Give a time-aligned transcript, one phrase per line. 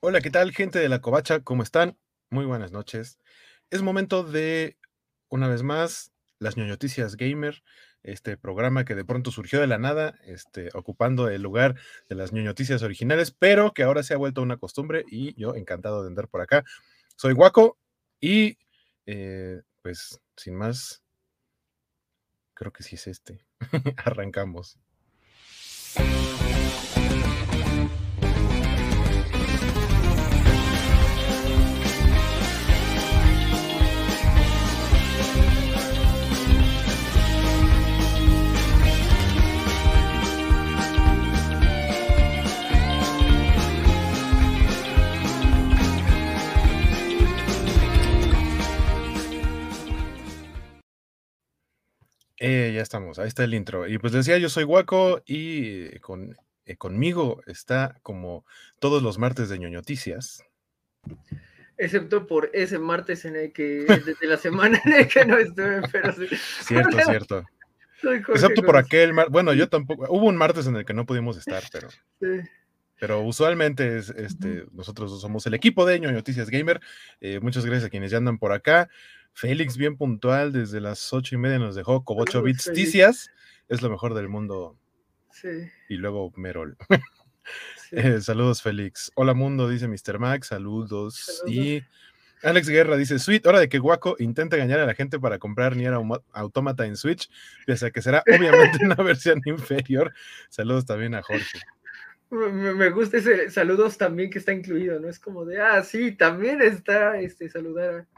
[0.00, 1.40] Hola, ¿qué tal, gente de la Covacha?
[1.40, 1.98] ¿Cómo están?
[2.30, 3.18] Muy buenas noches.
[3.68, 4.78] Es momento de,
[5.28, 7.64] una vez más, las ñoñoticias gamer,
[8.04, 11.74] este programa que de pronto surgió de la nada, este, ocupando el lugar
[12.08, 16.02] de las ñoñoticias originales, pero que ahora se ha vuelto una costumbre y yo encantado
[16.02, 16.62] de andar por acá.
[17.16, 17.76] Soy Guaco
[18.20, 18.56] y,
[19.04, 21.02] eh, pues, sin más,
[22.54, 23.44] creo que sí es este.
[24.04, 24.78] Arrancamos.
[52.40, 53.86] Eh, ya estamos, ahí está el intro.
[53.86, 58.44] Y pues decía, yo soy Guaco y con, eh, conmigo está como
[58.78, 60.44] todos los martes de ñoñoticias.
[61.76, 65.82] Excepto por ese martes en el que, desde la semana en el que no estuve,
[65.90, 66.26] pero sí.
[66.62, 67.44] Cierto, cierto.
[68.28, 71.62] Excepto por aquel, bueno, yo tampoco, hubo un martes en el que no pudimos estar,
[71.72, 71.88] pero...
[72.20, 72.48] Sí.
[73.00, 76.80] Pero usualmente es, este, nosotros somos el equipo de ñoñoticias gamer.
[77.20, 78.88] Eh, muchas gracias a quienes ya andan por acá.
[79.38, 83.30] Félix, bien puntual, desde las ocho y media nos dejó con ocho bits ticias.
[83.68, 84.76] Es lo mejor del mundo.
[85.30, 85.48] Sí.
[85.88, 86.76] Y luego Merol.
[87.90, 89.10] Eh, saludos, Félix.
[89.14, 90.18] Hola, mundo, dice Mr.
[90.18, 90.48] Max.
[90.48, 91.42] Saludos.
[91.46, 91.82] Y
[92.42, 95.74] Alex Guerra dice: Sweet, hora de que Guaco intente engañar a la gente para comprar
[95.74, 95.94] Nier
[96.32, 97.30] Automata en Switch,
[97.64, 100.12] pese a que será obviamente una versión inferior.
[100.50, 101.60] Saludos también a Jorge.
[102.30, 105.08] Me, gusta ese saludos también que está incluido, ¿no?
[105.08, 108.17] Es como de, ah, sí, también está este saludar a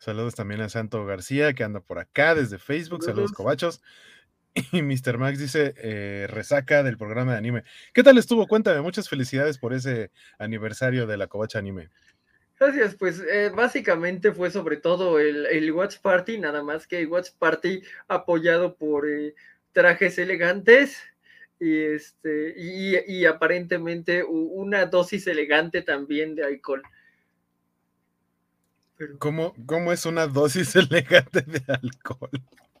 [0.00, 3.04] Saludos también a Santo García, que anda por acá desde Facebook.
[3.04, 3.82] Saludos, cobachos.
[4.72, 5.16] Y Mr.
[5.16, 7.62] Max dice, eh, resaca del programa de anime.
[7.94, 8.48] ¿Qué tal estuvo?
[8.48, 11.88] Cuéntame, muchas felicidades por ese aniversario de la Covacha Anime.
[12.58, 17.28] Gracias, pues eh, básicamente fue sobre todo el, Watch Party, nada más que el Watch
[17.38, 19.36] Party apoyado por eh,
[19.70, 21.00] trajes elegantes
[21.60, 26.82] y, este, y aparentemente una dosis elegante también de alcohol.
[29.18, 32.30] ¿Cómo, es una dosis elegante de alcohol?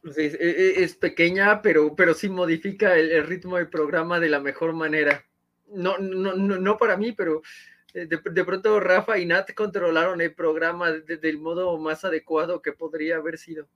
[0.02, 4.40] Pues e, e, es, pequeña, pero, pero sí modifica el, ritmo del programa de la
[4.40, 5.24] mejor manera.
[5.68, 7.42] No, no, no, para mí, pero
[7.94, 13.16] eh, de, pronto Rafa y Nat controlaron el programa del modo más adecuado que podría
[13.16, 13.68] haber sido.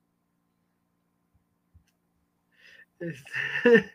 [2.99, 3.31] Este,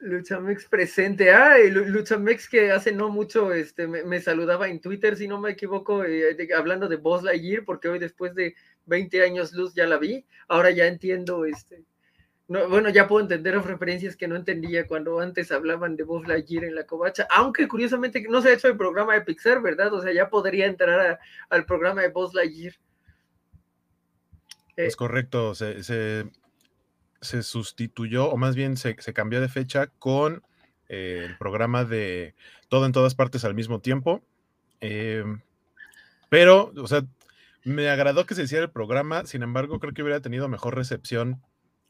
[0.00, 1.32] Luchamex presente.
[1.32, 6.04] Ay, Luchamex que hace no mucho este, me, saludaba en Twitter, si no me equivoco,
[6.04, 8.54] eh, hablando de Buzz Lightyear, porque hoy después de
[8.86, 10.24] 20 años luz ya la vi.
[10.46, 11.84] Ahora ya entiendo, este,
[12.46, 16.26] no, bueno, ya puedo entender las referencias que no entendía cuando antes hablaban de Buzz
[16.28, 19.92] Lightyear en la covacha, aunque curiosamente no se ha hecho el programa de Pixar, ¿verdad?
[19.92, 21.18] O sea, ya podría entrar
[21.50, 22.74] al programa de Buzz Lightyear.
[24.76, 26.24] Es correcto, se, se
[27.20, 30.42] se sustituyó, o más bien se, cambió de fecha con
[30.88, 32.34] eh, el programa de
[32.68, 34.22] todo en todas partes al mismo tiempo.
[34.80, 35.40] Em,
[36.28, 37.04] pero, o sea,
[37.64, 41.42] me agradó que se hiciera el programa, sin embargo, creo que hubiera tenido mejor recepción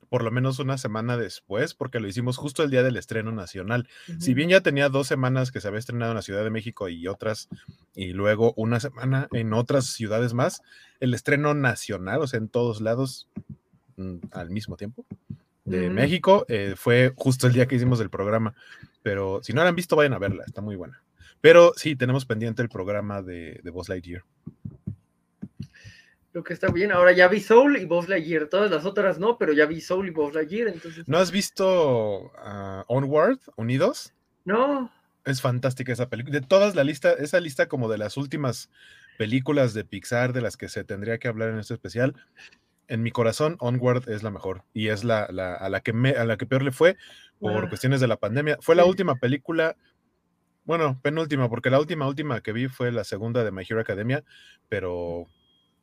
[0.09, 3.89] por lo menos una semana después, porque lo hicimos justo el día del estreno nacional.
[4.19, 6.89] Si bien ya tenía dos semanas que se había estrenado en la Ciudad de México
[6.89, 7.49] y otras,
[7.95, 10.63] y luego una semana en otras ciudades más,
[11.01, 13.29] el estreno nacional, o sea, en todos lados,
[14.33, 15.05] al mismo tiempo
[15.65, 16.47] de México.
[16.49, 18.55] Eh, fue justo el día que hicimos el programa.
[19.03, 21.03] Pero si no la han visto, vayan a verla, está muy buena.
[21.41, 24.25] Pero sí, tenemos pendiente el programa de, de Buzz Lightyear.
[26.33, 28.49] Lo que está bien, ahora ya vi Soul y Buzz Lightyear.
[28.49, 30.69] Todas las otras no, pero ya vi Soul y Buzz Lightyear.
[30.69, 31.07] Entonces...
[31.09, 34.13] ¿No has visto uh, Onward, Unidos?
[34.45, 34.93] No.
[35.25, 36.39] Es fantástica esa película.
[36.39, 38.71] De todas la lista, esa lista como de las últimas
[39.17, 42.15] películas de Pixar de las que se tendría que hablar en este especial,
[42.89, 46.25] en mi corazón, Onward es la mejor y es la, a, la que me, a
[46.25, 46.97] la que peor le fue
[47.39, 47.69] por ah.
[47.69, 48.59] cuestiones de la pandemia.
[48.61, 49.77] Fue la última película,
[50.65, 54.25] bueno, penúltima, porque la última, última que vi fue la segunda de My Hero Academia,
[54.69, 55.27] pero,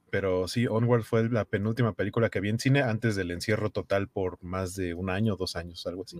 [0.09, 4.07] pero sí, Onward fue la penúltima película que vi en cine antes del encierro total
[4.07, 6.19] por más de un año, dos años, algo así.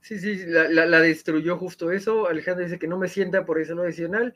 [0.00, 2.28] Sí, sí, la, la, destruyó justo eso.
[2.28, 4.34] Alejandro dice que no me sienta por eso no adicional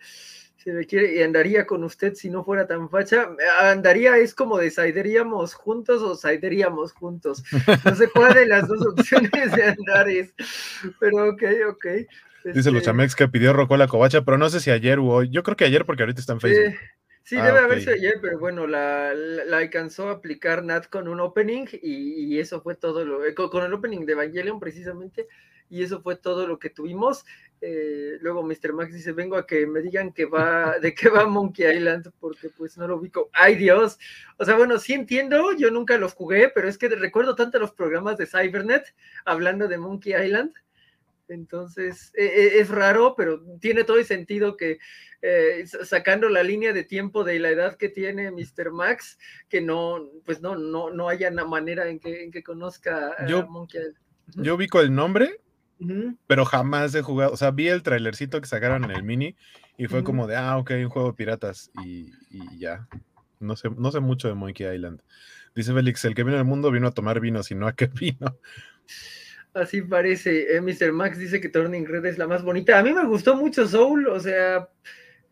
[0.62, 3.30] si me quiere, y andaría con usted si no fuera tan facha.
[3.60, 7.42] Andaría es como de saideríamos juntos o saideríamos juntos.
[7.84, 10.34] No sé cuál de las dos opciones de andar es,
[10.98, 11.86] pero ok, ok.
[12.54, 15.30] Dice Luchamex este que pidió Rocco la covacha, pero no sé si ayer o hoy.
[15.30, 16.74] Yo creo que ayer porque ahorita está en Facebook.
[17.22, 19.11] Sí, ah, debe haber sido ayer, pero bueno, la,
[19.52, 23.20] alcanzó a aplicar Nat con un opening y, eso fue todo lo.
[23.34, 25.28] Con, con el opening de Evangelion precisamente
[25.70, 27.25] y eso fue todo lo que tuvimos.
[27.62, 28.72] Eh, luego Mr.
[28.72, 32.50] Max dice, vengo a que me digan que va, de qué va Monkey Island, porque
[32.50, 33.31] pues no lo ubico.
[33.32, 33.99] ¡Ay Dios!
[34.38, 37.73] O sea, bueno, sí entiendo, yo nunca los jugué, pero es que recuerdo tanto los
[37.73, 38.94] programas de Cybernet
[39.25, 40.52] hablando de Monkey Island.
[41.30, 44.78] Entonces, e, e, es raro, pero tiene todo el sentido que
[45.22, 48.72] eh, sacando la línea de tiempo de la edad que tiene Mr.
[48.72, 49.18] Max,
[49.48, 53.46] que no, pues no, no, no haya una manera en que, en que conozca a
[53.46, 53.96] Monkey Island.
[54.36, 55.40] Yo ubico el nombre,
[56.26, 59.36] pero jamás he jugado, o sea, vi el trailercito que sacaron en el mini
[59.76, 62.10] y fue como de, ah, ok, un juego de piratas y,
[62.58, 62.86] ya.
[63.38, 65.02] No sé, no sé mucho de Monkey Island.
[65.54, 68.38] Dice Félix, el que vino al mundo vino a tomar vino, sino a qué vino.
[69.55, 70.56] Así parece.
[70.56, 70.93] Eh, Mr.
[70.93, 72.79] Max dice que Turning Red es la más bonita.
[72.79, 74.69] A mí me gustó mucho Soul, o sea,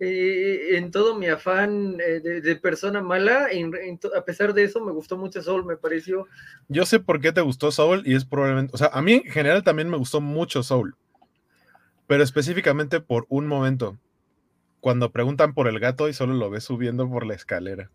[0.01, 3.49] eh, en todo mi afán eh, de, persona mala,
[4.17, 6.27] a pesar de eso, me gustó mucho Soul, me pareció.
[6.69, 9.25] Yo sé por qué te gustó Soul y es probablemente, o sea, a mí en
[9.25, 10.95] general también me gustó mucho Soul,
[12.07, 13.99] pero específicamente por un momento,
[14.81, 17.91] cuando preguntan por el gato y solo lo ves subiendo por la escalera.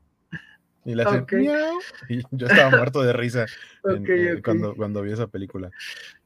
[0.85, 1.03] Y le
[2.09, 3.45] Y yo estaba muerto de risa
[4.07, 5.71] eh, Cuando, cuando vi esa película.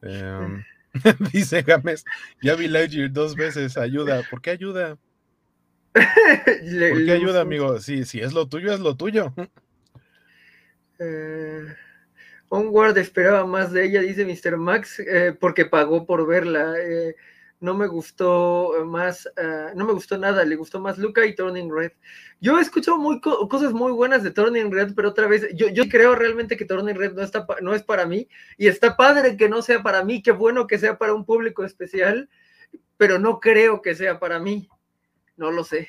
[0.01, 0.63] Em,
[1.33, 2.05] dice James,
[2.41, 4.23] ya vi Lightyear dos veces, ayuda.
[4.29, 4.97] ¿Por qué ayuda?
[5.93, 7.79] ¿Por qué ayuda, amigo?
[7.79, 9.33] Si, si es lo tuyo, es lo tuyo.
[10.99, 11.65] Eh,
[12.49, 14.57] Onward esperaba más de ella, dice Mr.
[14.57, 16.75] Max, eh, porque pagó por verla.
[16.79, 17.15] Eh,
[17.59, 19.29] no me gustó más,
[19.75, 21.91] no me gustó nada, le gustó más Luca y Turning Red.
[22.39, 22.97] Yo he escuchado
[23.49, 27.13] cosas muy buenas de Turning Red, pero otra vez, yo, creo realmente que Turning Red
[27.13, 28.27] no, está, no es para mí,
[28.57, 31.63] y está padre que no sea para mí, qué bueno que sea para un público
[31.63, 32.29] especial,
[32.97, 34.69] pero no creo que sea para mí
[35.37, 35.87] no lo sé.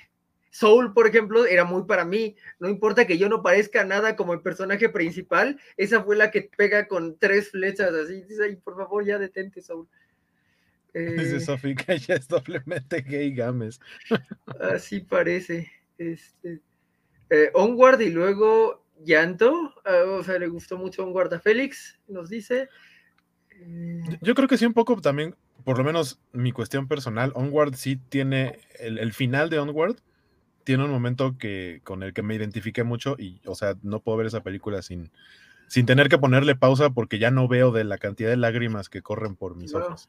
[0.50, 2.36] Soul, por ejemplo, era muy para mí.
[2.58, 6.50] No importa que yo no parezca nada como el personaje principal, esa fue la que
[6.56, 8.22] pega con tres flechas así.
[8.22, 9.88] Dice, por favor, ya detente, Soul.
[10.94, 13.80] Dice eh, Sofía que ya es doblemente gay Games.
[14.60, 15.70] así parece.
[15.98, 16.60] Este,
[17.30, 19.74] eh, Onward y luego Llanto.
[19.84, 22.68] Ah, o sea, le gustó mucho Onward a Félix, nos dice.
[24.22, 27.96] Yo creo que sí, un poco también por lo menos mi cuestión personal, Onward sí
[27.96, 29.96] tiene, el, final de Onward
[30.64, 34.18] tiene un momento que, con el que me identifiqué mucho y, o sea, no puedo
[34.18, 35.10] ver esa película sin,
[35.66, 39.02] sin tener que ponerle pausa porque ya no veo de la cantidad de lágrimas que
[39.02, 40.08] corren por mis ojos.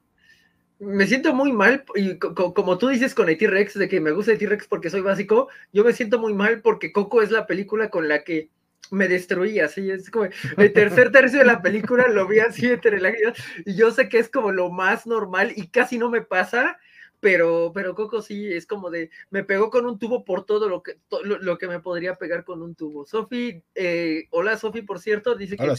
[0.79, 4.31] Me siento muy mal, y como tú dices con el T-Rex, de que me gusta
[4.31, 7.89] el T-Rex porque soy básico, yo me siento muy mal porque Coco es la película
[7.89, 8.49] con la que
[8.91, 12.99] me destruía, así es como el tercer tercio de la película lo vi así entre
[12.99, 16.79] lágrimas y yo sé que es como lo más normal y casi no me pasa,
[17.19, 20.81] pero, pero Coco sí es como de, me pegó con un tubo por todo lo
[20.81, 23.05] que, lo, que me podría pegar con un tubo.
[23.05, 25.75] Sofi, eh, hola Sofi, por cierto, dice que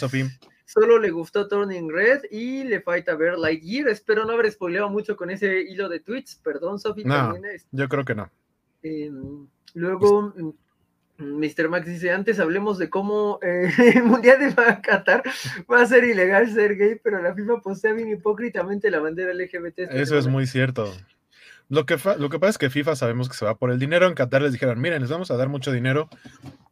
[0.72, 3.88] solo le gustó Turning Red y le falta ver Lightyear.
[3.88, 7.04] Espero no haber spoileado mucho con ese hilo de tweets, perdón Sofi.
[7.04, 7.34] No,
[7.72, 8.30] yo creo que no.
[8.82, 10.32] Em, luego...
[11.18, 11.68] Mr.
[11.68, 15.22] Max dice, antes hablemos de cómo eh, el Mundial de Qatar
[15.70, 19.80] va a ser ilegal ser gay, pero la FIFA postea bien hipócritamente la bandera LGBT.
[19.90, 20.90] Eso es muy cierto.
[21.70, 24.06] Lo que, lo que pasa es que FIFA sabemos que se va por el dinero.
[24.06, 26.10] En Qatar les dijeron, miren, les vamos a dar mucho dinero.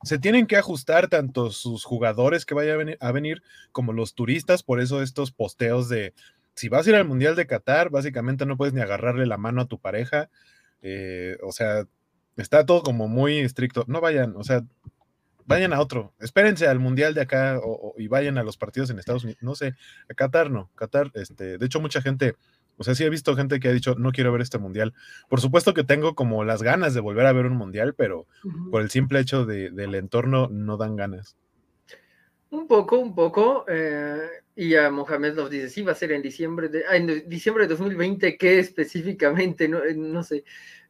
[0.02, 3.42] Se tienen que ajustar tanto sus jugadores que vayan a venir, a venir
[3.72, 4.62] como los turistas.
[4.62, 6.12] Por eso estos posteos de,
[6.54, 9.62] si vas a ir al Mundial de Qatar, básicamente no puedes ni agarrarle la mano
[9.62, 10.28] a tu pareja.
[10.82, 11.86] Eh, o sea,
[12.38, 13.84] Está todo como muy estricto.
[13.88, 14.62] No vayan, o sea,
[15.44, 16.14] vayan a otro.
[16.20, 17.60] Espérense al mundial de acá
[17.96, 19.42] y vayan a los partidos en Estados Unidos.
[19.42, 19.74] No sé,
[20.08, 20.70] a Qatar no.
[20.76, 22.36] Qatar, este, de hecho, mucha gente,
[22.78, 24.94] o sea, sí he visto gente que ha dicho, no quiero ver este mundial.
[25.28, 28.26] Por supuesto que tengo como las ganas de volver a ver un mundial, pero
[28.70, 31.36] por el simple hecho del entorno no dan ganas.
[32.50, 33.64] Un poco, un poco.
[33.68, 34.20] Eh,
[34.56, 37.64] y a Mohamed nos dice, sí, va a ser en diciembre de, ah, en diciembre
[37.64, 39.68] de 2020, ¿qué específicamente?
[39.68, 40.44] No, eh, no sé.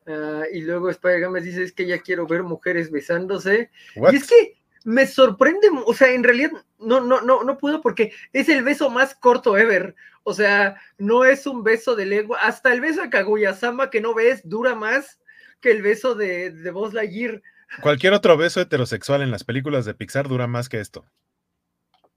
[0.07, 3.71] Ah, y luego Spider me dice, es que ya quiero ver mujeres besándose.
[3.95, 8.12] Y es que me sorprende, o sea, en realidad no, no, no, no puedo porque
[8.33, 9.95] es el beso más corto ever.
[10.23, 12.39] O sea, no es un beso de lengua.
[12.43, 15.19] Hasta el beso a Kaguya-sama que no ves dura más
[15.61, 16.95] que el beso de, de Buzz.
[17.83, 21.07] Cualquier otro beso heterosexual en las películas de Pixar dura más que esto.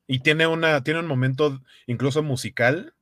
[0.07, 2.93] Y tiene, una, tiene un momento incluso musical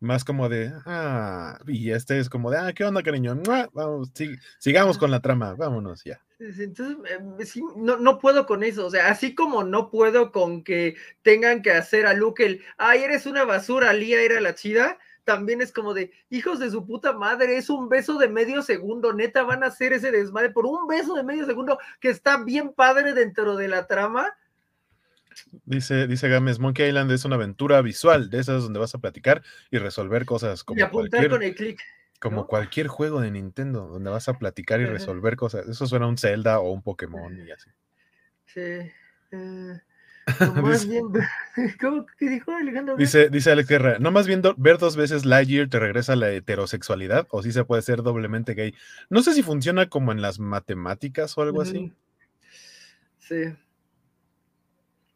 [0.00, 3.40] más como de, ah, y este es como de, ah, ¿qué onda, cariño?
[3.72, 4.12] Vamos,
[4.58, 6.23] sigamos con la trama, vámonos ya.
[6.38, 10.96] Entonces, eh, no, no, puedo con eso, o sea, así como no puedo con que
[11.22, 15.62] tengan que hacer a Luke el, ay, eres una basura, Lía era la chida, también
[15.62, 19.44] es como de, hijos de su puta madre, es un beso de medio segundo, neta,
[19.44, 23.14] van a hacer ese desmadre por un beso de medio segundo que está bien padre
[23.14, 24.34] dentro de la trama
[25.64, 29.42] Dice, dice Gámez, Monkey Island es una aventura visual, de esas donde vas a platicar
[29.70, 31.80] y resolver cosas como y apuntar cualquier, con el clic.
[32.24, 32.46] Como ¿no?
[32.46, 35.68] cualquier juego de Nintendo, donde vas a platicar y resolver cosas.
[35.68, 37.70] Eso suena a un Zelda o un Pokémon y así.
[38.46, 38.60] Sí.
[38.60, 38.90] eh,
[39.30, 39.82] no,
[40.62, 41.04] más Dice- bien,
[41.80, 42.96] ¿cómo que dijo Alejandro?
[42.96, 46.30] Dice, dice Alex Guerra, no más viendo ver dos veces Lightyear te regresa a la
[46.30, 48.74] heterosexualidad o si se puede ser doblemente gay.
[49.10, 51.92] No sé si funciona como en las matemáticas o algo así.
[53.18, 53.54] Sí.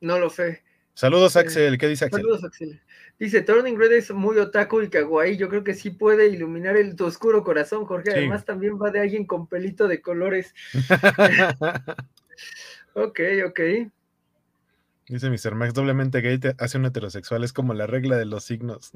[0.01, 0.63] No lo sé.
[0.99, 1.37] Saludos.
[1.37, 2.23] Axel, ¿qué dice Axel?
[2.23, 2.81] Saludos, Axel.
[3.21, 5.37] Dice, Turning Red es muy otaku y kawaii.
[5.37, 8.11] Yo creo que sí puede iluminar el, tu oscuro corazón, Jorge.
[8.11, 8.17] Sí.
[8.17, 10.55] Además, también va de alguien con pelito de colores.
[12.95, 13.61] Ok, ok.
[15.09, 15.55] dice Mr.
[15.55, 18.91] Max, doblemente gay te hace un heterosexual, es como la regla de los signos.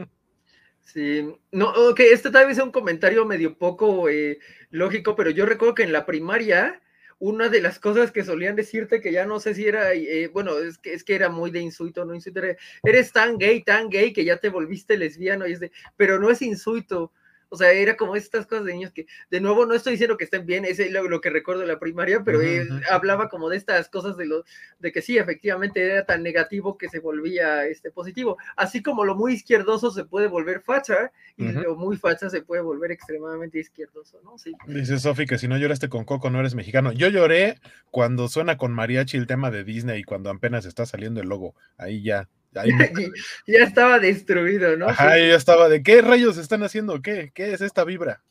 [0.81, 1.33] Sí.
[1.53, 4.41] No, ok, este tal vez es un comentario medio poco eh,
[4.71, 6.83] lógico, pero yo recuerdo que en la primaria,
[7.23, 10.59] una de las cosas que solían decirte, que ya no sé si era, eh, bueno,
[10.59, 12.41] es que, es que era muy de insulto, no insulto,
[12.83, 16.31] eres tan gay, tan gay que ya te volviste lesbiano, y es de, pero no
[16.31, 17.13] es insulto.
[17.53, 20.25] O sea, era como estas cosas de niños que, de nuevo, no estoy diciendo que
[20.25, 23.59] estén bien, es lo, lo que recuerdo de la primaria, pero él hablaba como de
[23.59, 24.43] estas cosas de lo,
[24.79, 28.39] de que sí, efectivamente era tan negativo que se volvía este positivo.
[28.57, 32.63] Así como lo muy izquierdoso se puede volver facha y lo muy facha se puede
[32.63, 34.39] volver extremadamente izquierdoso, ¿no?
[34.39, 34.55] Sí.
[34.67, 36.91] Dice Sofi que si no lloraste con Coco no eres mexicano.
[36.93, 41.21] Yo lloré cuando suena con mariachi el tema de Disney y cuando apenas está saliendo
[41.21, 41.55] el logo.
[41.77, 42.31] Ahí ya.
[43.47, 44.89] ya estaba destruido, ¿no?
[44.89, 45.29] Ajá, Sí.
[45.29, 48.23] ya estaba de qué rayos están haciendo, qué, qué es esta vibra.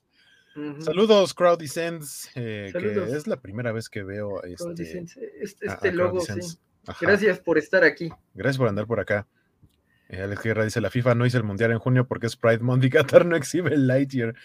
[0.80, 3.10] Saludos, Crowd Descends, eh, Saludos.
[3.10, 5.06] que es la primera vez que veo este,
[5.42, 6.34] este, este logo, sí.
[7.00, 8.10] Gracias por estar aquí.
[8.34, 9.28] Gracias por andar por acá.
[10.10, 12.60] Eh, Alex Guerra dice, la FIFA no hizo el Mundial en junio porque es Pride
[12.60, 14.36] Month y Qatar no exhibe el Lightyear.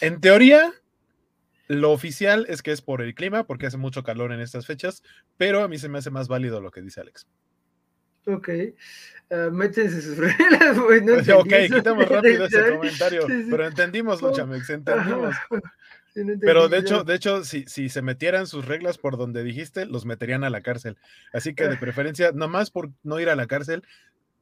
[0.00, 0.72] En teoría,
[1.68, 5.02] lo oficial es que es por el clima, porque hace mucho calor en estas fechas,
[5.36, 7.26] pero a mí se me hace más válido lo que dice Alex.
[8.26, 8.48] Ok.
[9.30, 13.48] Ah, métense sus reglas, güey, no ok, quitamos rápido ese comentario, Sí, sí.
[13.50, 15.34] pero entendimos, Luchamex, entendimos.
[16.14, 19.42] Sí, no Pero de hecho, de hecho, si, si se metieran sus reglas por donde
[19.42, 20.98] dijiste, los meterían a la cárcel.
[21.32, 23.82] Así que de preferencia, nomás por no ir a la cárcel,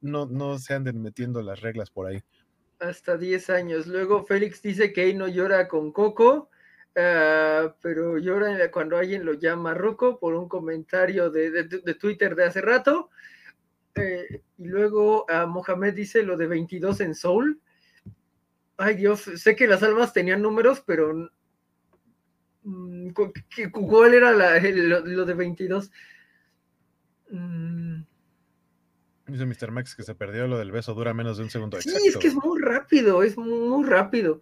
[0.01, 2.23] no, no se anden metiendo las reglas por ahí.
[2.81, 3.87] hasta 10 años.
[3.87, 6.49] Luego Félix dice que él no llora con Coco,
[6.97, 12.35] ah, pero llora cuando alguien lo llama Rocco por un comentario de, de- de Twitter
[12.35, 13.09] de hace rato.
[13.95, 17.59] Eh, y luego ah, Mohamed dice lo de 22 en Soul.
[18.77, 21.29] Ay Dios, sé que las almas tenían números, pero
[22.63, 25.91] mm, cu- ¿qué- ¿cuál era la- el- lo, lo de 22?
[27.31, 28.01] Mm,
[29.27, 29.71] Dice Mr.
[29.71, 31.79] Max que se perdió lo del beso, dura menos de un segundo.
[31.79, 32.09] Sí, Exacto.
[32.09, 34.41] es que es muy rápido, es muy rápido.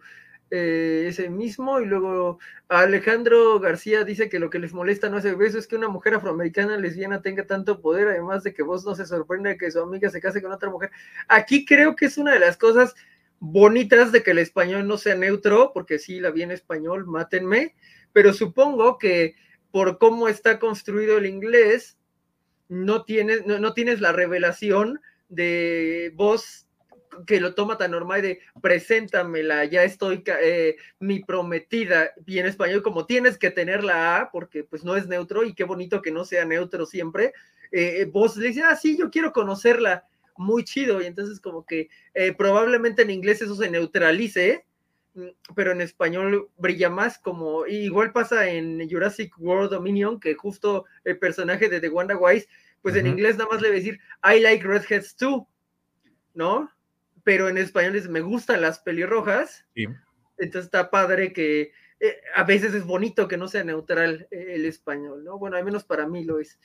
[0.52, 5.24] Eh, ese mismo, y luego Alejandro García dice que lo que les molesta no es
[5.24, 8.84] el beso, es que una mujer afroamericana lesbiana tenga tanto poder, además de que vos
[8.84, 10.90] no se sorprenda que su amiga se case con otra mujer.
[11.28, 12.96] Aquí creo que es una de las cosas
[13.38, 17.76] bonitas de que el español no sea neutro, porque sí la vi en español, mátenme,
[18.12, 19.36] pero supongo que
[19.70, 21.96] por cómo está construido el inglés,
[22.68, 26.66] no tienes, no, no tienes la revelación de voz
[27.26, 32.82] que lo toma tan normal de preséntamela, ya estoy, eh, mi prometida, y en español
[32.82, 36.10] como tienes que tener la A, porque pues no es neutro, y qué bonito que
[36.10, 37.32] no sea neutro siempre,
[37.72, 40.04] eh, vos le dices, ah, sí, yo quiero conocerla,
[40.36, 44.64] muy chido, y entonces como que eh, probablemente en inglés eso se neutralice,
[45.14, 50.86] mm, pero en español brilla más, como igual pasa en Jurassic World Dominion, que justo
[51.04, 52.48] el personaje de The Wanda Wise,
[52.82, 55.46] pues en inglés nada más le va a decir, I like redheads too,
[56.34, 56.70] ¿no?
[57.24, 59.86] Pero en español es, me gustan las pelirrojas, Sí.
[60.38, 64.64] entonces está padre que eh, a veces es bonito que no sea neutral eh, el
[64.64, 65.38] español, ¿no?
[65.38, 66.58] Bueno, al menos para mí lo es.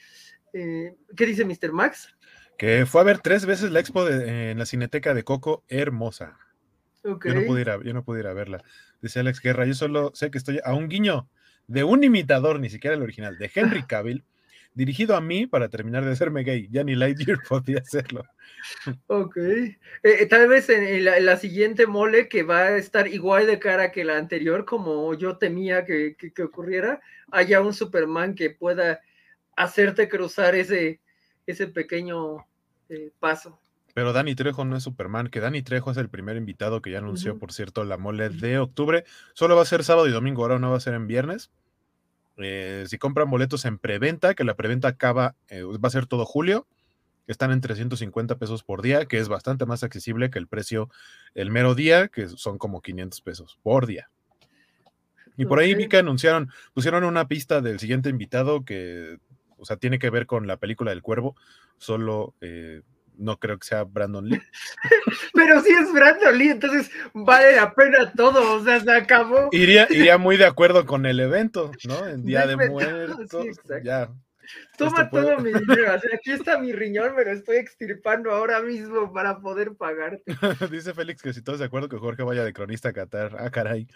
[0.54, 1.74] Eh, ¿Qué dice Mr.
[1.74, 2.16] Max?
[2.58, 6.38] Que fue a ver tres veces la expo de- en la Cineteca de Coco, hermosa.
[7.04, 8.64] Yo no pude ir a, yo no pude ir a verla.
[9.02, 11.30] Dice Alex Guerra, yo solo sé que estoy a un guiño
[11.68, 14.24] de un imitador, ni siquiera el original, de Henry Cavill,
[14.76, 16.68] dirigido a mí para terminar de hacerme gay.
[16.70, 18.24] Ya ni Lightyear podía hacerlo.
[19.08, 19.38] Ok.
[19.38, 23.48] Eh, eh, tal vez en, la, en la siguiente mole que va a estar igual
[23.48, 27.02] de cara que la anterior, como yo temía que, que- que ocurriera,
[27.32, 29.00] haya un Superman que pueda
[29.56, 31.00] hacerte cruzar ese,
[31.48, 32.46] ese pequeño
[32.90, 33.60] eh, paso.
[33.94, 36.98] Pero Danny Trejo no es Superman, que Danny Trejo es el primer invitado que ya
[36.98, 39.06] anunció, por cierto, la mole de octubre.
[39.34, 41.50] Solo va a ser sábado y domingo, ahora no va a ser en viernes.
[42.38, 46.26] Eh, si compran boletos en preventa, que la preventa acaba, eh, va a ser todo
[46.26, 46.68] julio,
[47.28, 50.90] están en 350 pesos por día, que es bastante más accesible que el precio
[51.34, 54.10] el mero día, que son como 500 pesos por día.
[55.38, 59.18] Y por ahí vi que anunciaron, pusieron una pista del siguiente invitado que
[59.58, 61.36] o sea, tiene que ver con la película del cuervo,
[61.78, 62.82] solo eh,
[63.18, 64.42] no creo que sea Brandon Lee.
[65.34, 69.50] Pero sí es Brandon Lee, entonces vale la pena todo, o sea, se acabó.
[69.52, 72.08] Iría, iría muy de acuerdo con el evento, ¿no?
[72.08, 73.28] En Día de Muertos,
[73.84, 74.10] ya.
[74.78, 79.76] Toma todo mi dinero, aquí está mi riñón, pero estoy extirpando ahora mismo para poder
[79.76, 80.24] pagarte.
[80.72, 83.50] Dice Félix que si todos de acuerdo que Jorge vaya de cronista a Qatar, ah,
[83.50, 83.88] caray.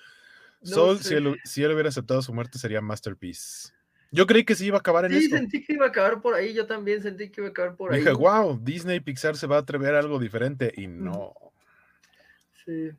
[0.63, 3.71] Sol, si él, si él hubiera aceptado su muerte, sería Masterpiece.
[4.11, 6.21] Yo creí que sí iba a acabar en sí, Sí, sentí que iba a acabar
[6.21, 6.53] por ahí.
[6.53, 7.99] Yo también sentí que iba a acabar por ahí.
[7.99, 10.73] Dije, wow, Disney Pixar se va a atrever a algo diferente.
[10.75, 11.33] Y no.
[12.65, 12.91] Sí.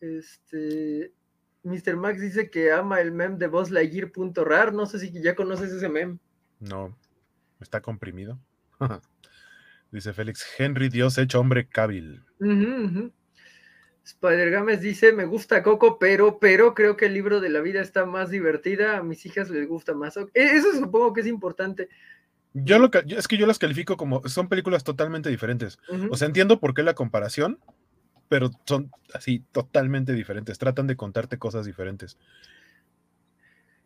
[0.00, 1.12] Este.
[1.62, 1.96] Mr.
[1.96, 4.72] Max dice que ama el meme de Buzz Lightyear.rar.
[4.72, 6.18] No sé si ya conoces ese meme.
[6.58, 6.96] No.
[7.60, 8.38] Está comprimido.
[9.90, 12.22] dice Félix, Henry, Dios hecho hombre cabil.
[14.04, 17.80] Spider Games dice, me gusta Coco, pero, pero creo que el libro de la vida
[17.80, 20.16] está más divertida, a mis hijas les gusta más.
[20.16, 21.88] E, eso supongo que es importante.
[22.52, 25.78] Yo lo es que yo las califico como, son películas totalmente diferentes.
[26.10, 27.60] O sea, entiendo por qué la comparación,
[28.28, 30.58] pero son así totalmente diferentes.
[30.58, 32.18] Tratan de contarte cosas diferentes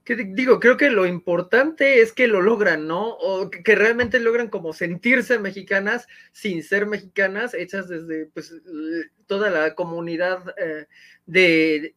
[0.04, 3.08] que digo, creo que lo importante es que lo logran, ¿no?
[3.08, 8.54] O que, realmente logran como sentirse mexicanas sin ser mexicanas, hechas desde pues
[9.26, 10.86] toda la comunidad eh,
[11.24, 11.94] de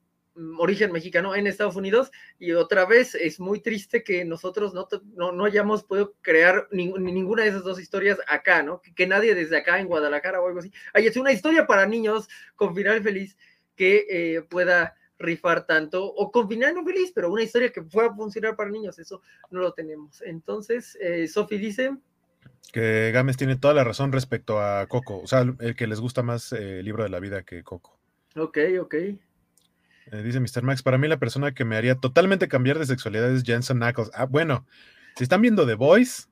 [0.57, 2.11] origen mexicano en Estados Unidos.
[2.39, 4.87] Y otra vez es muy triste que nosotros no,
[5.33, 8.81] no, hayamos podido crear ninguna de esas dos historias acá, ¿no?
[8.95, 12.29] Que, nadie desde acá en Guadalajara o algo así haya hecho una historia para niños
[12.55, 13.37] con final feliz
[13.75, 18.13] que eh, pueda rifar tanto, o con final no feliz, pero una historia que pueda
[18.13, 19.21] funcionar para niños, eso
[19.51, 20.21] no lo tenemos.
[20.21, 21.95] Entonces, eh, Sofi dice...
[22.71, 26.21] Que Gámez tiene toda la razón respecto a Coco, o sea, el que les gusta
[26.21, 27.97] más eh, el libro de la vida que Coco.
[28.35, 28.93] Ok, ok.
[28.93, 30.63] Eh, dice Mr.
[30.63, 34.11] Max, para mí la persona que me haría totalmente cambiar de sexualidad es Jensen Knuckles.
[34.13, 34.65] Ah, bueno,
[35.15, 36.23] si están viendo The Voice,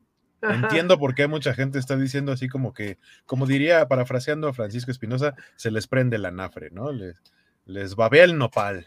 [0.42, 4.92] entiendo por qué mucha gente está diciendo así como que, como diría, parafraseando a Francisco
[4.92, 6.92] Espinosa, se les prende la nafre, ¿no?
[6.92, 7.22] Les,
[7.66, 8.86] les babé el nopal.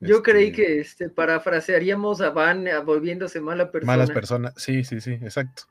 [0.00, 3.92] Yo creí este que este, parafrasearíamos a Van volviéndose mala persona.
[3.92, 5.64] Malas personas, sí, sí, sí, exacto.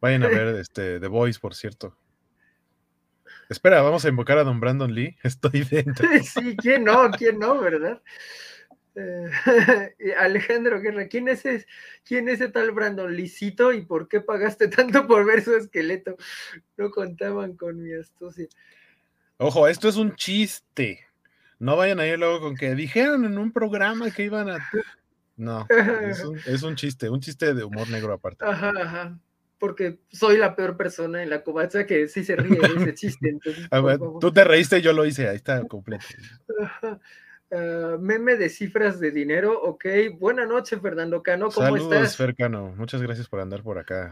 [0.00, 1.96] Vayan a ver este, The Voice, por cierto.
[3.48, 5.16] Espera, vamos a invocar a don Brandon Lee.
[5.22, 6.06] Estoy dentro.
[6.22, 7.10] sí, ¿quién no?
[7.12, 8.02] ¿Quién no, verdad?
[8.94, 9.30] Eh,
[10.18, 11.66] Alejandro Guerra, ¿quién es, ese,
[12.04, 16.16] ¿quién es ese tal Brandon Licito y por qué pagaste tanto por ver su esqueleto?
[16.76, 18.48] No contaban con mi astucia.
[19.38, 21.00] Ojo, esto es un chiste.
[21.62, 24.68] No vayan a ir luego con que dijeron en un programa que iban a.
[25.36, 25.64] No,
[26.44, 28.44] es un, chiste, un chiste de humor negro aparte.
[28.44, 29.16] Ajá, ajá.
[29.60, 33.38] Porque soy la peor persona en la covacha que sí se ríe de ese chiste.
[34.20, 36.04] tú te reíste y yo lo hice, ahí está completo.
[37.54, 39.84] Ah, meme de cifras de dinero, ok.
[40.18, 42.16] Buena noche, Fernando Cano, ¿cómo Saludos, estás?
[42.16, 44.10] Fer Cano, muchas gracias por andar por acá.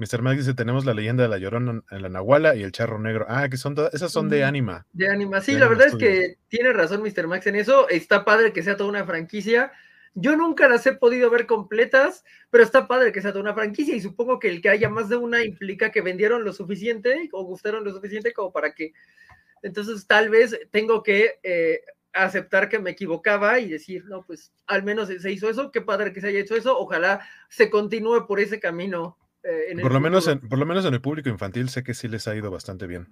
[0.00, 0.22] Mr.
[0.22, 3.26] Max dice, tenemos la leyenda de la Llorona en la Nahuala y el Charro Negro.
[3.28, 4.86] Ah, que son todas, esas son de Anima.
[4.94, 7.26] De Anima, sí, la verdad es que tiene razón Mr.
[7.26, 7.86] Max en eso.
[7.90, 9.72] Está padre que sea toda una franquicia.
[10.14, 13.94] Yo nunca las he podido ver completas, pero está padre que sea toda una franquicia
[13.94, 17.44] y supongo que el que haya más de una implica que vendieron lo suficiente o
[17.44, 18.94] gustaron lo suficiente como para que...
[19.62, 21.82] Entonces tal vez tengo que eh,
[22.14, 26.14] aceptar que me equivocaba y decir, no, pues al menos se hizo eso, qué padre
[26.14, 30.28] que se haya hecho eso, ojalá se continúe por ese camino eh, por, lo menos
[30.28, 32.86] en, por lo menos en el público infantil sé que sí les ha ido bastante
[32.86, 33.08] bien.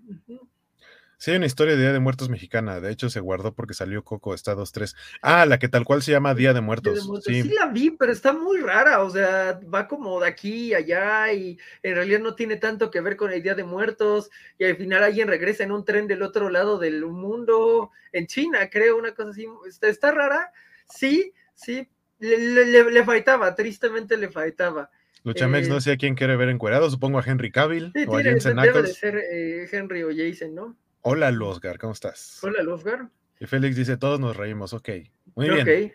[1.21, 2.79] Sí, hay una historia de Día de Muertos mexicana.
[2.79, 4.95] De hecho, se guardó porque salió Coco Estados 3.
[5.21, 7.11] Ah, la que tal cual se llama Día de Muertos.
[7.25, 7.43] Sí.
[7.43, 9.03] la vi, pero está muy rara.
[9.03, 13.01] O sea, va como de aquí y allá y en realidad no tiene tanto que
[13.01, 14.31] ver con el Día de Muertos.
[14.59, 18.71] Y al final alguien regresa en un tren del otro lado del mundo, en China,
[18.71, 19.49] creo, una cosa así.
[19.67, 20.53] Está, está rara.
[20.89, 21.89] Sí, sí.
[22.21, 24.89] Le, le, le faltaba, tristemente le faltaba.
[25.29, 28.57] Luchamex no sé a quién quiere ver encuerado, supongo a Henry Cavill o a Jensen
[28.57, 30.77] debe de ser eh, Henry o Jason, ¿no?
[31.03, 32.41] Hola, Losgar, ¿cómo estás?
[32.43, 33.09] Hola, Losgar.
[33.39, 34.89] Y Félix dice, todos nos reímos, ok.
[35.35, 35.93] Muy bien.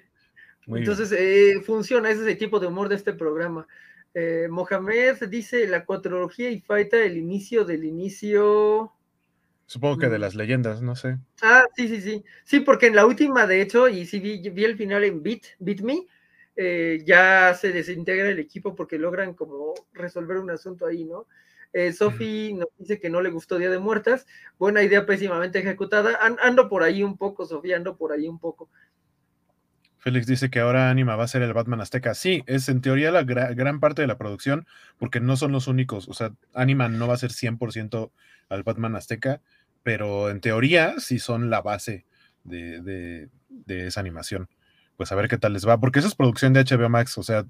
[0.67, 3.67] Entonces, eh, funciona, ese es el tipo de humor de este programa.
[4.13, 8.93] Eh, Mohamed dice, la cuatrología y falta el inicio del inicio...
[9.65, 10.21] Supongo que de mm.
[10.21, 11.17] las leyendas, no sé.
[11.41, 12.23] Ah, sí, sí, sí.
[12.43, 15.41] Sí, porque en la última, de hecho, y sí vi, vi el final en Beat,
[15.59, 16.05] Beat Me,
[16.55, 21.25] eh, ya se desintegra el equipo porque logran como resolver un asunto ahí, ¿no?
[21.73, 24.27] Eh, Sofi nos dice que no le gustó Día de Muertas,
[24.59, 26.19] buena idea pésimamente ejecutada.
[26.21, 28.69] ando por ahí un poco, Sofía, ando por ahí un poco.
[29.97, 32.13] Félix dice que ahora Anima va a ser el Batman Azteca.
[32.13, 34.67] Sí, es en teoría la gran parte de la producción,
[34.99, 36.07] porque no son los únicos.
[36.09, 38.11] O sea, Anima no va a ser 100%
[38.49, 39.41] al Batman Azteca,
[39.81, 42.05] pero en teoría sí son la base
[42.43, 43.29] de
[43.67, 44.49] esa animación
[44.97, 47.23] pues a ver qué tal les va, porque eso es producción de HBO Max, o
[47.23, 47.45] sea,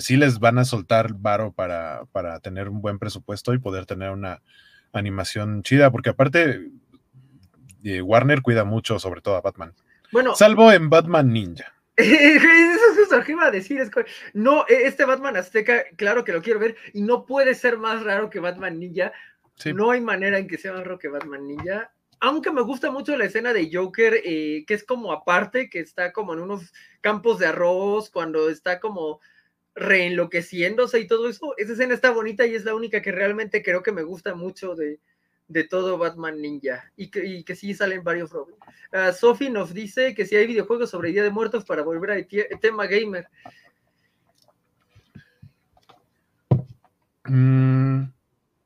[0.00, 4.10] sí les van a soltar varo para, para tener un buen presupuesto y poder tener
[4.10, 4.42] una
[4.92, 6.70] animación chida, porque aparte
[7.84, 9.74] eh, Warner cuida mucho sobre todo a Batman.
[10.12, 11.72] Bueno, salvo en Batman Ninja.
[11.96, 13.80] Eso es lo que iba a decir.
[13.80, 13.90] Es
[14.34, 18.02] no, e, este Batman Azteca, claro que lo quiero ver, y no puede ser más
[18.02, 19.12] raro que Batman Ninja.
[19.74, 21.90] No hay manera en que sea más raro que Batman Ninja.
[22.20, 26.12] Aunque me gusta mucho la escena de Joker, eh, que es como aparte, que está
[26.12, 29.20] como en unos campos de arroz, cuando está como
[29.74, 31.54] reenloqueciéndose y todo eso.
[31.58, 34.74] Esa escena está bonita y es la única que realmente creo que me gusta mucho
[34.74, 34.98] de,
[35.70, 38.56] todo Batman Ninja y que, que sí salen varios Robin.
[38.92, 42.26] Uh, Sophie nos dice que si hay videojuegos sobre Día de Muertos para volver al
[42.60, 43.28] tema gamer.
[47.28, 48.04] Mm.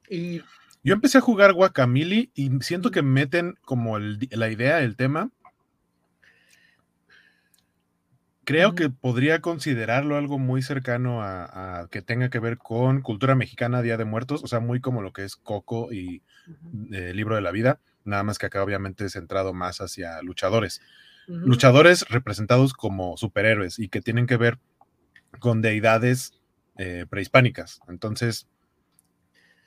[0.09, 0.43] Y
[0.83, 5.31] yo empecé a jugar Guacamili y siento que meten como la idea, el tema.
[8.45, 13.83] Creo que podría considerarlo algo muy cercano a, que tenga que ver con cultura mexicana,
[13.83, 16.23] Día de Muertos, o sea, muy como lo que es Coco y
[16.91, 20.81] el Libro de la Vida, nada más que acá obviamente centrado más hacia luchadores.
[21.29, 24.59] Luchadores representados como superhéroes y que tienen que ver
[25.39, 26.33] con deidades
[26.77, 27.81] eh, prehispánicas.
[27.87, 28.49] Entonces,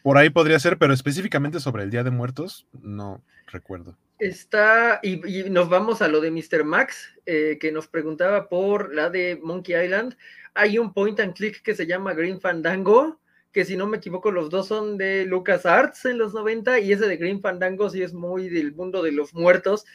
[0.04, 3.98] por ahí podría ser, pero específicamente sobre el Día de Muertos, no recuerdo.
[4.20, 5.18] Está, y,
[5.50, 6.64] nos vamos a lo de Mr.
[6.64, 10.16] Max, eh, que nos preguntaba por la de Monkey Island.
[10.54, 13.20] Hay un point and click que se llama Green Fandango,
[13.52, 16.92] que si no me equivoco, los dos son de Lucas Arts en los 90, y
[16.92, 19.86] ese de Green Fandango sí es muy del mundo de los muertos,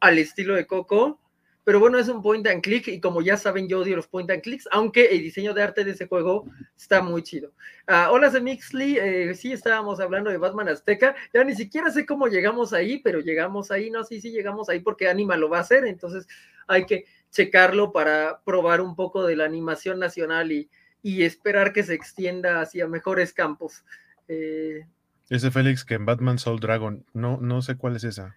[0.00, 1.20] al estilo de Coco.
[1.68, 4.30] Pero bueno, es un point and click y como ya saben, yo odio los point
[4.30, 7.50] and clicks, aunque el diseño de arte de ese juego está muy chido.
[7.86, 12.26] Uh, hola, Mixley, eh, sí estábamos hablando de Batman Azteca, ya ni siquiera sé cómo
[12.26, 15.60] llegamos ahí, pero llegamos ahí, no, sí, sí llegamos ahí porque Anima lo va a
[15.60, 16.26] hacer, entonces
[16.68, 20.70] hay que checarlo para probar un poco de la animación nacional y,
[21.02, 23.84] y esperar que se extienda hacia mejores campos.
[24.26, 24.86] Eh,
[25.28, 28.36] ese Félix que en Batman Soul Dragon, no, no sé cuál es esa.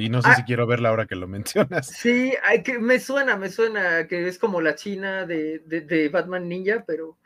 [0.00, 0.44] Y no sé si ah.
[0.46, 1.86] quiero verla ahora que lo mencionas.
[1.86, 6.84] Sí, hay que, me suena, me suena que es como la china de, Batman Ninja,
[6.86, 7.18] pero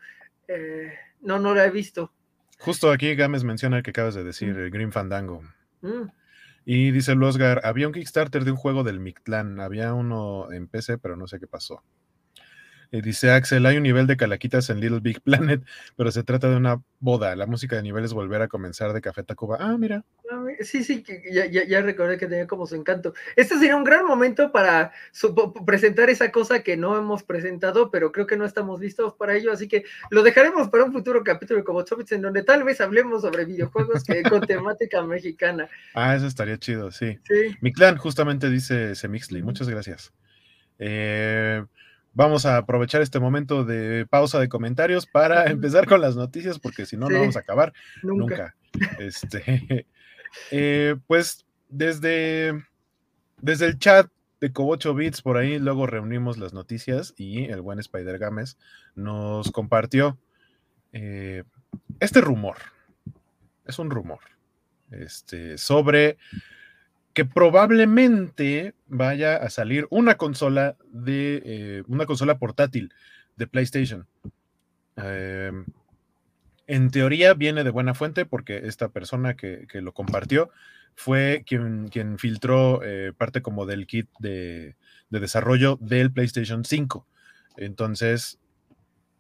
[0.48, 2.12] eh, no, no la he visto.
[2.58, 4.58] Justo aquí Gámez menciona el que acabas de decir, mm.
[4.58, 5.42] el Green Fandango.
[5.82, 6.08] Mm.
[6.66, 10.96] Y dice Losgar, había un Kickstarter de un juego del Mictlán, había uno en PC,
[10.98, 11.82] pero no sé qué pasó.
[12.90, 15.62] Eh, dice Axel, hay un nivel de calaquitas en Little Big Planet,
[15.96, 17.36] pero se trata de una boda.
[17.36, 19.58] La música de nivel es volver a comenzar de Café Tacuba.
[19.60, 20.04] Ah, mira.
[20.30, 23.14] Ah, sí, sí, ya, ya, recordé que tenía como su encanto.
[23.36, 24.92] Este sería un gran momento para
[25.66, 29.52] presentar esa cosa que no hemos presentado, pero creo que no estamos listos para ello,
[29.52, 33.22] así que lo dejaremos para un futuro capítulo Como Chobits, en donde tal vez hablemos
[33.22, 35.68] sobre videojuegos que, con temática mexicana.
[35.94, 37.18] Ah, eso estaría chido, sí.
[37.24, 37.56] sí.
[37.60, 39.42] Mi clan justamente dice Semixley.
[39.42, 40.12] Muchas gracias.
[40.78, 41.64] Eh,
[42.14, 46.86] Vamos a aprovechar este momento de pausa de comentarios para empezar con las noticias, porque
[46.86, 47.72] si no, no vamos a acabar
[48.02, 48.54] nunca.
[48.98, 49.86] Este,
[50.50, 52.64] eh, pues desde,
[53.40, 54.08] desde el chat
[54.40, 58.58] de Cobocho Bits, por ahí luego reunimos las noticias y el buen Spider Games
[58.94, 60.18] nos compartió
[60.92, 61.44] eh,
[61.98, 62.56] este rumor.
[63.66, 64.20] Es un rumor.
[64.90, 66.18] Este, sobre
[67.14, 72.92] que probablemente vaya a salir una consola de eh, una consola portátil
[73.36, 74.06] de PlayStation.
[74.96, 75.64] Em,
[76.66, 80.50] en teoría viene de buena fuente porque esta persona que, lo compartió
[80.96, 84.76] fue quien, quien filtró eh, parte como del kit de,
[85.10, 87.06] de, desarrollo del PlayStation 5.
[87.56, 88.38] Entonces,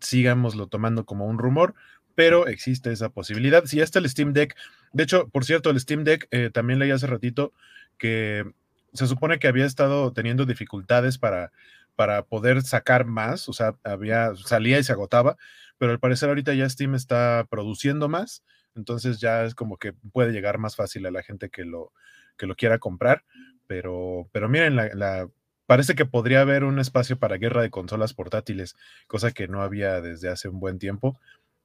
[0.00, 1.74] sigámoslo tomando como un rumor,
[2.14, 3.64] pero existe esa posibilidad.
[3.66, 4.56] Si está el Steam Deck,
[4.92, 7.52] de hecho, por cierto, el Steam Deck eh, también leí hace ratito
[7.98, 8.44] que
[8.92, 11.52] se supone que había estado teniendo dificultades para,
[11.96, 15.36] para poder sacar más, o sea, había, salía y se agotaba,
[15.78, 20.32] pero al parecer ahorita ya Steam está produciendo más, entonces ya es como que puede
[20.32, 21.92] llegar más fácil a la gente que lo,
[22.36, 23.24] que lo quiera comprar,
[23.66, 25.28] pero, pero miren, la,
[25.66, 28.76] parece que podría haber un espacio para guerra de consolas portátiles,
[29.06, 31.18] cosa que no había desde hace un buen tiempo.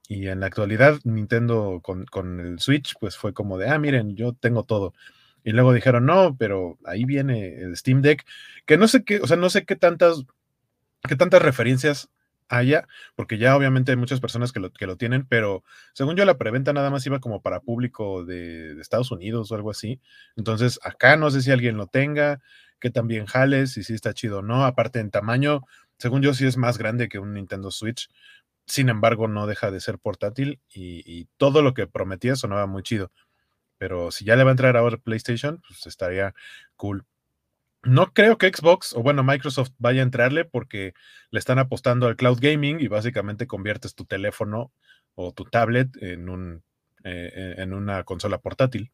[0.07, 4.15] Y en la actualidad, Nintendo con, con el Switch, pues fue como de, ah, miren,
[4.15, 4.93] yo tengo todo.
[5.49, 8.23] Y luego dijeron, no, pero ahí viene el Steam Deck,
[8.67, 10.23] que no sé qué, o sea, no sé qué tantas,
[11.07, 12.07] qué tantas referencias
[12.49, 16.23] haya, porque ya obviamente hay muchas personas que lo, que lo tienen, pero según yo
[16.25, 19.99] la preventa nada más iba como para público de, Estados Unidos o algo así.
[20.35, 22.41] Entonces, acá no sé si alguien lo tenga,
[22.79, 24.65] que también jales, si sí está chido o no.
[24.65, 25.63] Aparte en tamaño,
[25.97, 28.07] según yo sí es más grande que un Nintendo Switch.
[28.67, 32.83] Sin embargo, no deja de ser portátil y, y todo lo que prometía sonaba muy
[32.83, 33.11] chido.
[33.79, 36.35] Pero si ya le va a entrar ahora PlayStation, pues estaría
[36.75, 37.05] cool.
[37.81, 40.93] No creo que Xbox o bueno, Microsoft vaya a entrarle porque
[41.31, 44.71] le están apostando al cloud gaming y básicamente conviertes tu teléfono
[45.15, 46.61] o tu tablet en, un,
[47.05, 48.91] eh, en una consola portátil.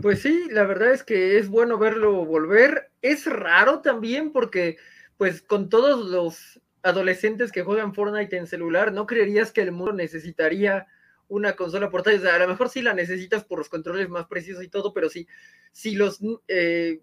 [0.00, 2.92] Pues sí, la verdad es que es bueno verlo volver.
[3.02, 4.76] Es raro también porque,
[5.16, 9.92] pues, con todos los adolescentes que juegan Fortnite en celular, no creerías que el mundo
[9.92, 10.86] necesitaría
[11.28, 12.20] una consola portátil.
[12.20, 14.92] O sea, a lo mejor sí la necesitas por los controles más precisos y todo,
[14.92, 15.28] pero sí,
[15.72, 17.00] si los eh,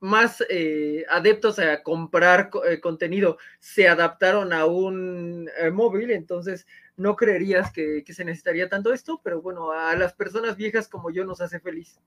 [0.00, 7.72] más eh, adeptos a comprar eh, contenido se adaptaron a un móvil, entonces no creerías
[7.72, 11.40] que, que se necesitaría tanto esto, pero bueno, a las personas viejas como yo nos
[11.40, 12.00] hace feliz.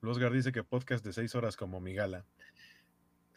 [0.00, 2.24] Losgar dice que podcast de seis horas como Migala.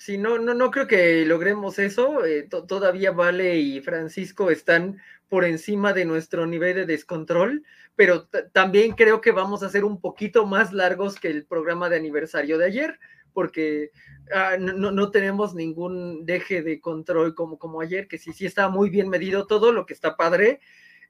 [0.02, 2.26] Sí, no, no, no creo que logremos eso.
[2.26, 5.00] Eh, todavía Vale y Francisco están
[5.32, 7.64] por encima de nuestro nivel de descontrol,
[7.96, 11.96] pero también creo que vamos a ser un poquito más largos que el programa de
[11.96, 13.00] aniversario de ayer,
[13.32, 13.92] porque
[14.36, 18.68] ah, no, no, tenemos ningún deje de control como, como ayer, que sí, sí está
[18.68, 20.60] muy bien medido todo, lo que está padre,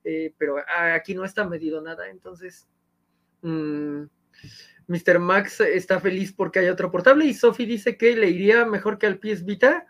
[0.03, 2.67] eh, pero aquí no está medido nada, entonces...
[3.41, 4.03] Mm,
[4.87, 5.17] Mr.
[5.17, 9.07] Max está feliz porque hay otro portable y Sophie dice que le iría mejor que
[9.07, 9.87] al PS Vita.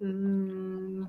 [0.00, 1.04] Mm.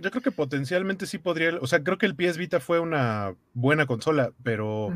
[0.00, 3.34] Yo creo que potencialmente sí podría, o sea, creo que el PS Vita fue una
[3.52, 4.88] buena consola, pero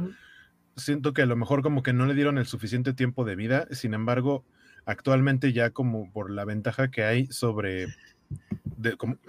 [0.77, 3.67] siento que a lo mejor como que no le dieron el suficiente tiempo de vida.
[3.71, 4.45] Sin embargo,
[4.87, 7.89] actualmente ya como por la ventaja que hay sobre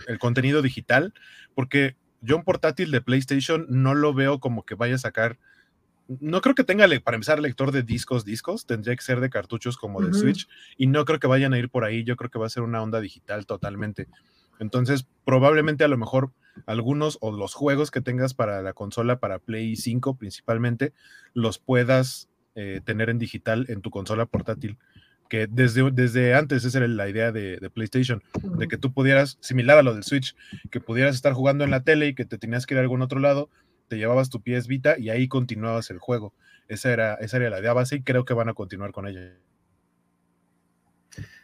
[0.08, 1.14] el contenido digital,
[1.54, 5.38] porque yo un portátil de PlayStation no lo veo como que vaya a sacar
[6.08, 9.76] no creo que tenga, para empezar, lector de discos, discos, tendría que ser de cartuchos
[9.78, 12.40] como de Switch, y no creo que vayan a ir por ahí, yo creo que
[12.40, 14.08] va a ser una onda digital totalmente.
[14.60, 16.32] Entonces, probablemente a lo mejor
[16.65, 20.94] algunos o los juegos que tengas para la consola, para Play 5 principalmente,
[21.34, 24.78] los puedas eh, tener en digital en tu consola portátil.
[25.28, 29.38] Que desde, desde antes esa era la idea de, de PlayStation, de que tú pudieras,
[29.41, 30.36] similar a lo del Switch,
[30.70, 33.02] que pudieras estar jugando en la tele y que te tenías que ir a algún
[33.02, 33.50] otro lado,
[33.88, 36.34] te llevabas tu PS Vita y ahí continuabas el juego.
[36.68, 39.34] Esa era, esa era la idea base y creo que van a continuar con ella.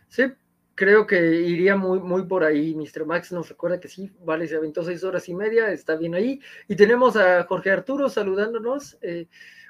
[0.08, 0.24] Sí,
[0.82, 2.74] creo que iría muy, muy por ahí.
[2.74, 3.06] Mr.
[3.06, 6.42] Max nos recuerda que sí, vale, se aventó seis horas y media, está bien ahí.
[6.68, 8.98] Y tenemos a Jorge Arturo saludándonos.
[9.04, 9.28] Eh,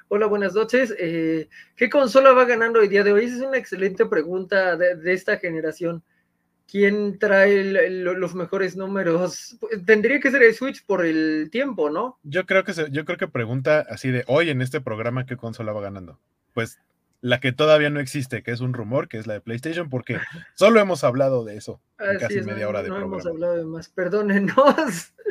[0.08, 0.94] hola, buenas noches.
[0.98, 3.26] Eh, ¿Qué consola va ganando el día de hoy?
[3.26, 6.02] Esa es una excelente pregunta de esta generación
[6.66, 9.58] quién trae los mejores números.
[9.60, 12.18] Pues, tendría que ser el Switch por el tiempo, ¿no?
[12.22, 15.72] Yo creo que yo creo que pregunta así de hoy en este programa qué consola
[15.72, 16.18] va ganando.
[16.54, 16.80] Pues
[17.22, 20.18] la que todavía no existe, que es un rumor, que es la de PlayStation, porque
[20.54, 23.88] solo hemos hablado de eso en casi media hora de no hemos hablado de más.
[23.88, 25.14] Perdónenos.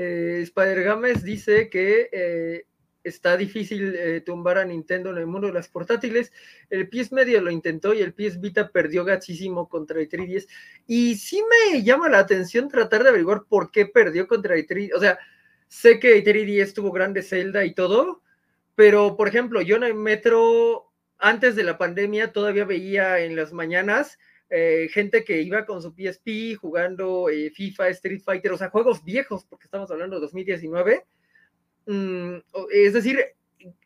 [0.00, 2.66] Eh, Spider Games dice que eh,
[3.02, 6.32] está difícil eh, tumbar a Nintendo en el mundo de las portátiles.
[6.70, 10.46] El PS medio lo intentó y el PS Vita perdió gachísimo contra el 3DS.
[10.86, 14.94] Y sí me llama la atención tratar de averiguar por qué perdió contra el 3DS.
[14.94, 15.18] O sea,
[15.66, 18.22] sé que el 3DS tuvo grande Zelda y todo,
[18.76, 20.87] pero por ejemplo, yo en el metro,
[21.18, 24.18] antes de la pandemia, todavía veía en las mañanas
[24.50, 29.04] eh, gente que iba con su PSP jugando eh, FIFA, Street Fighter, o sea, juegos
[29.04, 31.04] viejos, porque estamos hablando de 2019
[31.88, 33.18] Mm, es decir,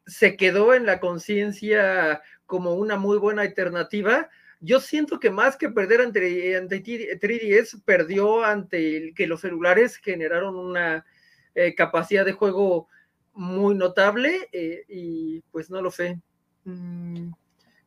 [0.06, 4.28] se quedó en la conciencia como una muy buena alternativa.
[4.60, 9.96] Yo siento que más que perder ante, ante 3DS, perdió ante el, que los celulares
[9.98, 11.06] generaron una
[11.54, 12.88] eh, capacidad de juego
[13.34, 14.48] muy notable
[14.88, 16.20] y pues no lo sé.
[16.64, 17.30] Mm,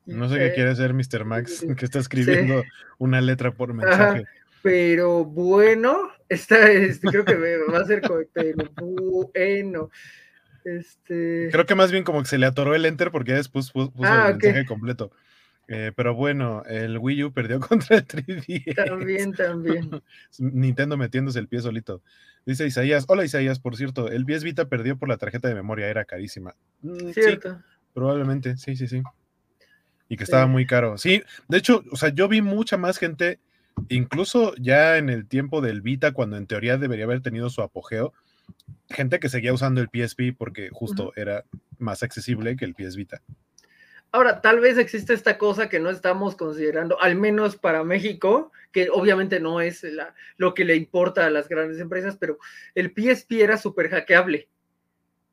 [0.05, 1.25] no sé qué eh, quiere hacer Mr.
[1.25, 2.63] Max, que está escribiendo
[2.97, 4.25] una letra por mensaje.
[4.61, 7.35] Pero bueno, esta, este, creo que
[7.71, 8.01] va a ser
[8.33, 8.71] pero
[9.33, 9.89] bueno.
[10.63, 11.49] Este...
[11.51, 14.29] Creo que más bien como que se le atoró el enter porque después puso, ah,
[14.29, 15.11] el mensaje completo.
[15.67, 18.75] Eh, pero bueno, el Wii U perdió contra el 3DS.
[18.75, 19.89] También, también.
[20.39, 22.01] Nintendo metiéndose el pie solito.
[22.45, 25.87] Dice Isaías, hola Isaías, por cierto, el PS Vita perdió por la tarjeta de memoria,
[25.87, 26.55] era carísima.
[26.81, 27.59] Mm, Cierto.
[27.95, 29.01] Probablemente, sí, sí, sí.
[30.07, 30.99] Y que estaba muy caro.
[30.99, 33.39] Sí, de hecho, o sea, yo vi mucha más gente
[33.89, 38.13] incluso ya en el tiempo del Vita, cuando en teoría debería haber tenido su apogeo,
[38.89, 41.45] gente que seguía usando el PSP porque justo era
[41.79, 43.21] más accesible que el PS Vita.
[44.11, 48.89] Ahora, tal vez existe esta cosa que no estamos considerando, al menos para México, que
[48.89, 49.85] obviamente no es
[50.37, 52.37] lo que le importa a las grandes empresas, pero
[52.75, 54.47] el PSP era súper hackeable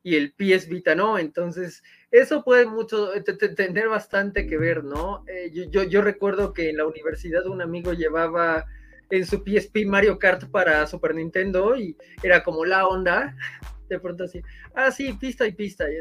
[0.03, 1.17] y el PS Vita no.
[1.17, 3.11] Entonces, eso puede mucho
[3.55, 5.23] tener bastante que ver, ¿no?
[5.27, 8.65] Eh, yo, yo, recuerdo que en la universidad un amigo llevaba
[9.09, 13.35] en su PSP Mario Kart para Super Nintendo y era como la onda.
[13.89, 14.41] De pronto así,
[14.75, 15.85] ah, sí, pista y pista.
[15.91, 15.97] Y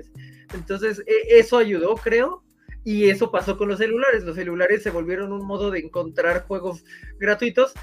[0.55, 2.43] Entonces, e, eso ayudó, creo.
[2.85, 4.25] Y eso pasó con los celulares.
[4.25, 6.85] Los celulares se volvieron un modo de encontrar juegos
[7.19, 7.75] gratuitos.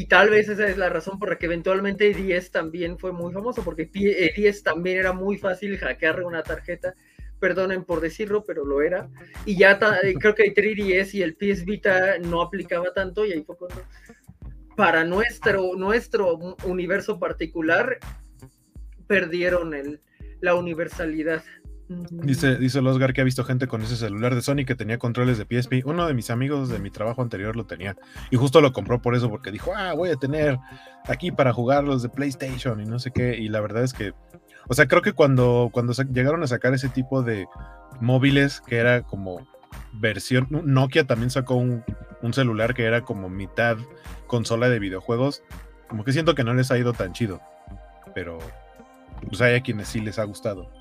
[0.00, 3.34] Y tal vez esa es la razón por la que eventualmente 10 también fue muy
[3.34, 6.94] famoso, porque 10 también era muy fácil hackear una tarjeta.
[7.38, 9.10] Perdonen por decirlo, pero lo era.
[9.44, 9.78] Y ya
[10.18, 13.82] creo que el 3DS y el PS Vita no aplicaba tanto, y ahí fue cuando
[14.74, 17.98] para nuestro, nuestro universo particular
[19.06, 20.00] perdieron el,
[20.40, 21.44] la universalidad.
[22.10, 24.98] Dice, dice el Oscar que ha visto gente con ese celular de Sony que tenía
[24.98, 25.84] controles de PSP.
[25.84, 27.96] Uno de mis amigos de mi trabajo anterior lo tenía.
[28.30, 30.56] Y justo lo compró por eso, porque dijo, ah, voy a tener
[31.08, 33.36] aquí para jugar los de PlayStation y no sé qué.
[33.36, 34.12] Y la verdad es que,
[34.68, 37.48] o sea, creo que cuando, cuando llegaron a sacar ese tipo de
[38.00, 39.48] móviles que era como
[39.92, 41.82] versión, Nokia también sacó un,
[42.22, 43.76] un celular que era como mitad
[44.28, 45.42] consola de videojuegos.
[45.88, 47.40] Como que siento que no les ha ido tan chido.
[48.14, 48.38] Pero
[49.26, 50.79] pues hay a quienes sí les ha gustado.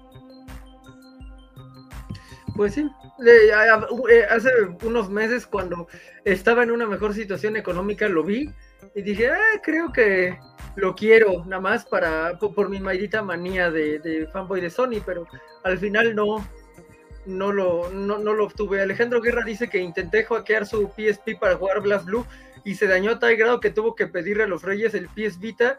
[2.55, 2.89] Pues sí,
[3.25, 4.49] eh, hace
[4.83, 5.87] unos meses cuando
[6.25, 8.49] estaba en una mejor situación económica lo vi
[8.95, 10.37] y dije, ah, creo que
[10.75, 15.27] lo quiero, nada más para por, mi maldita manía de, fanboy de Sony, pero
[15.63, 16.47] al final no,
[17.25, 18.81] no lo, no, no, lo obtuve.
[18.81, 22.25] Alejandro Guerra dice que intenté hackear su PSP para jugar Blast Blue
[22.63, 25.39] y se dañó a tal grado que tuvo que pedirle a los reyes el PS
[25.39, 25.77] Vita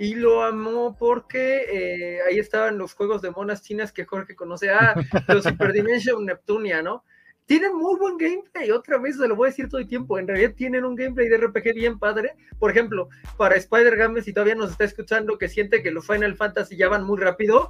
[0.00, 4.70] y lo amó porque eh, ahí estaban los juegos de monas chinas que Jorge conoce,
[4.70, 4.94] ah,
[5.28, 7.04] los Super Dimension Neptunia, ¿no?
[7.44, 10.26] Tienen muy buen gameplay, otra vez se lo voy a decir todo el tiempo, en
[10.26, 14.70] realidad tienen un gameplay de RPG bien padre, por ejemplo, para Spider-Game, si todavía nos
[14.70, 17.68] está escuchando que siente que los Final Fantasy ya van muy rápido,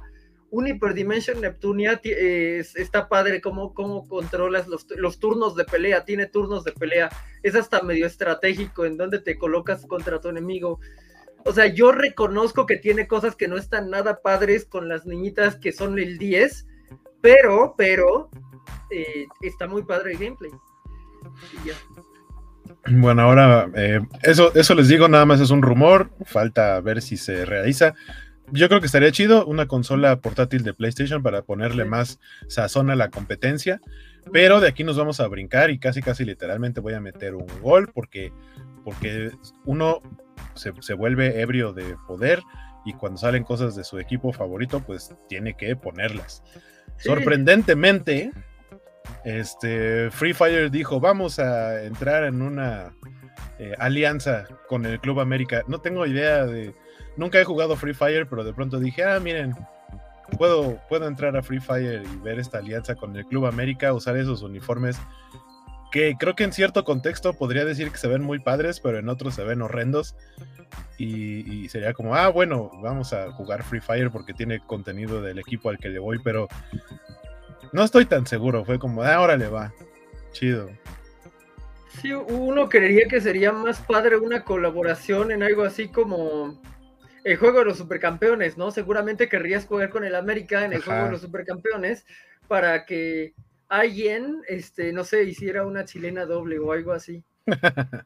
[0.51, 6.63] un Hyperdimension Neptunia está padre cómo, cómo controlas los, los, turnos de pelea, tiene turnos
[6.63, 7.09] de pelea,
[7.43, 10.79] es hasta medio estratégico en donde te colocas contra tu enemigo
[11.45, 15.55] o sea, yo reconozco que tiene cosas que no están nada padres con las niñitas
[15.55, 16.67] que son el 10,
[17.21, 18.29] pero, pero,
[18.89, 20.51] eh, está muy padre el gameplay.
[22.87, 27.17] Bueno, ahora eh, eso, eso les digo, nada más es un rumor, falta ver si
[27.17, 27.93] se realiza.
[28.51, 32.95] Yo creo que estaría chido una consola portátil de PlayStation para ponerle más sazón a
[32.95, 33.79] la competencia,
[34.33, 37.47] pero de aquí nos vamos a brincar y casi casi literalmente voy a meter un
[37.61, 38.33] gol porque,
[38.83, 39.31] porque
[39.63, 40.01] uno
[40.61, 42.41] se, vuelve ebrio de poder
[42.85, 46.43] y cuando salen cosas de su equipo favorito, pues tiene que ponerlas.
[46.97, 48.31] Sorprendentemente,
[49.23, 52.93] este Free Fire dijo, vamos a entrar en una
[53.59, 55.63] eh, alianza con el Club América.
[55.67, 56.73] No tengo idea de,
[57.17, 59.55] nunca he jugado Free Fire, pero de pronto dije, ah, miren,
[60.37, 64.17] puedo, puedo entrar a Free Fire y ver esta alianza con el Club América, usar
[64.17, 64.97] esos uniformes
[65.91, 69.09] que creo que en cierto contexto podría decir que se ven muy padres, pero en
[69.09, 70.15] otros se ven horrendos.
[70.97, 75.69] Y, sería como, ah, bueno, vamos a jugar Free Fire porque tiene contenido del equipo
[75.69, 76.47] al que le voy, pero
[77.73, 78.63] no estoy tan seguro.
[78.63, 79.73] Fue como, ah, ahora le va.
[80.31, 80.69] Chido.
[81.99, 86.61] Sí, uno creería que sería más padre una colaboración en algo así como
[87.23, 88.71] el juego de los supercampeones, ¿no?
[88.71, 92.05] Seguramente querrías jugar con el América en el juego de los supercampeones
[92.47, 93.33] para que
[93.71, 97.23] alguien, este, no sé, hiciera una chilena doble o algo así.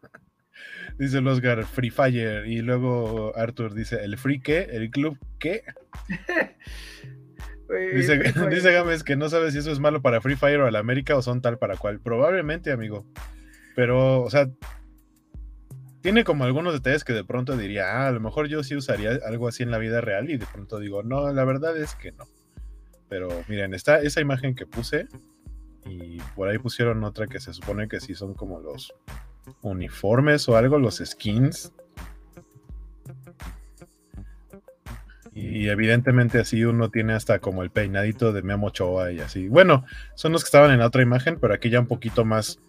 [0.99, 2.45] dice el Oscar, Free Fire.
[2.45, 4.67] Y luego Arthur dice, ¿el free qué?
[4.71, 5.63] ¿El club qué?
[7.95, 10.75] dice, dice Gámez que no sabe si eso es malo para Free Fire o al
[10.75, 11.99] América o son tal para cual.
[11.99, 13.04] Probablemente, amigo.
[13.75, 14.47] Pero, o sea,
[16.01, 19.17] tiene como algunos detalles que de pronto diría, ah, a lo mejor yo sí usaría
[19.25, 22.12] algo así en la vida real y de pronto digo, no, la verdad es que
[22.12, 22.25] no.
[23.10, 25.08] Pero miren, está esa imagen que puse
[25.86, 28.93] y por ahí pusieron otra que se supone que sí son como los
[29.62, 31.71] uniformes o algo, los skins.
[35.34, 39.50] Y evidentemente así uno tiene hasta como el peinadito de Memo Ochoa y así.
[39.50, 39.84] Bueno,
[40.15, 42.60] son los que estaban en la otra imagen, pero aquí ya un poquito más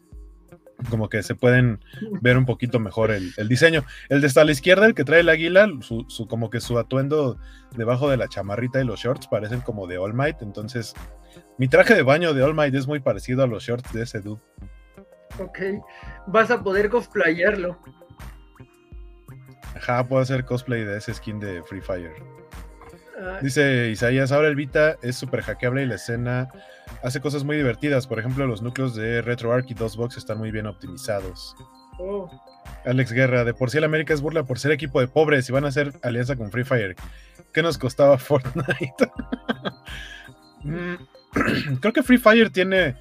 [0.91, 1.81] como que se pueden
[2.21, 3.85] ver un poquito mejor el, diseño.
[4.09, 7.39] El de hasta la izquierda, el que trae el águila, su, como que su atuendo
[7.77, 10.95] debajo de la chamarrita y los shorts parecen como de All Might, entonces
[11.59, 14.21] mi traje de baño de All Might es muy parecido a los shorts de ese
[14.21, 14.41] dude.
[15.39, 15.59] Ok,
[16.27, 17.79] vas a poder cosplayarlo.
[19.75, 22.15] Ajá, puedo hacer cosplay de ese skin de Free Fire.
[23.21, 23.39] Ah.
[23.43, 26.49] Dice Isaías, ahora el Vita es súper hackeable y la escena
[27.03, 28.07] hace cosas muy divertidas.
[28.07, 31.55] Por ejemplo, los núcleos de RetroArch y DOSBox están muy bien optimizados.
[31.99, 32.31] Oh.
[32.85, 35.53] Alex Guerra, de por sí el América es burla por ser equipo de pobres y
[35.53, 36.95] van a hacer alianza con Free Fire.
[37.53, 39.11] ¿Qué nos costaba Fortnite?
[40.63, 40.97] Mm,
[41.81, 42.97] creo que Free Fire tiene.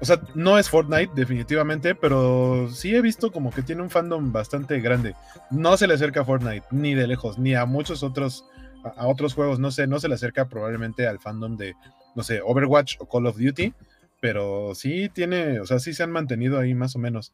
[0.00, 4.30] O sea, no es Fortnite, definitivamente, pero sí he visto como que tiene un fandom
[4.30, 5.14] bastante grande.
[5.50, 8.44] No se le acerca a Fortnite, ni de lejos, ni a muchos otros,
[8.84, 11.74] a, otros juegos, no sé, no se le acerca probablemente al fandom de,
[12.14, 13.72] no sé, Overwatch o Call of Duty,
[14.20, 17.32] pero sí tiene, o sea, sí se han mantenido ahí más o menos.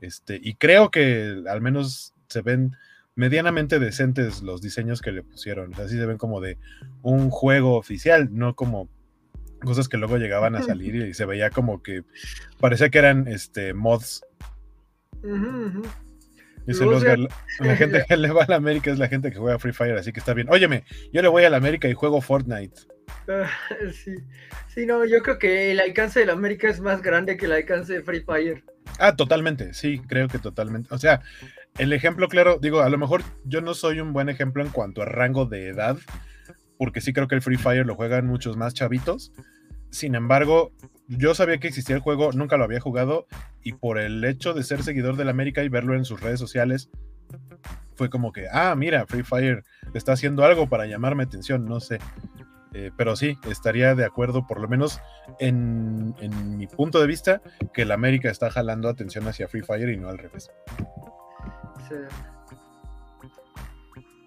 [0.00, 2.74] Este, y creo que al menos se ven
[3.14, 5.74] medianamente decentes los diseños que le pusieron.
[5.74, 6.56] O sea, sí se ven como de
[7.02, 8.88] un juego oficial, no como
[9.62, 12.02] cosas que luego llegaban a salir y se veía como que
[12.60, 14.24] parecía que eran este mods.
[17.60, 19.96] la, gente que le va a la América es la gente que juega Free Fire,
[19.96, 20.48] así que está bien.
[20.50, 22.80] Óyeme, yo le voy a la América y juego Fortnite.
[23.28, 23.48] Ah,
[23.92, 24.14] sí.
[24.68, 27.52] sí, no, yo creo que el alcance de la América es más grande que el
[27.52, 28.64] alcance de Free Fire.
[28.98, 30.92] Ah, totalmente, sí, creo que totalmente.
[30.92, 31.22] O sea,
[31.78, 35.02] el ejemplo claro, digo, a lo mejor yo no soy un buen ejemplo en cuanto
[35.02, 35.96] a rango de edad,
[36.82, 39.30] porque sí creo que el Free Fire lo juegan muchos más chavitos.
[39.90, 40.72] Sin embargo,
[41.06, 43.28] yo sabía que existía el juego, nunca lo había jugado,
[43.62, 46.90] y por el hecho de ser seguidor del América y verlo en sus redes sociales,
[47.94, 49.62] fue como que, ah, mira, Free Fire
[49.94, 52.00] está haciendo algo para llamarme atención, no sé.
[52.74, 55.00] Eh, pero sí, estaría de acuerdo, por lo menos
[55.38, 56.16] en,
[56.56, 60.08] mi punto de vista, que el América está jalando atención hacia Free Fire y no
[60.08, 60.50] al revés.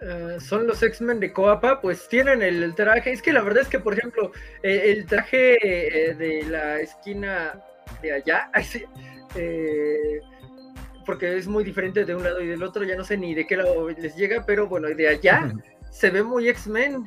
[0.07, 3.11] Eh, son los X-Men de Coapa, pues tienen el, traje.
[3.11, 4.31] Es que la verdad es que, por ejemplo,
[4.61, 7.59] eh, el traje de la esquina
[8.03, 8.51] de allá,
[11.05, 13.47] porque es muy diferente de un lado y del otro, ya no sé ni de
[13.47, 15.51] qué lado les llega, pero bueno, de allá
[15.89, 17.05] se ve muy X-Men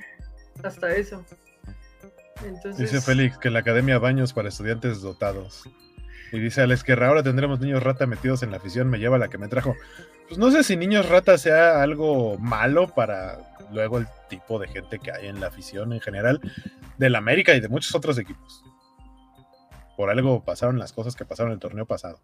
[0.64, 1.24] hasta eso.
[2.76, 5.68] Dice Félix que la Academia Baños para estudiantes dotados.
[6.33, 9.29] Y dice Alex que ahora tendremos niños rata metidos en la afición, me lleva la
[9.29, 9.74] que me trajo.
[10.29, 13.39] Pues no sé si niños rata sea algo malo para
[13.72, 16.41] luego el tipo de gente que hay en la afición en general
[16.99, 18.62] del América y de muchos otros equipos.
[19.97, 22.20] Por algo pasaron las cosas que pasaron en el torneo pasado.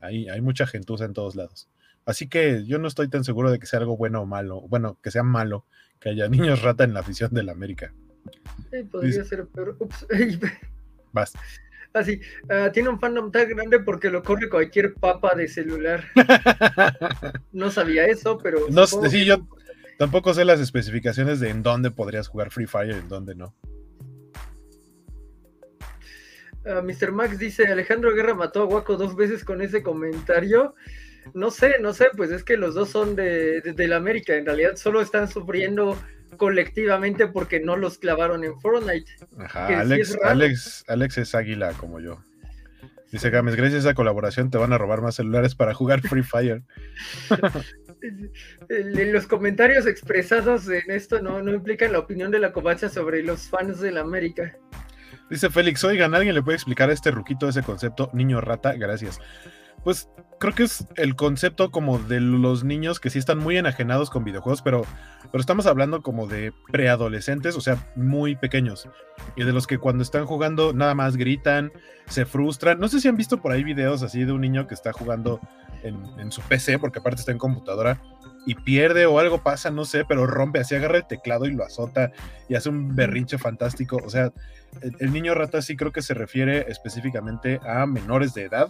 [0.00, 1.68] Ahí hay mucha gentuza en todos lados.
[2.06, 4.62] Así que yo no estoy tan seguro de que sea algo bueno o malo.
[4.62, 5.64] Bueno, que sea malo
[6.00, 7.92] que haya niños rata en la afición del América.
[8.90, 10.06] podría ser pero Ups.
[11.12, 11.32] Vas.
[11.94, 12.20] Así,
[12.50, 16.04] ah, tiene un fandom tan grande porque lo corre cualquier papa de celular.
[17.52, 18.66] no sabía eso, pero.
[18.68, 19.46] No, sí, yo
[19.96, 23.54] tampoco sé las especificaciones de en dónde podrías jugar Free Fire y en dónde no.
[26.64, 27.12] Uh, ah, Mr.
[27.12, 30.74] Max dice: Alejandro Guerra mató a Waco dos veces con ese comentario.
[31.32, 34.34] No sé, no sé, pues es que los dos son de, la América.
[34.34, 35.96] En realidad solo están sufriendo
[36.36, 39.10] colectivamente porque no los clavaron en Fortnite.
[39.38, 42.18] Ajá, Alex, Alex, Alex es águila como yo.
[43.12, 46.24] Dice Gámez, gracias a esa colaboración te van a robar más celulares para jugar Free
[46.24, 46.62] Fire.
[48.68, 53.48] los comentarios expresados en esto no, no implican la opinión de la covacha sobre los
[53.48, 54.56] fans de la América.
[55.30, 58.74] Dice Félix, oigan, ¿alguien le puede explicar a este ruquito ese concepto niño rata?
[58.74, 59.20] Gracias.
[59.84, 60.08] Pues
[60.38, 64.24] creo que es el concepto como de los niños que sí están muy enajenados con
[64.24, 64.84] videojuegos, pero,
[65.30, 68.88] pero estamos hablando como de preadolescentes, o sea, muy pequeños.
[69.36, 71.70] Y de los que cuando están jugando nada más gritan,
[72.08, 72.80] se frustran.
[72.80, 75.40] No sé si han visto por ahí videos así de un niño que está jugando
[75.82, 78.00] en, su PC, porque aparte está en computadora,
[78.46, 81.62] y pierde o algo pasa, no sé, pero rompe, así agarra el teclado y lo
[81.62, 82.10] azota
[82.48, 83.98] y hace un berrinche fantástico.
[84.04, 84.32] O sea,
[84.98, 88.68] el niño rata sí creo que se refiere específicamente a menores de edad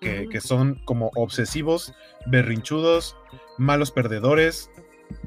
[0.00, 1.94] que, son como obsesivos,
[2.26, 3.16] berrinchudos,
[3.58, 4.70] malos perdedores.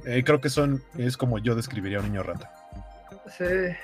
[0.06, 2.52] Eh, creo que son, es como yo describiría a un niño rata.
[3.38, 3.76] Sí.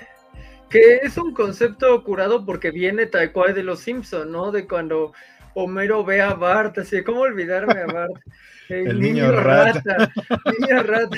[0.68, 4.50] Que es un concepto curado porque viene tal cual de los Simpsons, ¿no?
[4.50, 5.12] De cuando
[5.54, 8.12] Homero ve a Bart, así, ¿cómo olvidarme a Bart?
[8.68, 10.12] El, niño, rata.
[10.58, 11.16] niño rata,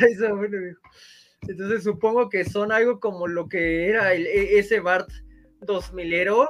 [1.42, 5.08] Entonces supongo que son algo como lo que era el, e, ese Bart
[5.62, 6.48] 2000ero,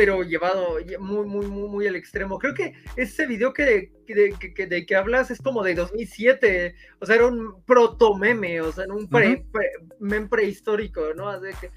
[0.00, 2.38] pero llevado muy, muy, muy, muy al extremo.
[2.38, 7.26] Creo que ese video que, de, que hablas es como de 2007, o sea, era
[7.26, 9.44] un proto meme, o sea, un pre,
[9.98, 11.38] meme prehistórico, ¿no?
[11.60, 11.70] que,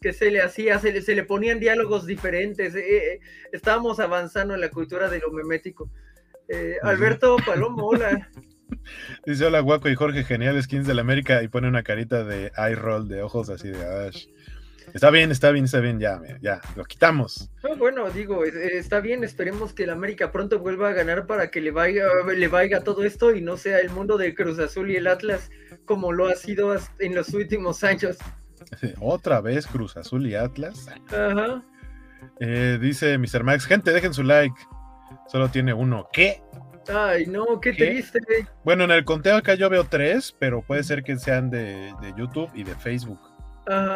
[0.00, 3.20] que, se le hacía, se le, se le ponían diálogos diferentes, eh, eh,
[3.52, 5.90] estábamos avanzando en la cultura de lo memético.
[6.48, 8.30] Eh, Alberto Palomo, hola.
[9.26, 12.52] Dice hola Guaco y Jorge, genial skins de la América y pone una carita de
[12.56, 14.28] eye roll de ojos así de Ash.
[14.96, 17.50] Está bien, está bien, está bien, ya, ya, lo quitamos.
[17.76, 21.70] bueno, digo, está bien, esperemos que el América pronto vuelva a ganar para que le
[21.70, 25.06] vaya, le vaya todo esto y no sea el mundo del Cruz Azul y el
[25.06, 25.50] Atlas
[25.84, 28.16] como lo ha sido en los últimos años.
[28.98, 30.88] Otra vez Cruz Azul y Atlas.
[31.08, 31.62] Ajá.
[32.40, 33.44] Eh, dice Mr.
[33.44, 34.56] Max, gente, dejen su like.
[35.28, 36.08] Solo tiene uno.
[36.10, 36.42] ¿Qué?
[36.88, 38.18] Ay, no, qué, triste.
[38.64, 42.14] Bueno, en el conteo acá yo veo tres, pero puede ser que sean de, de
[42.16, 43.35] YouTube y de Facebook.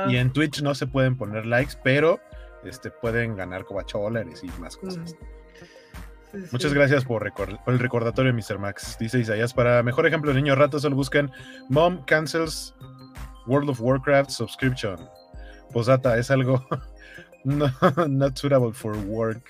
[0.09, 2.21] Y en Twitch no se pueden poner likes, pero
[2.65, 5.17] este, pueden ganar cobacholares y más cosas.
[6.53, 7.33] Muchas gracias por,
[7.67, 8.59] el recordatorio, Mr.
[8.59, 8.97] Max.
[9.01, 11.31] Dice Isaías, para mejor ejemplo niño rato, solo buscan
[11.69, 12.75] Mom cancels
[13.47, 14.97] World of Warcraft subscription.
[15.73, 16.65] Posata, es algo
[17.45, 17.71] No,
[18.09, 19.43] not suitable for work.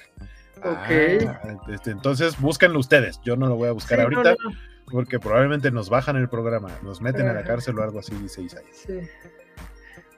[0.59, 1.27] Ok.
[1.27, 3.21] Ah, este, entonces búsquenlo ustedes.
[3.25, 4.57] Yo no lo voy a buscar Sí, ahorita no, no.
[4.91, 7.49] porque probablemente nos bajan el programa, nos meten a la Ajá.
[7.49, 8.77] cárcel o algo así, dice Isaías.
[8.87, 9.01] Sí.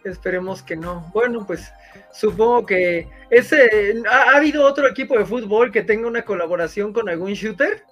[0.05, 1.11] Esperemos que no.
[1.15, 1.71] Bueno, pues
[2.13, 7.09] supongo que ese ¿ha, ha habido otro equipo de fútbol que tenga una colaboración con
[7.09, 7.85] algún shooter.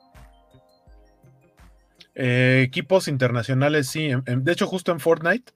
[2.15, 4.07] Eh, equipos internacionales, sí.
[4.11, 5.53] en- de hecho, justo en Fortnite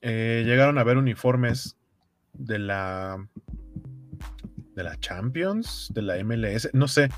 [0.00, 1.76] eh, llegaron a ver uniformes
[2.32, 3.24] de la
[4.74, 7.10] de la Champions, de la MLS, no sé.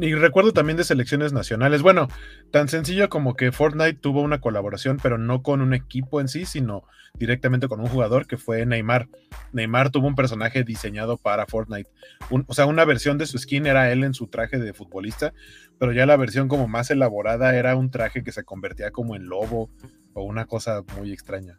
[0.00, 1.82] Y recuerdo también de selecciones nacionales.
[1.82, 2.08] Bueno,
[2.50, 6.46] tan sencillo como que Fortnite tuvo una colaboración, pero no con un equipo en sí,
[6.46, 6.84] sino
[7.14, 9.08] directamente con un jugador que fue Neymar.
[9.52, 11.90] Neymar tuvo un personaje diseñado para Fortnite.
[12.30, 15.34] Un- o sea, una versión de su skin era él en su traje de futbolista,
[15.78, 19.26] pero ya la versión como más elaborada era un traje que se convertía como en
[19.26, 19.70] lobo
[20.14, 21.58] o una cosa muy extraña.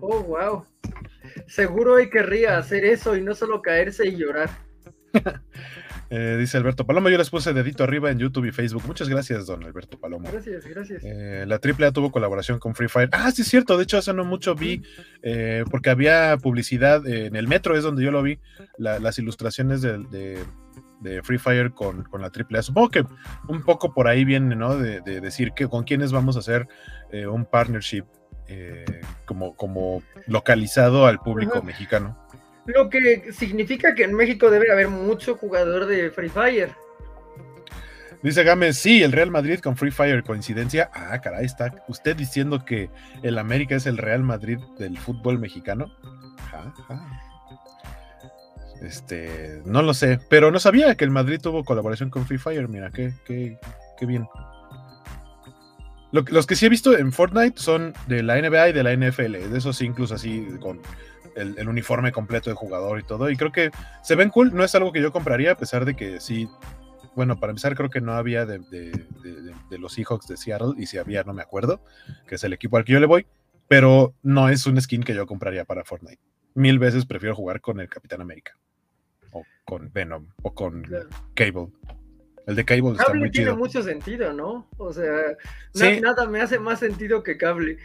[0.00, 0.66] Oh, wow.
[1.46, 4.50] Seguro él querría hacer eso y no solo caerse y llorar.
[6.14, 8.82] Eh, dice Alberto Palomo, yo les puse dedito arriba en YouTube y Facebook.
[8.86, 10.28] Muchas gracias, don Alberto Palomo.
[10.30, 11.02] Gracias, gracias.
[11.02, 13.08] Eh, la AAA tuvo colaboración con Free Fire.
[13.12, 13.78] Ah, sí, es cierto.
[13.78, 14.82] De hecho, hace no mucho vi,
[15.22, 18.38] eh, porque había publicidad en el metro, es donde yo lo vi,
[18.76, 19.98] la- las ilustraciones de,
[21.00, 22.62] de Free Fire con, con la AAA.
[22.62, 23.04] Supongo que
[23.48, 24.76] un poco por ahí viene, ¿no?
[24.76, 26.68] De, de decir que con quiénes vamos a hacer
[27.10, 28.04] eh, un partnership
[28.48, 28.84] eh,
[29.24, 31.66] como, como localizado al público Ajá.
[31.66, 32.18] mexicano.
[32.66, 36.70] Lo que significa que en México debe haber mucho jugador de Free Fire.
[38.22, 40.90] Dice Gámez, sí, el Real Madrid con Free Fire, coincidencia.
[40.94, 42.88] Ah, caray, está usted diciendo que
[43.24, 45.92] el América es el Real Madrid del fútbol mexicano.
[48.80, 52.68] Este, no lo sé, pero no sabía que el Madrid tuvo colaboración con Free Fire.
[52.68, 53.58] Mira, qué, qué,
[53.98, 54.28] qué bien.
[56.12, 59.50] Los que sí he visto en Fortnite son de la NBA y de la NFL,
[59.50, 60.78] de esos sí, incluso así con
[61.36, 63.30] el, el uniforme completo de jugador y todo.
[63.30, 63.70] Y creo que
[64.02, 66.48] se ven cool, no es algo que yo compraría, a pesar de que sí
[67.14, 68.90] bueno, para empezar, creo que no había de, de-
[69.22, 71.82] de- de- de los Seahawks de Seattle, y si había, no me acuerdo,
[72.26, 73.26] que es el equipo al que yo le voy,
[73.68, 76.22] pero no es un skin que yo compraría para Fortnite.
[76.54, 78.56] Mil veces prefiero jugar con el Capitán América,
[79.30, 80.84] o con Venom, o con.
[81.34, 81.68] Cable.
[82.46, 83.56] El de Cable está Cable muy tiene chido.
[83.58, 84.66] mucho sentido, ¿no?
[84.78, 85.12] O sea,
[85.74, 86.00] na- Sí.
[86.00, 87.76] nada me hace más sentido que cable.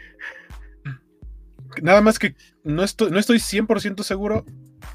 [1.82, 4.44] Nada más que no estoy, no estoy 100% seguro,